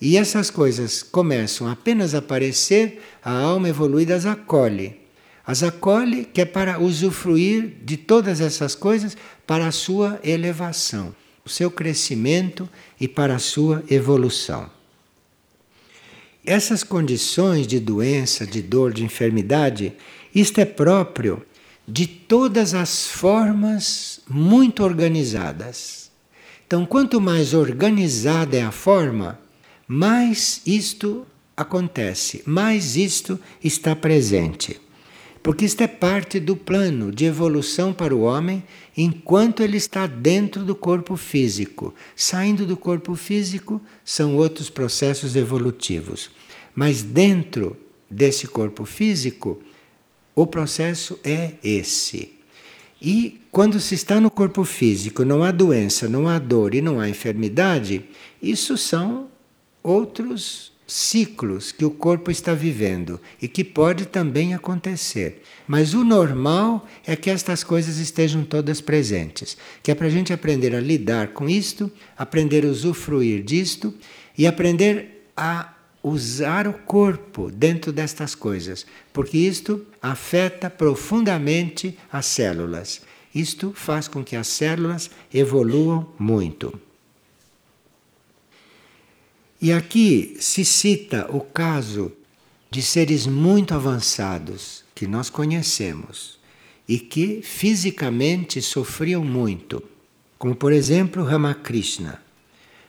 E 0.00 0.16
essas 0.16 0.50
coisas 0.50 1.02
começam 1.02 1.68
apenas 1.68 2.14
a 2.14 2.18
aparecer, 2.18 3.02
a 3.22 3.32
alma 3.32 3.68
evoluída 3.68 4.14
as 4.14 4.24
acolhe. 4.24 4.98
As 5.46 5.62
acolhe 5.62 6.24
que 6.24 6.40
é 6.40 6.44
para 6.46 6.80
usufruir 6.80 7.76
de 7.84 7.98
todas 7.98 8.40
essas 8.40 8.74
coisas 8.74 9.14
para 9.46 9.66
a 9.66 9.72
sua 9.72 10.18
elevação 10.24 11.14
o 11.46 11.48
seu 11.48 11.70
crescimento 11.70 12.68
e 13.00 13.06
para 13.06 13.36
a 13.36 13.38
sua 13.38 13.84
evolução. 13.88 14.68
Essas 16.44 16.82
condições 16.82 17.68
de 17.68 17.78
doença, 17.78 18.44
de 18.44 18.60
dor, 18.60 18.92
de 18.92 19.04
enfermidade, 19.04 19.92
isto 20.34 20.60
é 20.60 20.64
próprio 20.64 21.46
de 21.86 22.06
todas 22.08 22.74
as 22.74 23.06
formas 23.06 24.20
muito 24.28 24.82
organizadas. 24.82 26.05
Então, 26.66 26.84
quanto 26.84 27.20
mais 27.20 27.54
organizada 27.54 28.56
é 28.56 28.62
a 28.62 28.72
forma, 28.72 29.38
mais 29.86 30.60
isto 30.66 31.24
acontece, 31.56 32.42
mais 32.44 32.96
isto 32.96 33.38
está 33.62 33.94
presente. 33.94 34.80
Porque 35.44 35.64
isto 35.64 35.80
é 35.82 35.86
parte 35.86 36.40
do 36.40 36.56
plano 36.56 37.12
de 37.12 37.24
evolução 37.24 37.92
para 37.92 38.12
o 38.12 38.22
homem 38.22 38.64
enquanto 38.96 39.62
ele 39.62 39.76
está 39.76 40.04
dentro 40.08 40.64
do 40.64 40.74
corpo 40.74 41.16
físico. 41.16 41.94
Saindo 42.16 42.66
do 42.66 42.76
corpo 42.76 43.14
físico 43.14 43.80
são 44.04 44.34
outros 44.34 44.68
processos 44.68 45.36
evolutivos. 45.36 46.30
Mas 46.74 47.00
dentro 47.00 47.76
desse 48.10 48.48
corpo 48.48 48.84
físico, 48.84 49.62
o 50.34 50.48
processo 50.48 51.16
é 51.22 51.52
esse. 51.62 52.35
E 53.00 53.40
quando 53.50 53.78
se 53.78 53.94
está 53.94 54.20
no 54.20 54.30
corpo 54.30 54.64
físico, 54.64 55.24
não 55.24 55.42
há 55.42 55.50
doença, 55.50 56.08
não 56.08 56.28
há 56.28 56.38
dor 56.38 56.74
e 56.74 56.80
não 56.80 56.98
há 56.98 57.08
enfermidade, 57.08 58.04
isso 58.42 58.76
são 58.76 59.28
outros 59.82 60.72
ciclos 60.86 61.72
que 61.72 61.84
o 61.84 61.90
corpo 61.90 62.30
está 62.30 62.54
vivendo 62.54 63.20
e 63.42 63.48
que 63.48 63.64
pode 63.64 64.06
também 64.06 64.54
acontecer. 64.54 65.42
Mas 65.66 65.94
o 65.94 66.04
normal 66.04 66.86
é 67.04 67.16
que 67.16 67.28
estas 67.28 67.64
coisas 67.64 67.98
estejam 67.98 68.44
todas 68.44 68.80
presentes, 68.80 69.56
que 69.82 69.90
é 69.90 69.94
para 69.94 70.06
a 70.06 70.10
gente 70.10 70.32
aprender 70.32 70.74
a 70.74 70.80
lidar 70.80 71.28
com 71.28 71.48
isto, 71.48 71.90
aprender 72.16 72.64
a 72.64 72.68
usufruir 72.68 73.42
disto 73.42 73.92
e 74.38 74.46
aprender 74.46 75.28
a 75.36 75.75
usar 76.08 76.68
o 76.68 76.72
corpo 76.72 77.50
dentro 77.50 77.92
destas 77.92 78.32
coisas, 78.32 78.86
porque 79.12 79.36
isto 79.36 79.84
afeta 80.00 80.70
profundamente 80.70 81.98
as 82.12 82.26
células. 82.26 83.02
Isto 83.34 83.72
faz 83.74 84.06
com 84.06 84.22
que 84.22 84.36
as 84.36 84.46
células 84.46 85.10
evoluam 85.34 86.08
muito. 86.16 86.72
E 89.60 89.72
aqui 89.72 90.36
se 90.38 90.64
cita 90.64 91.26
o 91.28 91.40
caso 91.40 92.12
de 92.70 92.82
seres 92.82 93.26
muito 93.26 93.74
avançados 93.74 94.84
que 94.94 95.08
nós 95.08 95.28
conhecemos 95.28 96.38
e 96.88 97.00
que 97.00 97.42
fisicamente 97.42 98.62
sofriam 98.62 99.24
muito, 99.24 99.82
como 100.38 100.54
por 100.54 100.72
exemplo 100.72 101.24
Ramakrishna. 101.24 102.22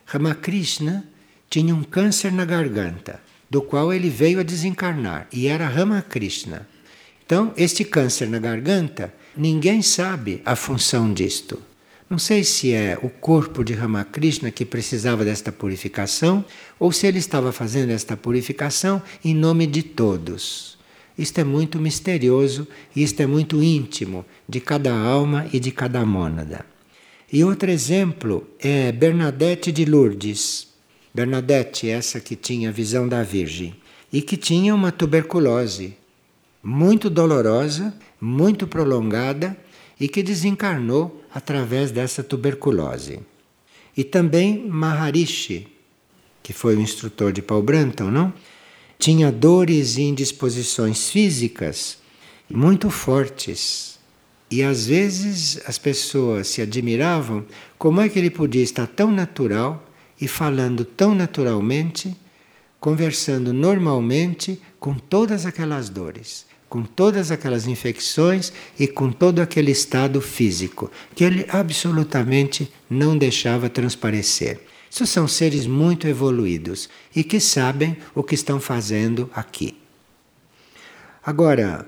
Ramakrishna 0.06 1.17
tinha 1.48 1.74
um 1.74 1.82
câncer 1.82 2.32
na 2.32 2.44
garganta, 2.44 3.20
do 3.50 3.62
qual 3.62 3.92
ele 3.92 4.10
veio 4.10 4.40
a 4.40 4.42
desencarnar, 4.42 5.26
e 5.32 5.46
era 5.46 5.66
Ramakrishna. 5.66 6.68
Então, 7.24 7.52
este 7.56 7.84
câncer 7.84 8.28
na 8.28 8.38
garganta, 8.38 9.12
ninguém 9.36 9.82
sabe 9.82 10.42
a 10.44 10.56
função 10.56 11.12
disto. 11.12 11.62
Não 12.08 12.18
sei 12.18 12.42
se 12.42 12.72
é 12.72 12.98
o 13.02 13.10
corpo 13.10 13.62
de 13.62 13.74
Ramakrishna 13.74 14.50
que 14.50 14.64
precisava 14.64 15.26
desta 15.26 15.52
purificação 15.52 16.42
ou 16.78 16.90
se 16.90 17.06
ele 17.06 17.18
estava 17.18 17.52
fazendo 17.52 17.90
esta 17.90 18.16
purificação 18.16 19.02
em 19.22 19.34
nome 19.34 19.66
de 19.66 19.82
todos. 19.82 20.78
Isto 21.18 21.40
é 21.40 21.44
muito 21.44 21.78
misterioso 21.78 22.66
e 22.96 23.02
isto 23.02 23.20
é 23.20 23.26
muito 23.26 23.62
íntimo 23.62 24.24
de 24.48 24.58
cada 24.58 24.94
alma 24.94 25.46
e 25.52 25.60
de 25.60 25.70
cada 25.70 26.06
mônada. 26.06 26.64
E 27.30 27.44
outro 27.44 27.70
exemplo 27.70 28.48
é 28.58 28.90
Bernadette 28.90 29.70
de 29.70 29.84
Lourdes. 29.84 30.67
Bernadette, 31.18 31.90
essa 31.90 32.20
que 32.20 32.36
tinha 32.36 32.68
a 32.68 32.72
visão 32.72 33.08
da 33.08 33.24
Virgem 33.24 33.74
e 34.12 34.22
que 34.22 34.36
tinha 34.36 34.72
uma 34.72 34.92
tuberculose 34.92 35.96
muito 36.62 37.10
dolorosa, 37.10 37.92
muito 38.20 38.68
prolongada 38.68 39.56
e 39.98 40.06
que 40.06 40.22
desencarnou 40.22 41.24
através 41.34 41.90
dessa 41.90 42.22
tuberculose. 42.22 43.18
E 43.96 44.04
também 44.04 44.64
Maharishi, 44.68 45.66
que 46.40 46.52
foi 46.52 46.76
o 46.76 46.80
instrutor 46.80 47.32
de 47.32 47.42
Paul 47.42 47.64
Branton, 47.64 48.12
não? 48.12 48.32
Tinha 48.96 49.32
dores 49.32 49.96
e 49.96 50.02
indisposições 50.02 51.10
físicas 51.10 51.98
muito 52.48 52.90
fortes. 52.90 53.98
E 54.48 54.62
às 54.62 54.86
vezes 54.86 55.60
as 55.66 55.78
pessoas 55.78 56.46
se 56.46 56.62
admiravam 56.62 57.44
como 57.76 58.00
é 58.00 58.08
que 58.08 58.20
ele 58.20 58.30
podia 58.30 58.62
estar 58.62 58.86
tão 58.86 59.10
natural 59.10 59.87
e 60.20 60.26
falando 60.26 60.84
tão 60.84 61.14
naturalmente, 61.14 62.16
conversando 62.80 63.52
normalmente 63.52 64.60
com 64.78 64.94
todas 64.94 65.46
aquelas 65.46 65.88
dores 65.88 66.46
com 66.68 66.82
todas 66.82 67.30
aquelas 67.30 67.66
infecções 67.66 68.52
e 68.78 68.86
com 68.86 69.10
todo 69.10 69.40
aquele 69.40 69.70
estado 69.70 70.20
físico 70.20 70.90
que 71.14 71.24
ele 71.24 71.46
absolutamente 71.48 72.70
não 72.90 73.16
deixava 73.16 73.68
transparecer. 73.68 74.60
Isso 74.90 75.06
são 75.06 75.28
seres 75.28 75.66
muito 75.66 76.06
evoluídos 76.06 76.88
e 77.14 77.22
que 77.22 77.40
sabem 77.40 77.96
o 78.14 78.22
que 78.22 78.34
estão 78.34 78.60
fazendo 78.60 79.30
aqui. 79.34 79.76
Agora, 81.24 81.86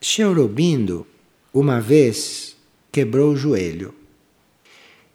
Cheurobindo, 0.00 1.06
uma 1.52 1.80
vez, 1.80 2.56
quebrou 2.90 3.32
o 3.32 3.36
joelho. 3.36 3.94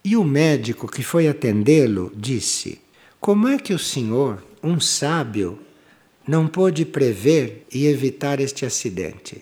E 0.04 0.16
o 0.16 0.24
médico 0.24 0.88
que 0.88 1.04
foi 1.04 1.28
atendê-lo 1.28 2.12
disse: 2.16 2.80
Como 3.20 3.48
é 3.48 3.58
que 3.58 3.74
o 3.74 3.80
senhor, 3.80 4.44
um 4.64 4.80
sábio, 4.80 5.60
não 6.30 6.46
pôde 6.48 6.86
prever 6.86 7.66
e 7.74 7.88
evitar 7.88 8.40
este 8.40 8.64
acidente. 8.64 9.42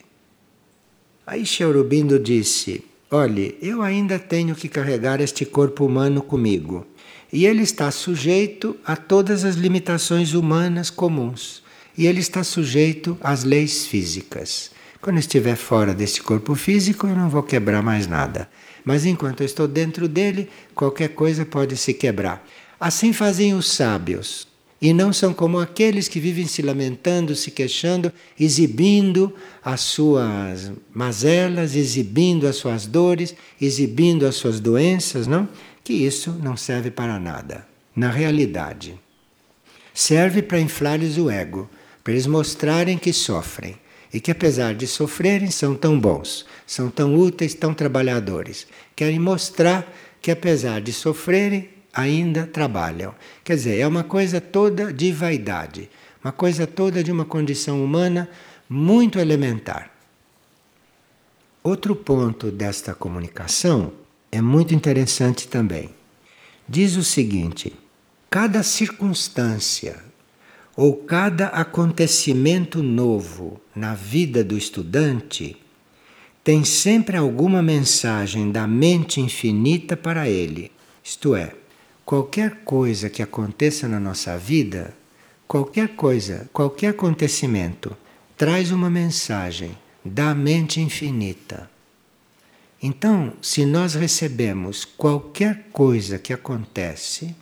Aí 1.25 1.45
Cherubindo 1.45 2.17
disse: 2.17 2.85
Olhe, 3.11 3.57
eu 3.61 3.81
ainda 3.81 4.17
tenho 4.17 4.55
que 4.55 4.69
carregar 4.69 5.19
este 5.19 5.45
corpo 5.45 5.85
humano 5.85 6.21
comigo. 6.21 6.87
E 7.31 7.45
ele 7.45 7.61
está 7.61 7.91
sujeito 7.91 8.77
a 8.85 8.95
todas 8.95 9.43
as 9.43 9.55
limitações 9.55 10.33
humanas 10.33 10.89
comuns. 10.89 11.61
E 11.97 12.07
ele 12.07 12.21
está 12.21 12.41
sujeito 12.41 13.17
às 13.21 13.43
leis 13.43 13.85
físicas. 13.85 14.71
Quando 15.01 15.19
estiver 15.19 15.57
fora 15.57 15.93
deste 15.93 16.23
corpo 16.23 16.55
físico, 16.55 17.05
eu 17.05 17.15
não 17.17 17.29
vou 17.29 17.43
quebrar 17.43 17.83
mais 17.83 18.07
nada. 18.07 18.49
Mas 18.87 19.05
enquanto 19.05 19.41
eu 19.41 19.45
estou 19.45 19.67
dentro 19.67 20.07
dele, 20.07 20.47
qualquer 20.73 21.09
coisa 21.09 21.45
pode 21.45 21.75
se 21.75 21.93
quebrar. 21.93 22.47
Assim 22.79 23.11
fazem 23.11 23.53
os 23.53 23.69
sábios 23.69 24.47
e 24.81 24.93
não 24.93 25.11
são 25.11 25.33
como 25.33 25.59
aqueles 25.59 26.07
que 26.07 26.21
vivem 26.21 26.47
se 26.47 26.61
lamentando, 26.61 27.35
se 27.35 27.51
queixando, 27.51 28.13
exibindo 28.39 29.35
as 29.61 29.81
suas 29.81 30.71
mazelas, 30.93 31.75
exibindo 31.75 32.47
as 32.47 32.55
suas 32.55 32.85
dores, 32.85 33.35
exibindo 33.59 34.25
as 34.25 34.35
suas 34.35 34.61
doenças, 34.61 35.27
não? 35.27 35.49
Que 35.83 35.91
isso 35.91 36.31
não 36.41 36.55
serve 36.55 36.89
para 36.89 37.19
nada, 37.19 37.67
na 37.93 38.09
realidade. 38.09 38.97
Serve 39.93 40.41
para 40.41 40.61
inflar-lhes 40.61 41.17
o 41.17 41.29
ego, 41.29 41.69
para 42.05 42.13
eles 42.13 42.25
mostrarem 42.25 42.97
que 42.97 43.11
sofrem 43.11 43.75
e 44.13 44.19
que 44.19 44.31
apesar 44.31 44.73
de 44.73 44.87
sofrerem 44.87 45.51
são 45.51 45.75
tão 45.75 45.99
bons, 45.99 46.45
são 46.67 46.89
tão 46.91 47.15
úteis, 47.15 47.53
tão 47.53 47.73
trabalhadores. 47.73 48.67
Querem 48.93 49.17
mostrar 49.17 49.91
que 50.21 50.29
apesar 50.29 50.81
de 50.81 50.91
sofrerem 50.91 51.69
ainda 51.93 52.45
trabalham. 52.45 53.15
Quer 53.43 53.55
dizer, 53.55 53.79
é 53.79 53.87
uma 53.87 54.03
coisa 54.03 54.41
toda 54.41 54.93
de 54.93 55.11
vaidade, 55.13 55.89
uma 56.21 56.33
coisa 56.33 56.67
toda 56.67 57.01
de 57.01 57.11
uma 57.11 57.23
condição 57.23 57.83
humana 57.83 58.29
muito 58.69 59.17
elementar. 59.17 59.89
Outro 61.63 61.95
ponto 61.95 62.51
desta 62.51 62.93
comunicação 62.93 63.93
é 64.29 64.41
muito 64.41 64.75
interessante 64.75 65.47
também. 65.47 65.89
Diz 66.67 66.97
o 66.97 67.03
seguinte: 67.03 67.73
cada 68.29 68.61
circunstância 68.61 70.03
ou 70.75 70.95
cada 70.97 71.47
acontecimento 71.47 72.83
novo 72.83 73.59
na 73.73 73.95
vida 73.95 74.43
do 74.43 74.57
estudante 74.57 75.57
tem 76.47 76.63
sempre 76.63 77.17
alguma 77.17 77.61
mensagem 77.61 78.49
da 78.53 78.65
mente 78.65 79.19
infinita 79.19 79.97
para 79.97 80.29
ele. 80.29 80.71
Isto 81.03 81.35
é, 81.35 81.51
qualquer 82.05 82.59
coisa 82.63 83.09
que 83.09 83.21
aconteça 83.21 83.85
na 83.85 83.99
nossa 83.99 84.37
vida, 84.37 84.95
qualquer 85.45 85.89
coisa, 85.89 86.49
qualquer 86.53 86.91
acontecimento, 86.91 87.93
traz 88.37 88.71
uma 88.71 88.89
mensagem 88.89 89.77
da 90.05 90.33
mente 90.33 90.79
infinita. 90.79 91.69
Então, 92.81 93.33
se 93.41 93.65
nós 93.65 93.95
recebemos 93.95 94.85
qualquer 94.85 95.67
coisa 95.73 96.17
que 96.17 96.31
acontece 96.31 97.35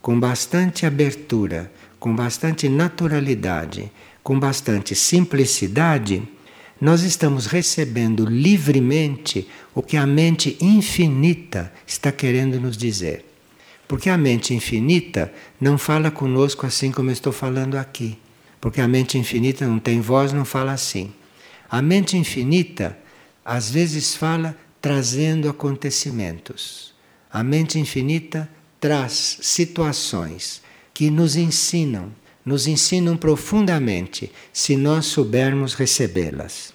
com 0.00 0.18
bastante 0.18 0.86
abertura, 0.86 1.70
com 2.00 2.16
bastante 2.16 2.66
naturalidade, 2.66 3.92
com 4.22 4.40
bastante 4.40 4.94
simplicidade, 4.94 6.26
nós 6.80 7.02
estamos 7.02 7.46
recebendo 7.46 8.24
livremente 8.24 9.48
o 9.74 9.82
que 9.82 9.96
a 9.96 10.06
mente 10.06 10.56
infinita 10.60 11.72
está 11.86 12.12
querendo 12.12 12.60
nos 12.60 12.76
dizer. 12.76 13.24
Porque 13.88 14.10
a 14.10 14.18
mente 14.18 14.54
infinita 14.54 15.32
não 15.60 15.78
fala 15.78 16.10
conosco 16.10 16.66
assim 16.66 16.92
como 16.92 17.08
eu 17.08 17.14
estou 17.14 17.32
falando 17.32 17.76
aqui. 17.76 18.18
Porque 18.60 18.80
a 18.80 18.88
mente 18.88 19.16
infinita 19.16 19.66
não 19.66 19.78
tem 19.78 20.00
voz, 20.00 20.32
não 20.32 20.44
fala 20.44 20.72
assim. 20.72 21.12
A 21.70 21.80
mente 21.80 22.16
infinita 22.16 22.96
às 23.44 23.70
vezes 23.70 24.14
fala 24.14 24.56
trazendo 24.80 25.48
acontecimentos. 25.48 26.94
A 27.32 27.42
mente 27.42 27.78
infinita 27.78 28.48
traz 28.78 29.38
situações 29.40 30.62
que 30.92 31.10
nos 31.10 31.36
ensinam, 31.36 32.12
nos 32.48 32.66
ensinam 32.66 33.16
profundamente, 33.16 34.32
se 34.52 34.74
nós 34.74 35.04
soubermos 35.06 35.74
recebê-las. 35.74 36.72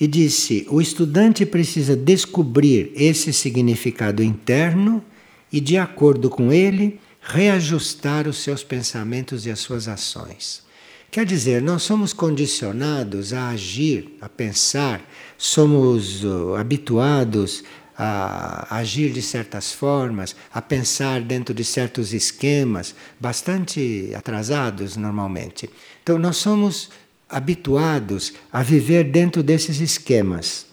E 0.00 0.06
disse: 0.06 0.66
o 0.70 0.80
estudante 0.80 1.44
precisa 1.44 1.94
descobrir 1.94 2.90
esse 2.96 3.32
significado 3.32 4.22
interno 4.22 5.04
e, 5.52 5.60
de 5.60 5.76
acordo 5.76 6.30
com 6.30 6.50
ele, 6.50 6.98
reajustar 7.20 8.26
os 8.26 8.38
seus 8.38 8.64
pensamentos 8.64 9.46
e 9.46 9.50
as 9.50 9.60
suas 9.60 9.86
ações. 9.86 10.62
Quer 11.10 11.26
dizer, 11.26 11.60
nós 11.60 11.82
somos 11.82 12.14
condicionados 12.14 13.34
a 13.34 13.50
agir, 13.50 14.16
a 14.18 14.30
pensar, 14.30 15.06
somos 15.36 16.24
uh, 16.24 16.54
habituados 16.54 17.62
a 18.04 18.78
agir 18.78 19.12
de 19.12 19.22
certas 19.22 19.72
formas, 19.72 20.34
a 20.52 20.60
pensar 20.60 21.20
dentro 21.20 21.54
de 21.54 21.62
certos 21.62 22.12
esquemas, 22.12 22.96
bastante 23.20 24.12
atrasados 24.16 24.96
normalmente. 24.96 25.70
Então, 26.02 26.18
nós 26.18 26.36
somos 26.36 26.90
habituados 27.28 28.32
a 28.52 28.60
viver 28.60 29.04
dentro 29.04 29.40
desses 29.40 29.80
esquemas. 29.80 30.66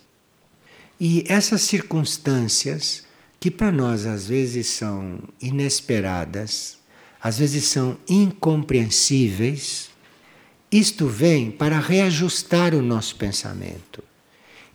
E 0.99 1.23
essas 1.27 1.61
circunstâncias, 1.61 3.03
que 3.39 3.51
para 3.51 3.71
nós 3.71 4.07
às 4.07 4.27
vezes 4.27 4.65
são 4.65 5.19
inesperadas, 5.39 6.79
às 7.21 7.37
vezes 7.37 7.65
são 7.65 7.95
incompreensíveis, 8.09 9.91
isto 10.71 11.05
vem 11.05 11.51
para 11.51 11.79
reajustar 11.79 12.73
o 12.73 12.81
nosso 12.81 13.17
pensamento. 13.17 14.03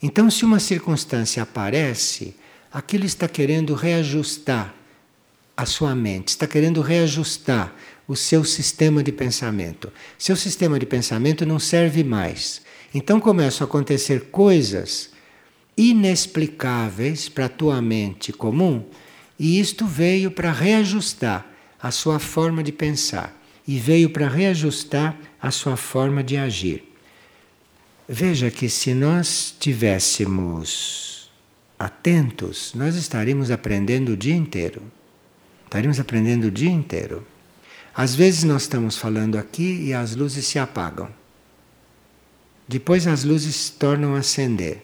Então, 0.00 0.30
se 0.30 0.44
uma 0.44 0.60
circunstância 0.60 1.42
aparece, 1.42 2.36
aquilo 2.74 3.06
está 3.06 3.28
querendo 3.28 3.72
reajustar 3.72 4.74
a 5.56 5.64
sua 5.64 5.94
mente, 5.94 6.30
está 6.30 6.44
querendo 6.44 6.80
reajustar 6.80 7.72
o 8.08 8.16
seu 8.16 8.44
sistema 8.44 9.00
de 9.00 9.12
pensamento. 9.12 9.92
Seu 10.18 10.34
sistema 10.34 10.76
de 10.76 10.84
pensamento 10.84 11.46
não 11.46 11.60
serve 11.60 12.02
mais. 12.02 12.62
Então 12.92 13.20
começam 13.20 13.64
a 13.64 13.68
acontecer 13.68 14.22
coisas 14.32 15.10
inexplicáveis 15.76 17.28
para 17.28 17.44
a 17.44 17.48
tua 17.48 17.80
mente 17.80 18.32
comum, 18.32 18.84
e 19.38 19.60
isto 19.60 19.86
veio 19.86 20.32
para 20.32 20.50
reajustar 20.50 21.46
a 21.80 21.92
sua 21.92 22.18
forma 22.18 22.62
de 22.62 22.72
pensar 22.72 23.40
e 23.66 23.78
veio 23.78 24.10
para 24.10 24.28
reajustar 24.28 25.16
a 25.40 25.52
sua 25.52 25.76
forma 25.76 26.24
de 26.24 26.36
agir. 26.36 26.92
Veja 28.08 28.50
que 28.50 28.68
se 28.68 28.94
nós 28.94 29.54
tivéssemos 29.58 31.13
atentos, 31.84 32.72
nós 32.74 32.96
estaríamos 32.96 33.50
aprendendo 33.50 34.12
o 34.12 34.16
dia 34.16 34.34
inteiro. 34.34 34.82
Estaríamos 35.64 36.00
aprendendo 36.00 36.44
o 36.44 36.50
dia 36.50 36.70
inteiro. 36.70 37.26
Às 37.94 38.14
vezes 38.14 38.42
nós 38.42 38.62
estamos 38.62 38.96
falando 38.96 39.38
aqui 39.38 39.84
e 39.84 39.94
as 39.94 40.16
luzes 40.16 40.46
se 40.46 40.58
apagam. 40.58 41.08
Depois 42.66 43.06
as 43.06 43.22
luzes 43.22 43.70
tornam 43.70 44.14
a 44.16 44.18
acender. 44.18 44.82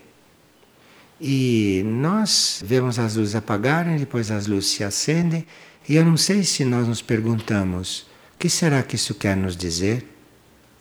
E 1.20 1.82
nós 1.84 2.62
vemos 2.64 2.98
as 2.98 3.16
luzes 3.16 3.34
apagarem, 3.34 3.98
depois 3.98 4.30
as 4.30 4.46
luzes 4.46 4.70
se 4.70 4.84
acendem, 4.84 5.46
e 5.88 5.96
eu 5.96 6.04
não 6.04 6.16
sei 6.16 6.44
se 6.44 6.64
nós 6.64 6.86
nos 6.86 7.02
perguntamos: 7.02 8.06
o 8.34 8.38
que 8.38 8.48
será 8.48 8.82
que 8.82 8.96
isso 8.96 9.14
quer 9.14 9.36
nos 9.36 9.56
dizer? 9.56 10.06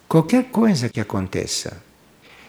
Qualquer 0.08 0.46
coisa 0.46 0.88
que 0.88 1.00
aconteça. 1.00 1.82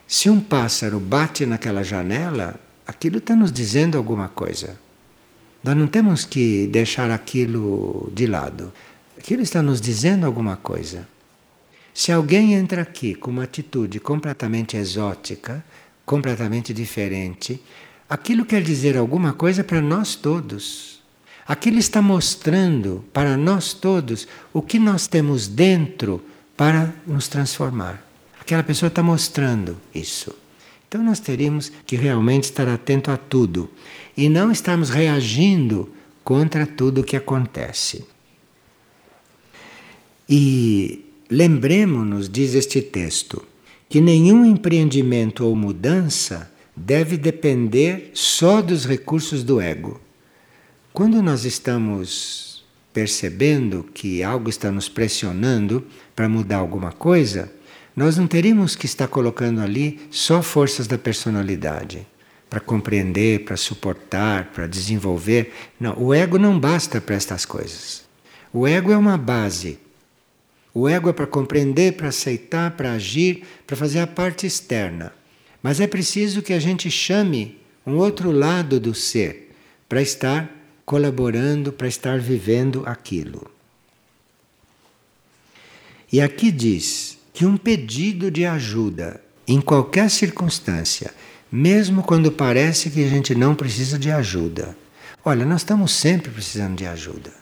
Se 0.06 0.28
um 0.28 0.40
pássaro 0.40 0.98
bate 0.98 1.46
naquela 1.46 1.82
janela, 1.82 2.58
aquilo 2.90 3.18
está 3.18 3.36
nos 3.36 3.52
dizendo 3.52 3.96
alguma 3.96 4.28
coisa. 4.28 4.76
Nós 5.62 5.76
não 5.76 5.86
temos 5.86 6.24
que 6.24 6.66
deixar 6.66 7.08
aquilo 7.08 8.10
de 8.12 8.26
lado. 8.26 8.72
Aquilo 9.16 9.42
está 9.42 9.62
nos 9.62 9.80
dizendo 9.80 10.26
alguma 10.26 10.56
coisa. 10.56 11.06
Se 11.94 12.10
alguém 12.10 12.54
entra 12.54 12.82
aqui 12.82 13.14
com 13.14 13.30
uma 13.30 13.44
atitude 13.44 14.00
completamente 14.00 14.76
exótica, 14.76 15.64
completamente 16.04 16.74
diferente, 16.74 17.62
aquilo 18.08 18.44
quer 18.44 18.62
dizer 18.62 18.96
alguma 18.96 19.34
coisa 19.34 19.62
para 19.62 19.80
nós 19.80 20.16
todos. 20.16 21.00
Aquilo 21.46 21.78
está 21.78 22.02
mostrando 22.02 23.04
para 23.12 23.36
nós 23.36 23.72
todos 23.72 24.26
o 24.52 24.60
que 24.60 24.80
nós 24.80 25.06
temos 25.06 25.46
dentro 25.46 26.20
para 26.56 26.92
nos 27.06 27.28
transformar. 27.28 28.04
Aquela 28.40 28.64
pessoa 28.64 28.88
está 28.88 29.02
mostrando 29.02 29.76
isso. 29.94 30.39
Então 30.90 31.04
nós 31.04 31.20
teríamos 31.20 31.70
que 31.86 31.94
realmente 31.94 32.42
estar 32.42 32.66
atento 32.66 33.12
a 33.12 33.16
tudo 33.16 33.70
e 34.16 34.28
não 34.28 34.50
estarmos 34.50 34.90
reagindo 34.90 35.88
contra 36.24 36.66
tudo 36.66 37.00
o 37.00 37.04
que 37.04 37.14
acontece. 37.14 38.04
E 40.28 41.04
lembremos-nos, 41.30 42.28
diz 42.28 42.56
este 42.56 42.82
texto, 42.82 43.40
que 43.88 44.00
nenhum 44.00 44.44
empreendimento 44.44 45.46
ou 45.46 45.54
mudança 45.54 46.50
deve 46.74 47.16
depender 47.16 48.10
só 48.12 48.60
dos 48.60 48.84
recursos 48.84 49.44
do 49.44 49.60
ego. 49.60 50.00
Quando 50.92 51.22
nós 51.22 51.44
estamos 51.44 52.64
percebendo 52.92 53.86
que 53.94 54.24
algo 54.24 54.50
está 54.50 54.72
nos 54.72 54.88
pressionando 54.88 55.86
para 56.16 56.28
mudar 56.28 56.56
alguma 56.56 56.90
coisa, 56.90 57.52
nós 57.94 58.16
não 58.16 58.26
teríamos 58.26 58.76
que 58.76 58.86
estar 58.86 59.08
colocando 59.08 59.60
ali 59.60 60.00
só 60.10 60.42
forças 60.42 60.86
da 60.86 60.96
personalidade 60.96 62.06
para 62.48 62.60
compreender, 62.60 63.44
para 63.44 63.56
suportar, 63.56 64.46
para 64.52 64.66
desenvolver. 64.66 65.52
Não, 65.78 65.96
o 65.98 66.14
ego 66.14 66.38
não 66.38 66.58
basta 66.58 67.00
para 67.00 67.14
estas 67.14 67.44
coisas. 67.44 68.04
O 68.52 68.66
ego 68.66 68.90
é 68.90 68.96
uma 68.96 69.16
base 69.16 69.78
o 70.72 70.88
ego 70.88 71.08
é 71.08 71.12
para 71.12 71.26
compreender, 71.26 71.94
para 71.96 72.08
aceitar, 72.08 72.70
para 72.72 72.92
agir, 72.92 73.44
para 73.66 73.76
fazer 73.76 73.98
a 73.98 74.06
parte 74.06 74.46
externa. 74.46 75.12
Mas 75.62 75.80
é 75.80 75.86
preciso 75.86 76.42
que 76.42 76.52
a 76.52 76.60
gente 76.60 76.90
chame 76.90 77.58
um 77.86 77.96
outro 77.96 78.30
lado 78.30 78.78
do 78.78 78.94
ser 78.94 79.52
para 79.88 80.00
estar 80.00 80.48
colaborando, 80.84 81.72
para 81.72 81.88
estar 81.88 82.18
vivendo 82.18 82.84
aquilo. 82.86 83.50
E 86.12 86.20
aqui 86.20 86.50
diz 86.50 87.18
que 87.40 87.46
um 87.46 87.56
pedido 87.56 88.30
de 88.30 88.44
ajuda 88.44 89.18
em 89.48 89.62
qualquer 89.62 90.10
circunstância, 90.10 91.10
mesmo 91.50 92.02
quando 92.02 92.30
parece 92.30 92.90
que 92.90 93.02
a 93.02 93.08
gente 93.08 93.34
não 93.34 93.54
precisa 93.54 93.98
de 93.98 94.10
ajuda. 94.10 94.76
Olha, 95.24 95.46
nós 95.46 95.62
estamos 95.62 95.92
sempre 95.92 96.30
precisando 96.30 96.76
de 96.76 96.84
ajuda. 96.84 97.32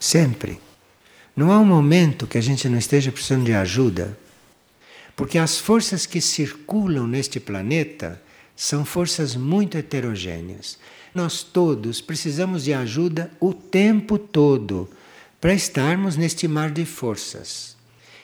Sempre. 0.00 0.60
Não 1.36 1.52
há 1.52 1.60
um 1.60 1.64
momento 1.64 2.26
que 2.26 2.38
a 2.38 2.40
gente 2.40 2.68
não 2.68 2.76
esteja 2.76 3.12
precisando 3.12 3.44
de 3.44 3.52
ajuda, 3.52 4.18
porque 5.14 5.38
as 5.38 5.58
forças 5.58 6.06
que 6.06 6.20
circulam 6.20 7.06
neste 7.06 7.38
planeta 7.38 8.20
são 8.56 8.84
forças 8.84 9.36
muito 9.36 9.78
heterogêneas. 9.78 10.76
Nós 11.14 11.44
todos 11.44 12.00
precisamos 12.00 12.64
de 12.64 12.74
ajuda 12.74 13.30
o 13.38 13.54
tempo 13.54 14.18
todo 14.18 14.90
para 15.40 15.54
estarmos 15.54 16.16
neste 16.16 16.48
mar 16.48 16.72
de 16.72 16.84
forças. 16.84 17.78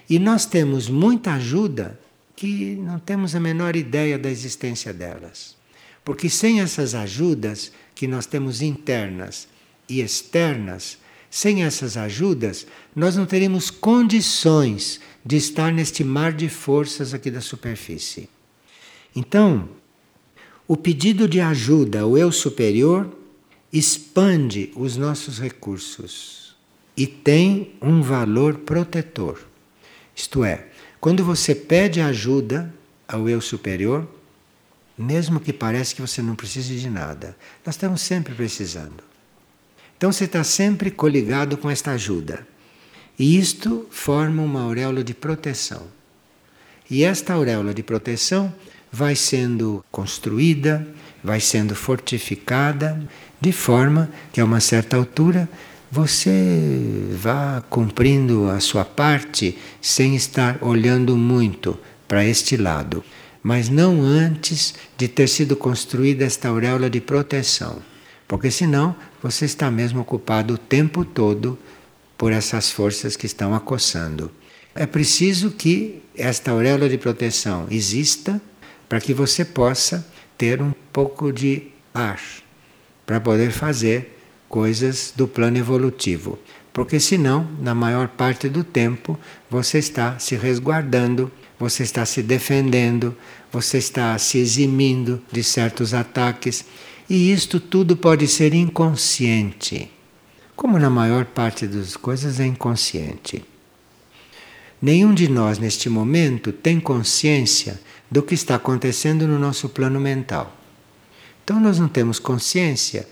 E 0.09 0.19
nós 0.19 0.47
temos 0.47 0.89
muita 0.89 1.33
ajuda 1.35 1.99
que 2.35 2.77
não 2.77 2.99
temos 2.99 3.35
a 3.35 3.41
menor 3.41 3.75
ideia 3.75 4.19
da 4.19 4.31
existência 4.31 4.93
delas. 4.93 5.57
Porque 6.05 6.29
sem 6.29 6.61
essas 6.61 6.95
ajudas 6.95 7.73
que 7.95 8.07
nós 8.07 8.27
temos 8.27 8.63
internas 8.63 9.49
e 9.89 10.01
externas, 10.01 10.99
sem 11.31 11.65
essas 11.65 11.97
ajudas, 11.97 12.67
nós 12.95 13.17
não 13.17 13.27
teríamos 13.27 13.71
condições 13.71 15.01
de 15.25 15.37
estar 15.37 15.73
neste 15.73 16.05
mar 16.05 16.33
de 16.33 16.49
forças 16.49 17.13
aqui 17.13 17.31
da 17.31 17.41
superfície. 17.41 18.29
Então, 19.15 19.69
o 20.69 20.77
pedido 20.77 21.29
de 21.29 21.41
ajuda 21.41 22.03
ao 22.03 22.17
eu 22.17 22.31
superior 22.31 23.13
expande 23.73 24.71
os 24.77 24.97
nossos 24.97 25.39
recursos 25.39 26.55
e 26.97 27.07
tem 27.07 27.73
um 27.83 28.03
valor 28.03 28.59
protetor. 28.59 29.41
Isto 30.17 30.43
é, 30.43 30.65
quando 30.99 31.23
você 31.23 31.55
pede 31.55 32.01
ajuda 32.01 32.73
ao 33.07 33.29
eu 33.29 33.41
superior, 33.41 34.09
mesmo 34.97 35.39
que 35.39 35.53
pareça 35.53 35.95
que 35.95 36.01
você 36.01 36.23
não 36.23 36.35
precise 36.35 36.75
de 36.79 36.89
nada, 36.89 37.37
nós 37.65 37.75
estamos 37.75 38.01
sempre 38.01 38.35
precisando. 38.35 39.05
Então 39.97 40.11
você 40.11 40.25
está 40.25 40.43
sempre 40.43 40.91
coligado 40.91 41.59
com 41.59 41.71
esta 41.71 41.93
ajuda. 41.93 42.47
E 43.19 43.39
isto 43.39 43.87
forma 43.91 44.43
uma 44.43 44.63
auréola 44.63 45.05
de 45.05 45.15
proteção. 45.15 45.83
E 46.91 47.05
esta 47.05 47.35
auréola 47.35 47.75
de 47.75 47.83
proteção 47.83 48.55
vai 48.93 49.17
sendo 49.17 49.85
construída, 49.91 50.87
vai 51.23 51.41
sendo 51.41 51.75
fortificada, 51.75 52.99
de 53.41 53.53
forma 53.53 54.11
que 54.33 54.41
a 54.41 54.45
uma 54.45 54.61
certa 54.61 54.97
altura 54.97 55.49
você 55.91 57.09
vá 57.13 57.63
cumprindo 57.71 58.51
a 58.51 58.61
sua 58.61 58.85
parte 58.85 59.57
sem 59.81 60.17
estar 60.17 60.59
olhando 60.63 61.17
muito 61.17 61.79
para 62.09 62.25
este 62.25 62.57
lado, 62.57 63.05
mas 63.43 63.69
não 63.69 64.03
antes 64.03 64.75
de 64.97 65.09
ter 65.09 65.29
sido 65.29 65.57
construída 65.57 66.25
esta 66.25 66.49
auréola 66.49 66.91
de 66.91 67.01
proteção, 67.01 67.81
porque 68.27 68.51
senão 68.51 68.95
você 69.23 69.45
está 69.45 69.71
mesmo 69.71 70.01
ocupado 70.01 70.55
o 70.55 70.59
tempo 70.59 71.05
todo 71.05 71.59
por 72.19 72.33
essas 72.33 72.71
forças 72.71 73.17
que 73.17 73.27
estão 73.27 73.55
acossando. 73.55 74.31
É 74.75 74.87
preciso 74.87 75.51
que 75.51 76.03
esta 76.15 76.51
auréola 76.51 76.89
de 76.89 76.99
proteção 76.99 77.67
exista 77.71 78.41
para 78.89 79.01
que 79.01 79.15
você 79.15 79.45
possa 79.45 80.07
ter 80.37 80.61
um 80.61 80.73
pouco 80.93 81.33
de 81.33 81.69
ar 81.95 82.21
para 83.07 83.21
poder 83.21 83.53
fazer 83.53 84.16
coisas 84.57 85.13
do 85.15 85.29
plano 85.29 85.59
evolutivo. 85.59 86.39
Porque 86.73 86.99
senão, 86.99 87.47
na 87.61 87.75
maior 87.75 88.09
parte 88.09 88.49
do 88.49 88.65
tempo, 88.65 89.19
você 89.51 89.77
está 89.77 90.19
se 90.19 90.35
resguardando, 90.35 91.31
você 91.61 91.83
está 91.83 92.07
se 92.07 92.23
defendendo, 92.23 93.15
você 93.53 93.77
está 93.77 94.17
se 94.17 94.39
eximindo 94.39 95.23
de 95.31 95.45
certos 95.45 95.93
ataques, 95.93 96.65
e 97.07 97.31
isto 97.31 97.61
tudo 97.61 97.99
pode 97.99 98.27
ser 98.27 98.55
inconsciente. 98.55 99.91
Como 100.57 100.79
na 100.79 100.89
maior 100.89 101.27
parte 101.27 101.67
das 101.67 101.95
coisas 101.95 102.41
é 102.41 102.47
inconsciente. 102.47 103.45
Nenhum 104.81 105.13
de 105.13 105.29
nós 105.29 105.59
neste 105.59 105.91
momento 105.91 106.51
tem 106.51 106.81
consciência 106.81 107.79
do 108.11 108.23
que 108.23 108.33
está 108.33 108.55
acontecendo 108.55 109.29
no 109.29 109.39
nosso 109.39 109.69
plano 109.69 110.01
mental. 110.01 110.57
Então 111.45 111.61
nós 111.61 111.79
não 111.79 111.89
temos 111.89 112.19
consciência 112.19 113.07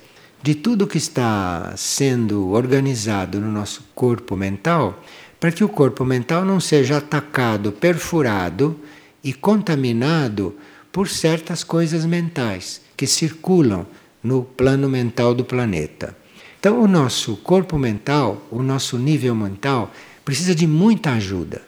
de 0.44 0.54
tudo 0.54 0.86
que 0.86 0.98
está 0.98 1.72
sendo 1.74 2.50
organizado 2.50 3.40
no 3.40 3.50
nosso 3.50 3.82
corpo 3.94 4.36
mental, 4.36 5.02
para 5.40 5.50
que 5.50 5.64
o 5.64 5.68
corpo 5.70 6.04
mental 6.04 6.44
não 6.44 6.60
seja 6.60 6.98
atacado, 6.98 7.72
perfurado 7.72 8.78
e 9.22 9.32
contaminado 9.32 10.54
por 10.92 11.08
certas 11.08 11.64
coisas 11.64 12.04
mentais 12.04 12.82
que 12.94 13.06
circulam 13.06 13.86
no 14.22 14.42
plano 14.42 14.86
mental 14.86 15.34
do 15.34 15.46
planeta. 15.46 16.14
Então, 16.60 16.78
o 16.78 16.86
nosso 16.86 17.36
corpo 17.36 17.78
mental, 17.78 18.46
o 18.50 18.62
nosso 18.62 18.98
nível 18.98 19.34
mental, 19.34 19.90
precisa 20.26 20.54
de 20.54 20.66
muita 20.66 21.12
ajuda. 21.14 21.62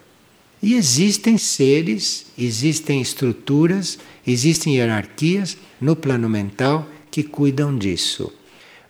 E 0.61 0.75
existem 0.75 1.35
seres, 1.39 2.27
existem 2.37 3.01
estruturas, 3.01 3.97
existem 4.25 4.75
hierarquias 4.75 5.57
no 5.81 5.95
plano 5.95 6.29
mental 6.29 6.87
que 7.09 7.23
cuidam 7.23 7.75
disso. 7.75 8.36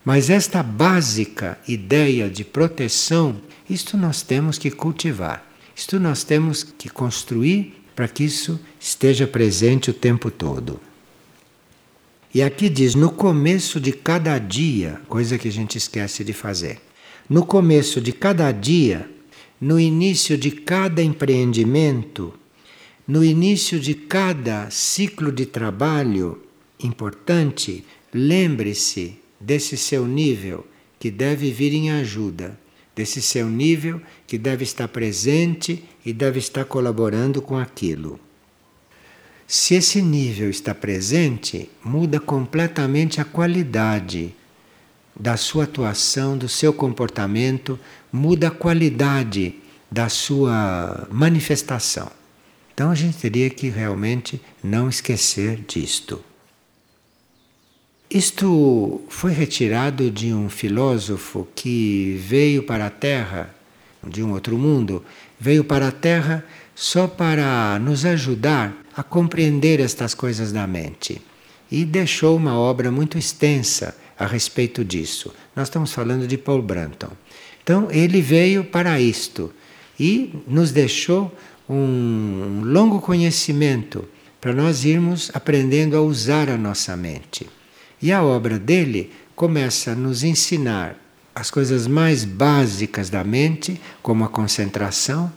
Mas 0.07 0.29
esta 0.29 0.63
básica 0.63 1.59
ideia 1.67 2.29
de 2.29 2.45
proteção, 2.45 3.41
isto 3.69 3.97
nós 3.97 4.21
temos 4.21 4.57
que 4.57 4.71
cultivar. 4.71 5.45
Isto 5.75 5.99
nós 5.99 6.23
temos 6.23 6.63
que 6.63 6.87
construir 6.87 7.83
para 7.93 8.07
que 8.07 8.23
isso 8.23 8.57
esteja 8.79 9.27
presente 9.27 9.89
o 9.89 9.93
tempo 9.93 10.31
todo. 10.31 10.79
E 12.33 12.41
aqui 12.41 12.69
diz: 12.69 12.95
no 12.95 13.11
começo 13.11 13.81
de 13.81 13.91
cada 13.91 14.39
dia, 14.39 15.01
coisa 15.09 15.37
que 15.37 15.49
a 15.49 15.51
gente 15.51 15.77
esquece 15.77 16.23
de 16.23 16.31
fazer. 16.31 16.79
No 17.29 17.45
começo 17.45 17.99
de 17.99 18.13
cada 18.13 18.49
dia, 18.53 19.09
no 19.59 19.77
início 19.77 20.37
de 20.37 20.51
cada 20.51 21.03
empreendimento, 21.03 22.33
no 23.05 23.25
início 23.25 23.77
de 23.77 23.93
cada 23.93 24.69
ciclo 24.69 25.33
de 25.33 25.45
trabalho 25.45 26.41
importante, 26.79 27.83
lembre-se 28.13 29.26
desse 29.39 29.77
seu 29.77 30.07
nível 30.07 30.65
que 30.99 31.11
deve 31.11 31.51
vir 31.51 31.73
em 31.73 31.91
ajuda, 31.91 32.57
desse 32.95 33.21
seu 33.21 33.47
nível 33.47 34.01
que 34.25 34.37
deve 34.37 34.63
estar 34.63 34.87
presente 34.87 35.83
e 36.05 36.11
deve 36.11 36.39
estar 36.39 36.65
colaborando 36.65 37.41
com 37.41 37.57
aquilo. 37.57 38.19
Se 39.47 39.75
esse 39.75 40.01
nível 40.01 40.49
está 40.49 40.75
presente, 40.75 41.69
muda 41.83 42.19
completamente 42.19 43.21
a 43.21 43.25
qualidade 43.25 44.35
da 45.17 45.37
sua 45.37 45.63
atuação, 45.63 46.37
do 46.37 46.49
seu 46.49 46.73
comportamento, 46.73 47.79
muda 48.11 48.49
a 48.49 48.51
qualidade 48.51 49.55
da 49.89 50.09
sua 50.09 51.07
manifestação. 51.09 52.11
Então 52.73 52.91
a 52.91 52.95
gente 52.95 53.17
teria 53.17 53.49
que 53.49 53.69
realmente 53.69 54.41
não 54.63 54.89
esquecer 54.89 55.63
disto. 55.67 56.23
Isto 58.09 59.01
foi 59.09 59.33
retirado 59.33 60.09
de 60.09 60.33
um 60.33 60.49
filósofo 60.49 61.45
que 61.53 62.17
veio 62.25 62.63
para 62.63 62.85
a 62.85 62.89
Terra, 62.89 63.53
de 64.07 64.23
um 64.23 64.31
outro 64.31 64.57
mundo, 64.57 65.03
veio 65.37 65.65
para 65.65 65.89
a 65.89 65.91
Terra 65.91 66.45
só 66.73 67.05
para 67.05 67.77
nos 67.79 68.05
ajudar 68.05 68.73
a 68.95 69.03
compreender 69.03 69.81
estas 69.81 70.13
coisas 70.13 70.53
da 70.53 70.65
mente. 70.65 71.21
E 71.69 71.83
deixou 71.83 72.37
uma 72.37 72.57
obra 72.57 72.89
muito 72.89 73.17
extensa 73.17 73.93
a 74.17 74.25
respeito 74.25 74.85
disso. 74.85 75.33
Nós 75.53 75.67
estamos 75.67 75.91
falando 75.91 76.25
de 76.25 76.37
Paul 76.37 76.61
Branton. 76.61 77.11
Então, 77.61 77.89
ele 77.91 78.21
veio 78.21 78.63
para 78.63 79.01
isto 79.01 79.51
e 79.99 80.33
nos 80.47 80.71
deixou 80.71 81.29
um 81.69 82.61
longo 82.63 83.01
conhecimento 83.01 84.07
para 84.39 84.53
nós 84.53 84.85
irmos 84.85 85.29
aprendendo 85.33 85.97
a 85.97 86.01
usar 86.01 86.49
a 86.49 86.55
nossa 86.55 86.95
mente. 86.95 87.56
E 88.01 88.11
a 88.11 88.23
obra 88.23 88.59
dele 88.59 89.11
começa 89.35 89.91
a 89.91 89.95
nos 89.95 90.23
ensinar 90.23 90.95
as 91.33 91.51
coisas 91.51 91.85
mais 91.85 92.25
básicas 92.25 93.09
da 93.09 93.23
mente, 93.23 93.79
como 94.01 94.23
a 94.23 94.27
concentração, 94.27 95.31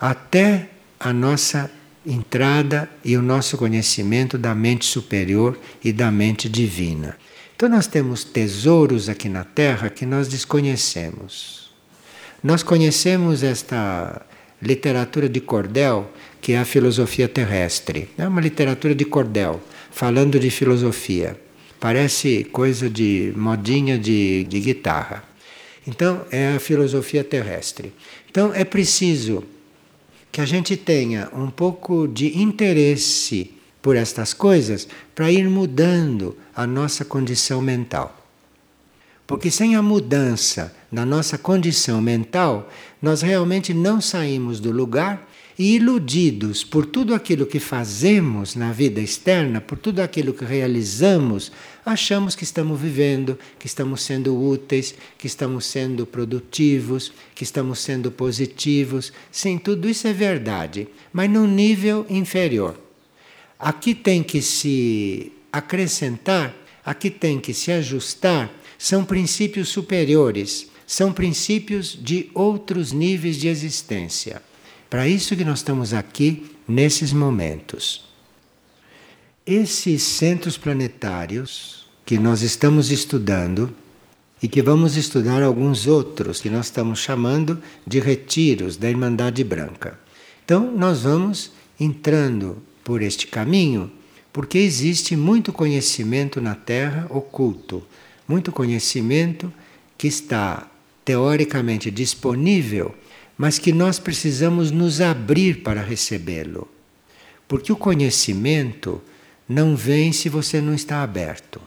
até 0.00 0.70
a 1.00 1.12
nossa 1.12 1.70
entrada 2.06 2.88
e 3.04 3.16
o 3.16 3.22
nosso 3.22 3.56
conhecimento 3.56 4.38
da 4.38 4.54
mente 4.54 4.84
superior 4.84 5.58
e 5.82 5.92
da 5.92 6.10
mente 6.10 6.48
divina. 6.48 7.16
Então, 7.56 7.68
nós 7.68 7.86
temos 7.86 8.24
tesouros 8.24 9.08
aqui 9.08 9.28
na 9.28 9.44
Terra 9.44 9.88
que 9.88 10.04
nós 10.04 10.28
desconhecemos. 10.28 11.72
Nós 12.42 12.62
conhecemos 12.62 13.42
esta 13.42 14.22
literatura 14.60 15.28
de 15.28 15.40
cordel, 15.40 16.10
que 16.40 16.52
é 16.52 16.58
a 16.58 16.64
filosofia 16.64 17.28
terrestre. 17.28 18.10
É 18.18 18.28
uma 18.28 18.40
literatura 18.40 18.94
de 18.94 19.04
cordel, 19.04 19.62
falando 19.90 20.38
de 20.38 20.50
filosofia. 20.50 21.40
Parece 21.84 22.44
coisa 22.44 22.88
de 22.88 23.30
modinha 23.36 23.98
de, 23.98 24.44
de 24.44 24.58
guitarra. 24.58 25.22
Então, 25.86 26.24
é 26.30 26.54
a 26.54 26.58
filosofia 26.58 27.22
terrestre. 27.22 27.92
Então, 28.30 28.54
é 28.54 28.64
preciso 28.64 29.44
que 30.32 30.40
a 30.40 30.46
gente 30.46 30.78
tenha 30.78 31.28
um 31.34 31.50
pouco 31.50 32.08
de 32.08 32.38
interesse 32.38 33.50
por 33.82 33.96
estas 33.96 34.32
coisas 34.32 34.88
para 35.14 35.30
ir 35.30 35.46
mudando 35.50 36.34
a 36.56 36.66
nossa 36.66 37.04
condição 37.04 37.60
mental. 37.60 38.18
Porque 39.26 39.50
sem 39.50 39.76
a 39.76 39.82
mudança 39.82 40.74
na 40.90 41.04
nossa 41.04 41.36
condição 41.36 42.00
mental, 42.00 42.72
nós 43.02 43.20
realmente 43.20 43.74
não 43.74 44.00
saímos 44.00 44.58
do 44.58 44.70
lugar 44.70 45.28
e 45.58 45.76
iludidos 45.76 46.64
por 46.64 46.84
tudo 46.86 47.14
aquilo 47.14 47.46
que 47.46 47.60
fazemos 47.60 48.56
na 48.56 48.72
vida 48.72 49.00
externa, 49.00 49.60
por 49.60 49.78
tudo 49.78 50.00
aquilo 50.00 50.34
que 50.34 50.44
realizamos, 50.44 51.52
achamos 51.84 52.34
que 52.34 52.42
estamos 52.42 52.80
vivendo, 52.80 53.38
que 53.58 53.66
estamos 53.66 54.02
sendo 54.02 54.36
úteis, 54.36 54.94
que 55.16 55.26
estamos 55.26 55.64
sendo 55.66 56.04
produtivos, 56.04 57.12
que 57.34 57.44
estamos 57.44 57.78
sendo 57.78 58.10
positivos. 58.10 59.12
Sim, 59.30 59.58
tudo 59.58 59.88
isso 59.88 60.08
é 60.08 60.12
verdade, 60.12 60.88
mas 61.12 61.30
num 61.30 61.46
nível 61.46 62.04
inferior. 62.10 62.76
Aqui 63.58 63.94
tem 63.94 64.22
que 64.22 64.42
se 64.42 65.32
acrescentar, 65.52 66.54
aqui 66.84 67.10
tem 67.10 67.38
que 67.38 67.54
se 67.54 67.70
ajustar, 67.70 68.52
são 68.76 69.04
princípios 69.04 69.68
superiores, 69.68 70.68
são 70.84 71.12
princípios 71.12 71.96
de 71.98 72.28
outros 72.34 72.90
níveis 72.92 73.36
de 73.36 73.46
existência. 73.46 74.42
Para 74.88 75.08
isso 75.08 75.36
que 75.36 75.44
nós 75.44 75.58
estamos 75.58 75.92
aqui 75.92 76.50
nesses 76.66 77.12
momentos. 77.12 78.04
Esses 79.46 80.02
centros 80.02 80.56
planetários 80.56 81.86
que 82.04 82.18
nós 82.18 82.42
estamos 82.42 82.90
estudando 82.90 83.74
e 84.42 84.48
que 84.48 84.60
vamos 84.60 84.96
estudar 84.96 85.42
alguns 85.42 85.86
outros 85.86 86.40
que 86.40 86.50
nós 86.50 86.66
estamos 86.66 86.98
chamando 86.98 87.62
de 87.86 87.98
retiros 87.98 88.76
da 88.76 88.90
Irmandade 88.90 89.42
Branca. 89.42 89.98
Então, 90.44 90.70
nós 90.76 91.02
vamos 91.02 91.52
entrando 91.80 92.62
por 92.84 93.00
este 93.00 93.26
caminho, 93.26 93.90
porque 94.32 94.58
existe 94.58 95.16
muito 95.16 95.52
conhecimento 95.52 96.40
na 96.40 96.54
Terra 96.54 97.06
oculto, 97.08 97.82
muito 98.28 98.52
conhecimento 98.52 99.50
que 99.96 100.06
está 100.06 100.70
teoricamente 101.04 101.90
disponível, 101.90 102.94
mas 103.36 103.58
que 103.58 103.72
nós 103.72 103.98
precisamos 103.98 104.70
nos 104.70 105.00
abrir 105.00 105.62
para 105.62 105.82
recebê-lo. 105.82 106.68
Porque 107.48 107.72
o 107.72 107.76
conhecimento 107.76 109.02
não 109.48 109.76
vem 109.76 110.12
se 110.12 110.28
você 110.28 110.60
não 110.60 110.74
está 110.74 111.02
aberto. 111.02 111.60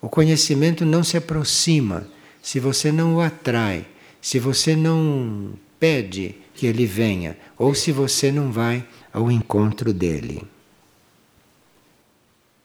O 0.00 0.08
conhecimento 0.08 0.84
não 0.84 1.02
se 1.02 1.16
aproxima 1.16 2.08
se 2.42 2.60
você 2.60 2.92
não 2.92 3.16
o 3.16 3.20
atrai, 3.20 3.86
se 4.20 4.38
você 4.38 4.76
não 4.76 5.54
pede 5.80 6.36
que 6.54 6.66
ele 6.66 6.86
venha, 6.86 7.36
ou 7.58 7.74
se 7.74 7.92
você 7.92 8.30
não 8.30 8.50
vai 8.50 8.86
ao 9.12 9.30
encontro 9.30 9.92
dele. 9.92 10.42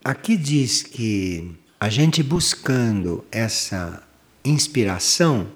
Aqui 0.03 0.37
diz 0.37 0.81
que 0.81 1.51
a 1.79 1.89
gente 1.89 2.23
buscando 2.23 3.25
essa 3.31 4.01
inspiração 4.45 5.47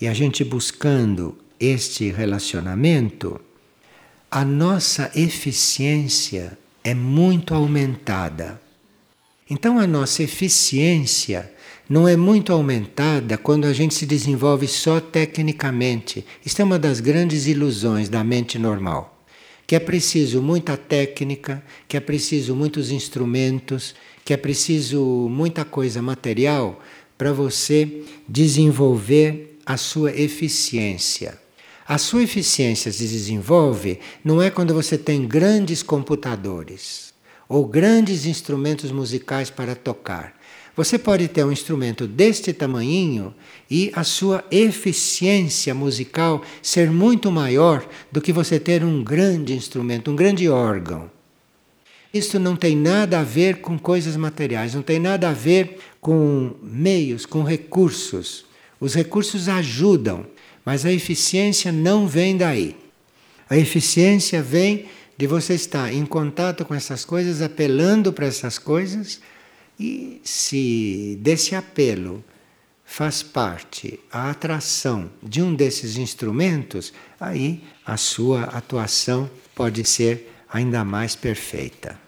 e 0.00 0.06
a 0.06 0.14
gente 0.14 0.44
buscando 0.44 1.36
este 1.62 2.10
relacionamento, 2.10 3.40
a 4.28 4.44
nossa 4.44 5.12
eficiência 5.14 6.58
é 6.82 6.92
muito 6.92 7.54
aumentada. 7.54 8.60
Então, 9.48 9.78
a 9.78 9.86
nossa 9.86 10.24
eficiência 10.24 11.52
não 11.88 12.08
é 12.08 12.16
muito 12.16 12.52
aumentada 12.52 13.38
quando 13.38 13.66
a 13.66 13.72
gente 13.72 13.94
se 13.94 14.06
desenvolve 14.06 14.66
só 14.66 14.98
tecnicamente. 14.98 16.24
Isso 16.44 16.60
é 16.60 16.64
uma 16.64 16.78
das 16.78 16.98
grandes 16.98 17.46
ilusões 17.46 18.08
da 18.08 18.24
mente 18.24 18.58
normal. 18.58 19.22
Que 19.64 19.76
é 19.76 19.78
preciso 19.78 20.42
muita 20.42 20.76
técnica, 20.76 21.62
que 21.86 21.96
é 21.96 22.00
preciso 22.00 22.56
muitos 22.56 22.90
instrumentos, 22.90 23.94
que 24.24 24.32
é 24.32 24.36
preciso 24.36 25.28
muita 25.30 25.64
coisa 25.64 26.02
material 26.02 26.82
para 27.16 27.32
você 27.32 28.02
desenvolver 28.28 29.58
a 29.64 29.76
sua 29.76 30.10
eficiência. 30.10 31.41
A 31.86 31.98
sua 31.98 32.22
eficiência 32.22 32.92
se 32.92 33.06
desenvolve 33.06 33.98
não 34.24 34.40
é 34.40 34.50
quando 34.50 34.72
você 34.72 34.96
tem 34.96 35.26
grandes 35.26 35.82
computadores 35.82 37.12
ou 37.48 37.66
grandes 37.66 38.24
instrumentos 38.24 38.90
musicais 38.90 39.50
para 39.50 39.74
tocar. 39.74 40.34
Você 40.74 40.98
pode 40.98 41.28
ter 41.28 41.44
um 41.44 41.52
instrumento 41.52 42.06
deste 42.06 42.52
tamanhinho 42.52 43.34
e 43.70 43.92
a 43.94 44.04
sua 44.04 44.42
eficiência 44.50 45.74
musical 45.74 46.42
ser 46.62 46.90
muito 46.90 47.30
maior 47.30 47.86
do 48.10 48.22
que 48.22 48.32
você 48.32 48.58
ter 48.58 48.82
um 48.82 49.04
grande 49.04 49.52
instrumento, 49.52 50.10
um 50.10 50.16
grande 50.16 50.48
órgão. 50.48 51.10
Isso 52.12 52.38
não 52.38 52.56
tem 52.56 52.74
nada 52.76 53.20
a 53.20 53.22
ver 53.22 53.60
com 53.60 53.78
coisas 53.78 54.16
materiais, 54.16 54.74
não 54.74 54.82
tem 54.82 54.98
nada 54.98 55.28
a 55.28 55.32
ver 55.32 55.78
com 56.00 56.54
meios, 56.62 57.26
com 57.26 57.42
recursos. 57.42 58.46
Os 58.80 58.94
recursos 58.94 59.48
ajudam, 59.48 60.26
mas 60.64 60.84
a 60.84 60.92
eficiência 60.92 61.72
não 61.72 62.06
vem 62.06 62.36
daí. 62.36 62.76
A 63.48 63.56
eficiência 63.56 64.42
vem 64.42 64.86
de 65.16 65.26
você 65.26 65.54
estar 65.54 65.92
em 65.92 66.06
contato 66.06 66.64
com 66.64 66.74
essas 66.74 67.04
coisas, 67.04 67.42
apelando 67.42 68.12
para 68.12 68.26
essas 68.26 68.58
coisas 68.58 69.20
e 69.78 70.20
se 70.24 71.18
desse 71.20 71.54
apelo 71.54 72.24
faz 72.84 73.22
parte 73.22 73.98
a 74.10 74.30
atração 74.30 75.10
de 75.22 75.40
um 75.40 75.54
desses 75.54 75.96
instrumentos, 75.96 76.92
aí 77.18 77.62
a 77.84 77.96
sua 77.96 78.44
atuação 78.44 79.30
pode 79.54 79.84
ser 79.84 80.30
ainda 80.48 80.84
mais 80.84 81.16
perfeita. 81.16 81.98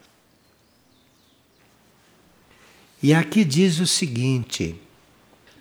E 3.02 3.14
aqui 3.14 3.44
diz 3.44 3.80
o 3.80 3.86
seguinte: 3.86 4.74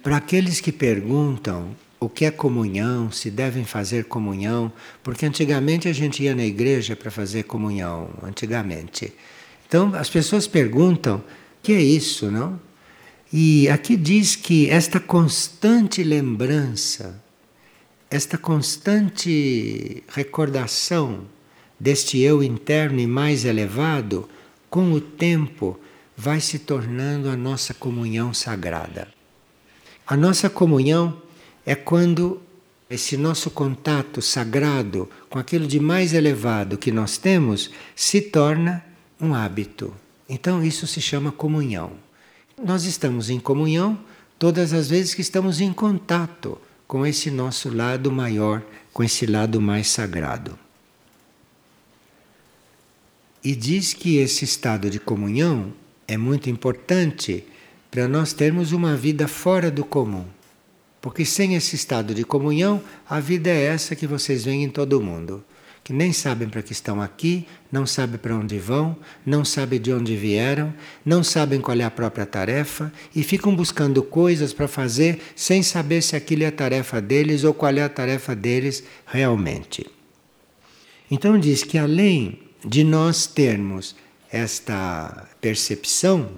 para 0.01 0.17
aqueles 0.17 0.59
que 0.59 0.71
perguntam 0.71 1.75
o 2.05 2.09
que 2.09 2.25
é 2.25 2.31
comunhão, 2.31 3.11
se 3.11 3.31
devem 3.31 3.63
fazer 3.63 4.05
comunhão, 4.05 4.71
porque 5.01 5.25
antigamente 5.25 5.87
a 5.87 5.93
gente 5.93 6.23
ia 6.23 6.35
na 6.35 6.45
igreja 6.45 6.95
para 6.95 7.09
fazer 7.09 7.43
comunhão, 7.43 8.09
antigamente. 8.21 9.13
Então 9.67 9.93
as 9.95 10.09
pessoas 10.09 10.47
perguntam 10.47 11.23
que 11.61 11.71
é 11.71 11.81
isso, 11.81 12.29
não? 12.29 12.59
E 13.31 13.67
aqui 13.69 13.97
diz 13.97 14.35
que 14.35 14.69
esta 14.69 14.99
constante 14.99 16.03
lembrança, 16.03 17.19
esta 18.09 18.37
constante 18.37 20.03
recordação 20.09 21.25
deste 21.79 22.19
eu 22.19 22.43
interno 22.43 22.99
e 22.99 23.07
mais 23.07 23.43
elevado, 23.43 24.29
com 24.69 24.91
o 24.91 25.01
tempo 25.01 25.79
vai 26.15 26.39
se 26.39 26.59
tornando 26.59 27.27
a 27.27 27.35
nossa 27.35 27.73
comunhão 27.73 28.33
sagrada. 28.33 29.07
A 30.05 30.15
nossa 30.15 30.49
comunhão 30.49 31.22
é 31.65 31.75
quando 31.75 32.41
esse 32.89 33.17
nosso 33.17 33.49
contato 33.49 34.21
sagrado 34.21 35.09
com 35.29 35.39
aquilo 35.39 35.65
de 35.65 35.79
mais 35.79 36.13
elevado 36.13 36.77
que 36.77 36.91
nós 36.91 37.17
temos 37.17 37.71
se 37.95 38.21
torna 38.21 38.83
um 39.19 39.33
hábito. 39.33 39.93
Então 40.27 40.63
isso 40.63 40.85
se 40.85 41.01
chama 41.01 41.31
comunhão. 41.31 41.93
Nós 42.63 42.83
estamos 42.85 43.29
em 43.29 43.39
comunhão 43.39 43.99
todas 44.37 44.73
as 44.73 44.89
vezes 44.89 45.13
que 45.13 45.21
estamos 45.21 45.59
em 45.59 45.73
contato 45.73 46.57
com 46.87 47.05
esse 47.05 47.31
nosso 47.31 47.73
lado 47.73 48.11
maior, 48.11 48.61
com 48.91 49.03
esse 49.03 49.25
lado 49.25 49.59
mais 49.59 49.87
sagrado. 49.87 50.57
E 53.43 53.55
diz 53.55 53.93
que 53.93 54.17
esse 54.17 54.45
estado 54.45 54.89
de 54.89 54.99
comunhão 54.99 55.73
é 56.07 56.15
muito 56.17 56.49
importante 56.49 57.43
para 57.89 58.07
nós 58.07 58.33
termos 58.33 58.71
uma 58.71 58.95
vida 58.95 59.27
fora 59.27 59.71
do 59.71 59.83
comum. 59.83 60.25
Porque 61.03 61.25
sem 61.25 61.53
esse 61.53 61.75
estado 61.75 62.15
de 62.15 62.23
comunhão, 62.23 62.81
a 63.07 63.19
vida 63.19 63.49
é 63.49 63.65
essa 63.65 63.93
que 63.93 64.07
vocês 64.07 64.45
veem 64.45 64.63
em 64.63 64.69
todo 64.69 64.97
o 64.97 65.03
mundo 65.03 65.43
que 65.83 65.91
nem 65.91 66.13
sabem 66.13 66.47
para 66.47 66.61
que 66.61 66.71
estão 66.71 67.01
aqui, 67.01 67.45
não 67.69 67.85
sabem 67.85 68.17
para 68.17 68.35
onde 68.35 68.57
vão, 68.57 68.95
não 69.25 69.43
sabem 69.43 69.81
de 69.81 69.91
onde 69.91 70.15
vieram, 70.15 70.73
não 71.05 71.21
sabem 71.23 71.59
qual 71.59 71.77
é 71.77 71.83
a 71.83 71.91
própria 71.91 72.25
tarefa 72.25 72.91
e 73.13 73.21
ficam 73.21 73.53
buscando 73.53 74.01
coisas 74.01 74.53
para 74.53 74.67
fazer 74.67 75.19
sem 75.35 75.61
saber 75.61 76.01
se 76.01 76.15
aquilo 76.15 76.43
é 76.43 76.47
a 76.47 76.51
tarefa 76.51 77.01
deles 77.01 77.43
ou 77.43 77.53
qual 77.53 77.73
é 77.73 77.83
a 77.83 77.89
tarefa 77.89 78.33
deles 78.33 78.81
realmente. 79.05 79.85
Então 81.11 81.37
diz 81.37 81.63
que 81.63 81.77
além 81.77 82.39
de 82.65 82.85
nós 82.85 83.27
termos 83.27 83.93
esta 84.31 85.27
percepção, 85.41 86.29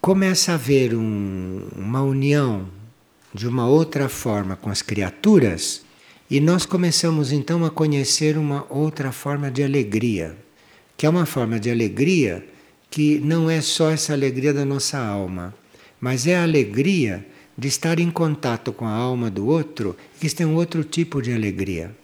começa 0.00 0.52
a 0.52 0.54
haver 0.54 0.94
um, 0.94 1.68
uma 1.76 2.02
união 2.02 2.66
de 3.34 3.48
uma 3.48 3.66
outra 3.66 4.08
forma 4.08 4.54
com 4.54 4.70
as 4.70 4.80
criaturas 4.80 5.82
e 6.30 6.38
nós 6.38 6.64
começamos 6.64 7.32
então 7.32 7.64
a 7.64 7.70
conhecer 7.70 8.38
uma 8.38 8.64
outra 8.70 9.10
forma 9.10 9.50
de 9.50 9.60
alegria, 9.64 10.36
que 10.96 11.04
é 11.04 11.08
uma 11.08 11.26
forma 11.26 11.58
de 11.58 11.68
alegria 11.68 12.46
que 12.88 13.18
não 13.18 13.50
é 13.50 13.60
só 13.60 13.90
essa 13.90 14.12
alegria 14.12 14.54
da 14.54 14.64
nossa 14.64 14.98
alma, 14.98 15.52
mas 16.00 16.28
é 16.28 16.36
a 16.36 16.44
alegria 16.44 17.26
de 17.58 17.66
estar 17.66 17.98
em 17.98 18.08
contato 18.08 18.72
com 18.72 18.86
a 18.86 18.92
alma 18.92 19.28
do 19.28 19.48
outro, 19.48 19.96
que 20.20 20.32
tem 20.32 20.46
um 20.46 20.54
outro 20.54 20.84
tipo 20.84 21.20
de 21.20 21.32
alegria. 21.32 21.94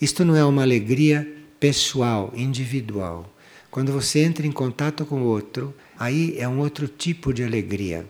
Isto 0.00 0.24
não 0.24 0.34
é 0.34 0.44
uma 0.44 0.62
alegria 0.62 1.30
pessoal, 1.60 2.32
individual. 2.34 3.30
Quando 3.70 3.92
você 3.92 4.20
entra 4.20 4.46
em 4.46 4.52
contato 4.52 5.04
com 5.04 5.22
o 5.22 5.26
outro, 5.26 5.74
aí 5.98 6.34
é 6.38 6.48
um 6.48 6.58
outro 6.58 6.88
tipo 6.88 7.34
de 7.34 7.44
alegria. 7.44 8.06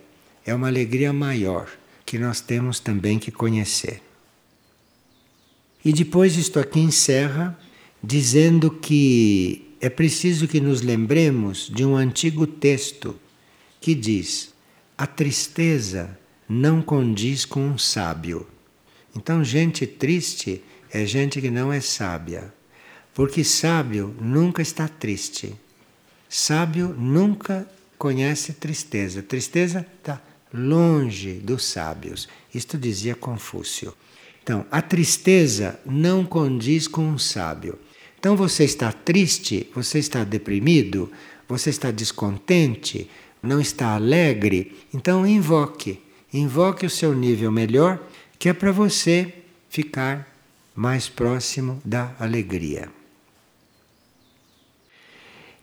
É 0.47 0.55
uma 0.55 0.69
alegria 0.69 1.13
maior 1.13 1.69
que 2.05 2.19
nós 2.19 2.41
temos 2.41 2.81
também 2.81 3.19
que 3.19 3.31
conhecer. 3.31 4.03
E 5.85 5.93
depois 5.93 6.37
isto 6.37 6.59
aqui 6.59 6.81
encerra 6.81 7.59
dizendo 8.03 8.71
que 8.71 9.77
é 9.81 9.89
preciso 9.89 10.49
que 10.49 10.61
nos 10.61 10.81
lembremos 10.81 11.71
de 11.73 11.85
um 11.85 11.97
antigo 11.97 12.47
texto 12.47 13.19
que 13.81 13.95
diz: 13.95 14.53
a 14.97 15.07
tristeza 15.07 16.19
não 16.49 16.81
condiz 16.81 17.45
com 17.45 17.61
um 17.67 17.79
sábio. 17.79 18.47
Então, 19.15 19.45
gente 19.45 19.87
triste 19.87 20.63
é 20.91 21.05
gente 21.05 21.41
que 21.41 21.51
não 21.51 21.73
é 21.73 21.81
sábia, 21.81 22.53
porque 23.13 23.45
sábio 23.45 24.15
nunca 24.21 24.63
está 24.63 24.89
triste. 24.89 25.55
Sábio 26.29 26.89
nunca 26.99 27.69
conhece 27.99 28.55
tristeza. 28.55 29.23
Tristeza 29.23 29.87
está 29.99 30.21
longe 30.55 31.33
dos 31.33 31.65
sábios. 31.65 32.29
Isto 32.55 32.79
dizia 32.79 33.17
Confúcio. 33.17 33.93
Então, 34.43 34.65
a 34.71 34.81
tristeza 34.81 35.81
não 35.85 36.25
condiz 36.25 36.87
com 36.87 37.03
um 37.03 37.19
sábio. 37.19 37.79
Então, 38.21 38.37
você 38.37 38.65
está 38.65 38.93
triste, 38.93 39.69
você 39.75 39.99
está 39.99 40.23
deprimido, 40.23 41.11
você 41.49 41.71
está 41.71 41.91
descontente, 41.91 43.11
não 43.43 43.61
está 43.61 43.95
alegre. 43.95 44.77
Então, 44.95 45.27
invoque. 45.27 46.01
Invoque 46.33 46.87
o 46.87 46.91
seu 46.91 47.15
nível 47.15 47.51
melhor, 47.51 48.01
que 48.39 48.49
é 48.49 48.53
para 48.53 48.71
você 48.71 49.35
ficar 49.69 50.29
mais 50.75 51.09
próximo 51.09 51.81
da 51.85 52.15
alegria. 52.19 52.91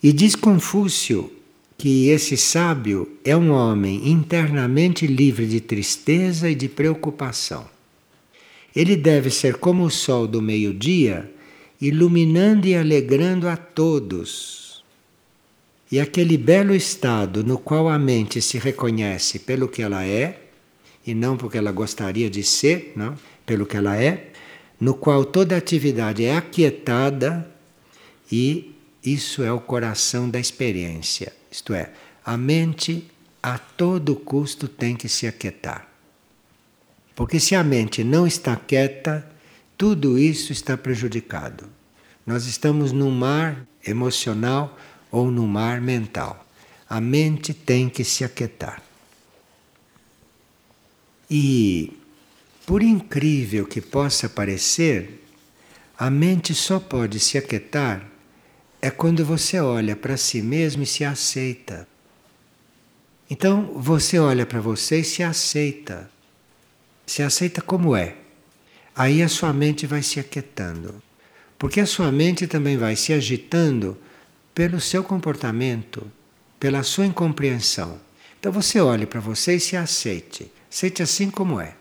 E 0.01 0.11
diz 0.11 0.35
Confúcio 0.35 1.31
que 1.81 2.09
esse 2.09 2.37
sábio 2.37 3.17
é 3.25 3.35
um 3.35 3.49
homem 3.49 4.07
internamente 4.07 5.07
livre 5.07 5.47
de 5.47 5.59
tristeza 5.59 6.47
e 6.47 6.53
de 6.53 6.69
preocupação. 6.69 7.65
Ele 8.75 8.95
deve 8.95 9.31
ser 9.31 9.55
como 9.55 9.85
o 9.85 9.89
sol 9.89 10.27
do 10.27 10.43
meio-dia, 10.43 11.31
iluminando 11.81 12.67
e 12.67 12.75
alegrando 12.75 13.47
a 13.47 13.57
todos. 13.57 14.83
E 15.91 15.99
aquele 15.99 16.37
belo 16.37 16.75
estado 16.75 17.43
no 17.43 17.57
qual 17.57 17.89
a 17.89 17.97
mente 17.97 18.43
se 18.43 18.59
reconhece 18.59 19.39
pelo 19.39 19.67
que 19.67 19.81
ela 19.81 20.05
é 20.05 20.39
e 21.03 21.15
não 21.15 21.35
porque 21.35 21.57
ela 21.57 21.71
gostaria 21.71 22.29
de 22.29 22.43
ser, 22.43 22.93
não, 22.95 23.15
pelo 23.43 23.65
que 23.65 23.75
ela 23.75 23.99
é, 23.99 24.29
no 24.79 24.93
qual 24.93 25.25
toda 25.25 25.57
atividade 25.57 26.23
é 26.23 26.37
aquietada 26.37 27.51
e 28.31 28.71
isso 29.03 29.41
é 29.41 29.51
o 29.51 29.59
coração 29.59 30.29
da 30.29 30.39
experiência. 30.39 31.40
Isto 31.51 31.73
é, 31.73 31.91
a 32.23 32.37
mente 32.37 33.11
a 33.43 33.57
todo 33.57 34.15
custo 34.15 34.67
tem 34.67 34.95
que 34.95 35.09
se 35.09 35.27
aquietar. 35.27 35.87
Porque 37.15 37.39
se 37.39 37.55
a 37.55 37.63
mente 37.63 38.03
não 38.03 38.25
está 38.25 38.55
quieta, 38.55 39.29
tudo 39.77 40.17
isso 40.17 40.51
está 40.51 40.77
prejudicado. 40.77 41.67
Nós 42.25 42.45
estamos 42.45 42.91
num 42.91 43.11
mar 43.11 43.67
emocional 43.85 44.77
ou 45.11 45.29
no 45.29 45.45
mar 45.45 45.81
mental. 45.81 46.45
A 46.87 47.01
mente 47.01 47.53
tem 47.53 47.89
que 47.89 48.03
se 48.03 48.23
aquietar. 48.23 48.81
E, 51.29 51.97
por 52.65 52.83
incrível 52.83 53.65
que 53.65 53.81
possa 53.81 54.29
parecer, 54.29 55.23
a 55.97 56.09
mente 56.09 56.53
só 56.53 56.79
pode 56.79 57.19
se 57.19 57.37
aquietar 57.37 58.10
é 58.81 58.89
quando 58.89 59.23
você 59.23 59.59
olha 59.59 59.95
para 59.95 60.17
si 60.17 60.41
mesmo 60.41 60.81
e 60.81 60.87
se 60.87 61.05
aceita. 61.05 61.87
Então, 63.29 63.71
você 63.75 64.17
olha 64.17 64.45
para 64.45 64.59
você 64.59 65.01
e 65.01 65.03
se 65.03 65.21
aceita. 65.21 66.09
Se 67.05 67.21
aceita 67.21 67.61
como 67.61 67.95
é. 67.95 68.15
Aí 68.95 69.21
a 69.21 69.29
sua 69.29 69.53
mente 69.53 69.85
vai 69.85 70.01
se 70.01 70.19
aquietando. 70.19 71.01
Porque 71.59 71.79
a 71.79 71.85
sua 71.85 72.11
mente 72.11 72.47
também 72.47 72.75
vai 72.75 72.95
se 72.95 73.13
agitando 73.13 73.97
pelo 74.53 74.81
seu 74.81 75.03
comportamento, 75.03 76.11
pela 76.59 76.81
sua 76.81 77.05
incompreensão. 77.05 77.99
Então 78.39 78.51
você 78.51 78.81
olhe 78.81 79.05
para 79.05 79.19
você 79.19 79.55
e 79.55 79.59
se 79.59 79.77
aceite. 79.77 80.51
Aceite 80.69 81.03
assim 81.03 81.29
como 81.29 81.61
é. 81.61 81.75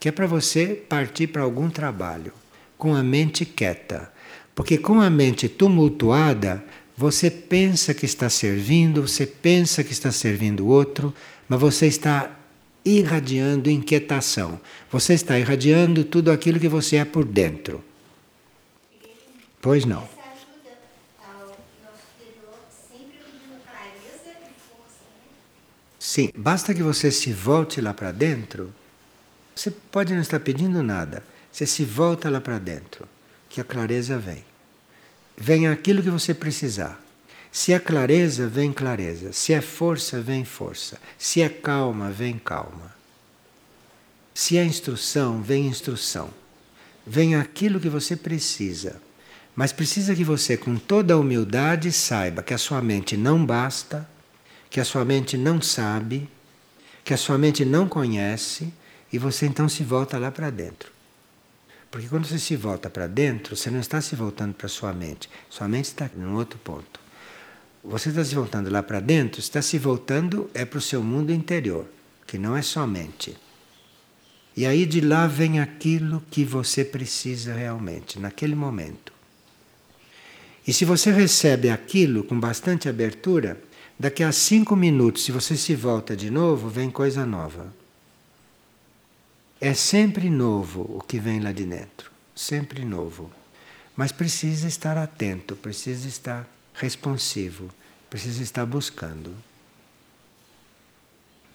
Que 0.00 0.08
é 0.08 0.12
para 0.12 0.26
você 0.26 0.66
partir 0.88 1.28
para 1.28 1.42
algum 1.42 1.70
trabalho, 1.70 2.32
com 2.76 2.94
a 2.94 3.02
mente 3.02 3.46
quieta. 3.46 4.12
Porque 4.54 4.78
com 4.78 5.00
a 5.00 5.10
mente 5.10 5.48
tumultuada, 5.48 6.64
você 6.96 7.30
pensa 7.30 7.92
que 7.92 8.06
está 8.06 8.28
servindo, 8.28 9.06
você 9.06 9.26
pensa 9.26 9.82
que 9.82 9.92
está 9.92 10.12
servindo 10.12 10.64
o 10.64 10.68
outro, 10.68 11.12
mas 11.48 11.60
você 11.60 11.86
está 11.86 12.38
irradiando 12.84 13.70
inquietação. 13.70 14.60
Você 14.92 15.14
está 15.14 15.38
irradiando 15.38 16.04
tudo 16.04 16.30
aquilo 16.30 16.60
que 16.60 16.68
você 16.68 16.96
é 16.96 17.04
por 17.04 17.24
dentro. 17.24 17.82
Pois 19.60 19.84
não. 19.84 20.06
Sim, 25.98 26.30
basta 26.36 26.72
que 26.72 26.82
você 26.82 27.10
se 27.10 27.32
volte 27.32 27.80
lá 27.80 27.92
para 27.92 28.12
dentro. 28.12 28.72
Você 29.52 29.70
pode 29.70 30.12
não 30.12 30.20
estar 30.20 30.38
pedindo 30.38 30.82
nada. 30.82 31.24
Você 31.50 31.66
se 31.66 31.84
volta 31.84 32.28
lá 32.28 32.40
para 32.40 32.58
dentro, 32.58 33.08
que 33.54 33.60
a 33.60 33.64
clareza 33.64 34.18
vem. 34.18 34.44
Vem 35.36 35.68
aquilo 35.68 36.02
que 36.02 36.10
você 36.10 36.34
precisar. 36.34 37.00
Se 37.52 37.72
é 37.72 37.78
clareza, 37.78 38.48
vem 38.48 38.72
clareza. 38.72 39.32
Se 39.32 39.52
é 39.52 39.60
força, 39.60 40.20
vem 40.20 40.44
força. 40.44 41.00
Se 41.16 41.40
é 41.40 41.48
calma, 41.48 42.10
vem 42.10 42.36
calma. 42.36 42.92
Se 44.34 44.58
é 44.58 44.64
instrução, 44.64 45.40
vem 45.40 45.66
instrução. 45.66 46.30
Vem 47.06 47.36
aquilo 47.36 47.78
que 47.78 47.88
você 47.88 48.16
precisa. 48.16 49.00
Mas 49.54 49.72
precisa 49.72 50.14
que 50.14 50.24
você, 50.24 50.56
com 50.56 50.76
toda 50.76 51.14
a 51.14 51.18
humildade, 51.18 51.92
saiba 51.92 52.42
que 52.42 52.52
a 52.52 52.58
sua 52.58 52.82
mente 52.82 53.16
não 53.16 53.46
basta 53.46 54.08
que 54.74 54.80
a 54.80 54.84
sua 54.84 55.04
mente 55.04 55.38
não 55.38 55.62
sabe, 55.62 56.28
que 57.04 57.14
a 57.14 57.16
sua 57.16 57.38
mente 57.38 57.64
não 57.64 57.88
conhece, 57.88 58.74
e 59.12 59.16
você 59.16 59.46
então 59.46 59.68
se 59.68 59.84
volta 59.84 60.18
lá 60.18 60.32
para 60.32 60.50
dentro. 60.50 60.90
Porque 61.94 62.08
quando 62.08 62.26
você 62.26 62.40
se 62.40 62.56
volta 62.56 62.90
para 62.90 63.06
dentro, 63.06 63.54
você 63.54 63.70
não 63.70 63.78
está 63.78 64.00
se 64.00 64.16
voltando 64.16 64.52
para 64.52 64.66
sua 64.66 64.92
mente. 64.92 65.30
Sua 65.48 65.68
mente 65.68 65.84
está 65.84 66.10
em 66.18 66.26
outro 66.26 66.58
ponto. 66.58 66.98
Você 67.84 68.08
está 68.08 68.24
se 68.24 68.34
voltando 68.34 68.68
lá 68.68 68.82
para 68.82 68.98
dentro, 68.98 69.38
está 69.38 69.62
se 69.62 69.78
voltando 69.78 70.50
é 70.52 70.64
para 70.64 70.80
o 70.80 70.82
seu 70.82 71.04
mundo 71.04 71.32
interior, 71.32 71.86
que 72.26 72.36
não 72.36 72.56
é 72.56 72.62
só 72.62 72.84
mente. 72.84 73.36
E 74.56 74.66
aí 74.66 74.84
de 74.86 75.00
lá 75.00 75.28
vem 75.28 75.60
aquilo 75.60 76.20
que 76.32 76.44
você 76.44 76.84
precisa 76.84 77.54
realmente, 77.54 78.18
naquele 78.18 78.56
momento. 78.56 79.12
E 80.66 80.72
se 80.72 80.84
você 80.84 81.12
recebe 81.12 81.70
aquilo 81.70 82.24
com 82.24 82.40
bastante 82.40 82.88
abertura, 82.88 83.56
Daqui 83.96 84.24
a 84.24 84.32
cinco 84.32 84.74
minutos, 84.74 85.22
se 85.22 85.30
você 85.30 85.56
se 85.56 85.72
volta 85.72 86.16
de 86.16 86.28
novo, 86.28 86.68
vem 86.68 86.90
coisa 86.90 87.24
nova. 87.24 87.72
É 89.64 89.72
sempre 89.72 90.28
novo 90.28 90.82
o 90.82 91.00
que 91.00 91.18
vem 91.18 91.40
lá 91.40 91.50
de 91.50 91.64
dentro, 91.64 92.10
sempre 92.36 92.84
novo. 92.84 93.30
Mas 93.96 94.12
precisa 94.12 94.68
estar 94.68 94.98
atento, 94.98 95.56
precisa 95.56 96.06
estar 96.06 96.46
responsivo, 96.74 97.70
precisa 98.10 98.42
estar 98.42 98.66
buscando. 98.66 99.34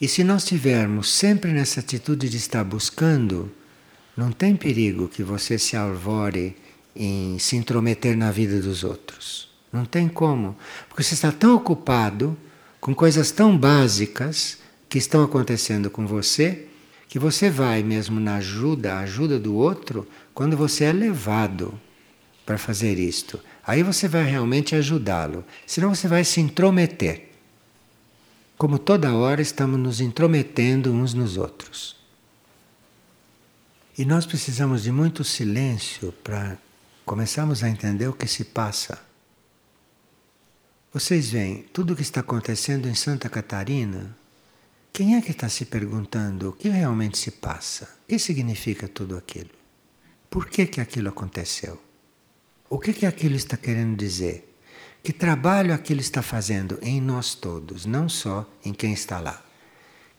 E 0.01 0.07
se 0.07 0.24
nós 0.24 0.43
tivermos 0.43 1.07
sempre 1.07 1.51
nessa 1.51 1.82
atitude 1.82 2.28
de 2.30 2.38
estar 2.38 2.64
buscando, 2.64 3.51
não 4.18 4.32
tem 4.32 4.55
perigo 4.55 5.07
que 5.07 5.22
você 5.22 5.60
se 5.60 5.78
arvore 5.78 6.57
em 6.95 7.38
se 7.38 7.57
intrometer 7.57 8.18
na 8.18 8.32
vida 8.32 8.60
dos 8.60 8.84
outros. 8.84 9.51
Não 9.72 9.86
tem 9.86 10.10
como. 10.10 10.57
Porque 10.88 11.03
você 11.03 11.14
está 11.14 11.32
tão 11.32 11.53
ocupado 11.55 12.36
com 12.82 12.95
coisas 12.95 13.30
tão 13.30 13.55
básicas 13.55 14.57
que 14.89 14.97
estão 14.97 15.24
acontecendo 15.24 15.91
com 15.91 16.07
você, 16.07 16.68
que 17.10 17.18
você 17.18 17.49
vai 17.49 17.82
mesmo 17.82 18.20
na 18.20 18.36
ajuda, 18.36 18.93
a 18.93 18.99
ajuda 18.99 19.39
do 19.39 19.55
outro, 19.55 20.07
quando 20.32 20.55
você 20.55 20.84
é 20.86 20.93
levado 20.93 21.78
para 22.45 22.55
fazer 22.55 22.99
isto. 22.99 23.39
Aí 23.66 23.82
você 23.82 24.07
vai 24.07 24.24
realmente 24.24 24.76
ajudá-lo. 24.76 25.43
Senão 25.66 25.93
você 25.93 26.07
vai 26.07 26.24
se 26.24 26.39
intrometer. 26.39 27.30
Como 28.60 28.78
toda 28.78 29.16
hora 29.16 29.41
estamos 29.41 29.80
nos 29.80 29.99
intrometendo 29.99 30.93
uns 30.93 31.16
nos 31.16 31.36
outros. 31.36 31.95
E 33.97 34.05
nós 34.05 34.28
precisamos 34.28 34.84
de 34.84 34.91
muito 34.91 35.24
silêncio 35.24 36.12
para 36.24 36.60
começarmos 37.05 37.64
a 37.64 37.70
entender 37.70 38.07
o 38.07 38.14
que 38.14 38.28
se 38.28 38.45
passa. 38.45 39.01
Vocês 40.93 41.32
veem 41.32 41.64
tudo 41.74 41.93
o 41.93 41.95
que 41.95 42.03
está 42.03 42.20
acontecendo 42.20 42.88
em 42.88 42.93
Santa 42.93 43.28
Catarina? 43.30 44.16
Quem 44.91 45.15
é 45.15 45.21
que 45.21 45.31
está 45.31 45.47
se 45.47 45.65
perguntando 45.65 46.49
o 46.49 46.53
que 46.53 46.67
realmente 46.69 47.17
se 47.17 47.31
passa? 47.31 47.85
O 48.03 48.07
que 48.07 48.19
significa 48.19 48.87
tudo 48.87 49.17
aquilo? 49.17 49.51
Por 50.29 50.47
que, 50.47 50.65
que 50.65 50.81
aquilo 50.81 51.09
aconteceu? 51.09 51.81
O 52.69 52.77
que, 52.77 52.93
que 52.93 53.05
aquilo 53.05 53.35
está 53.35 53.57
querendo 53.57 53.97
dizer? 53.97 54.45
Que 55.01 55.13
trabalho 55.13 55.73
aquilo 55.73 56.01
está 56.01 56.21
fazendo 56.21 56.77
em 56.81 56.99
nós 56.99 57.33
todos, 57.33 57.85
não 57.85 58.09
só 58.09 58.47
em 58.63 58.73
quem 58.73 58.93
está 58.93 59.19
lá? 59.19 59.43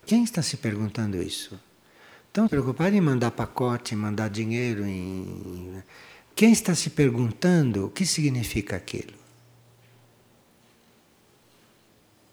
Quem 0.06 0.24
está 0.24 0.42
se 0.42 0.56
perguntando 0.56 1.22
isso? 1.22 1.60
Estão 2.26 2.48
preocupados 2.48 2.96
em 2.96 3.00
mandar 3.00 3.32
pacote, 3.32 3.94
em 3.94 3.98
mandar 3.98 4.30
dinheiro? 4.30 4.84
Em... 4.86 5.82
Quem 6.34 6.52
está 6.52 6.74
se 6.74 6.90
perguntando 6.90 7.86
o 7.86 7.90
que 7.90 8.06
significa 8.06 8.76
aquilo? 8.76 9.19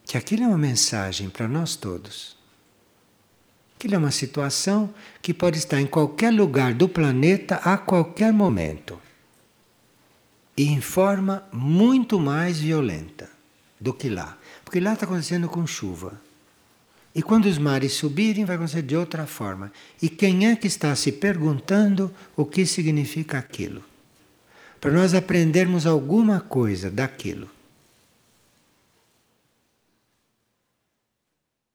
Que 0.07 0.17
aquilo 0.17 0.43
é 0.43 0.47
uma 0.47 0.57
mensagem 0.57 1.29
para 1.29 1.49
nós 1.49 1.75
todos. 1.75 2.37
Aquilo 3.75 3.95
é 3.95 3.97
uma 3.97 4.09
situação 4.09 4.91
que 5.21 5.33
pode 5.33 5.57
estar 5.57 5.81
em 5.81 5.85
qualquer 5.85 6.31
lugar 6.31 6.73
do 6.73 6.87
planeta 6.87 7.57
a 7.57 7.77
qualquer 7.77 8.31
momento. 8.31 8.99
E 10.55 10.63
em 10.63 10.79
forma 10.79 11.43
muito 11.51 12.19
mais 12.19 12.57
violenta 12.57 13.29
do 13.79 13.93
que 13.93 14.09
lá. 14.09 14.37
Porque 14.63 14.79
lá 14.79 14.93
está 14.93 15.05
acontecendo 15.05 15.49
com 15.49 15.67
chuva. 15.67 16.19
E 17.13 17.21
quando 17.21 17.45
os 17.45 17.57
mares 17.57 17.93
subirem, 17.93 18.45
vai 18.45 18.55
acontecer 18.55 18.83
de 18.83 18.95
outra 18.95 19.27
forma. 19.27 19.71
E 20.01 20.07
quem 20.07 20.47
é 20.47 20.55
que 20.55 20.67
está 20.67 20.95
se 20.95 21.11
perguntando 21.11 22.13
o 22.35 22.45
que 22.45 22.65
significa 22.65 23.37
aquilo? 23.37 23.83
Para 24.79 24.91
nós 24.91 25.13
aprendermos 25.13 25.85
alguma 25.85 26.39
coisa 26.39 26.89
daquilo. 26.89 27.56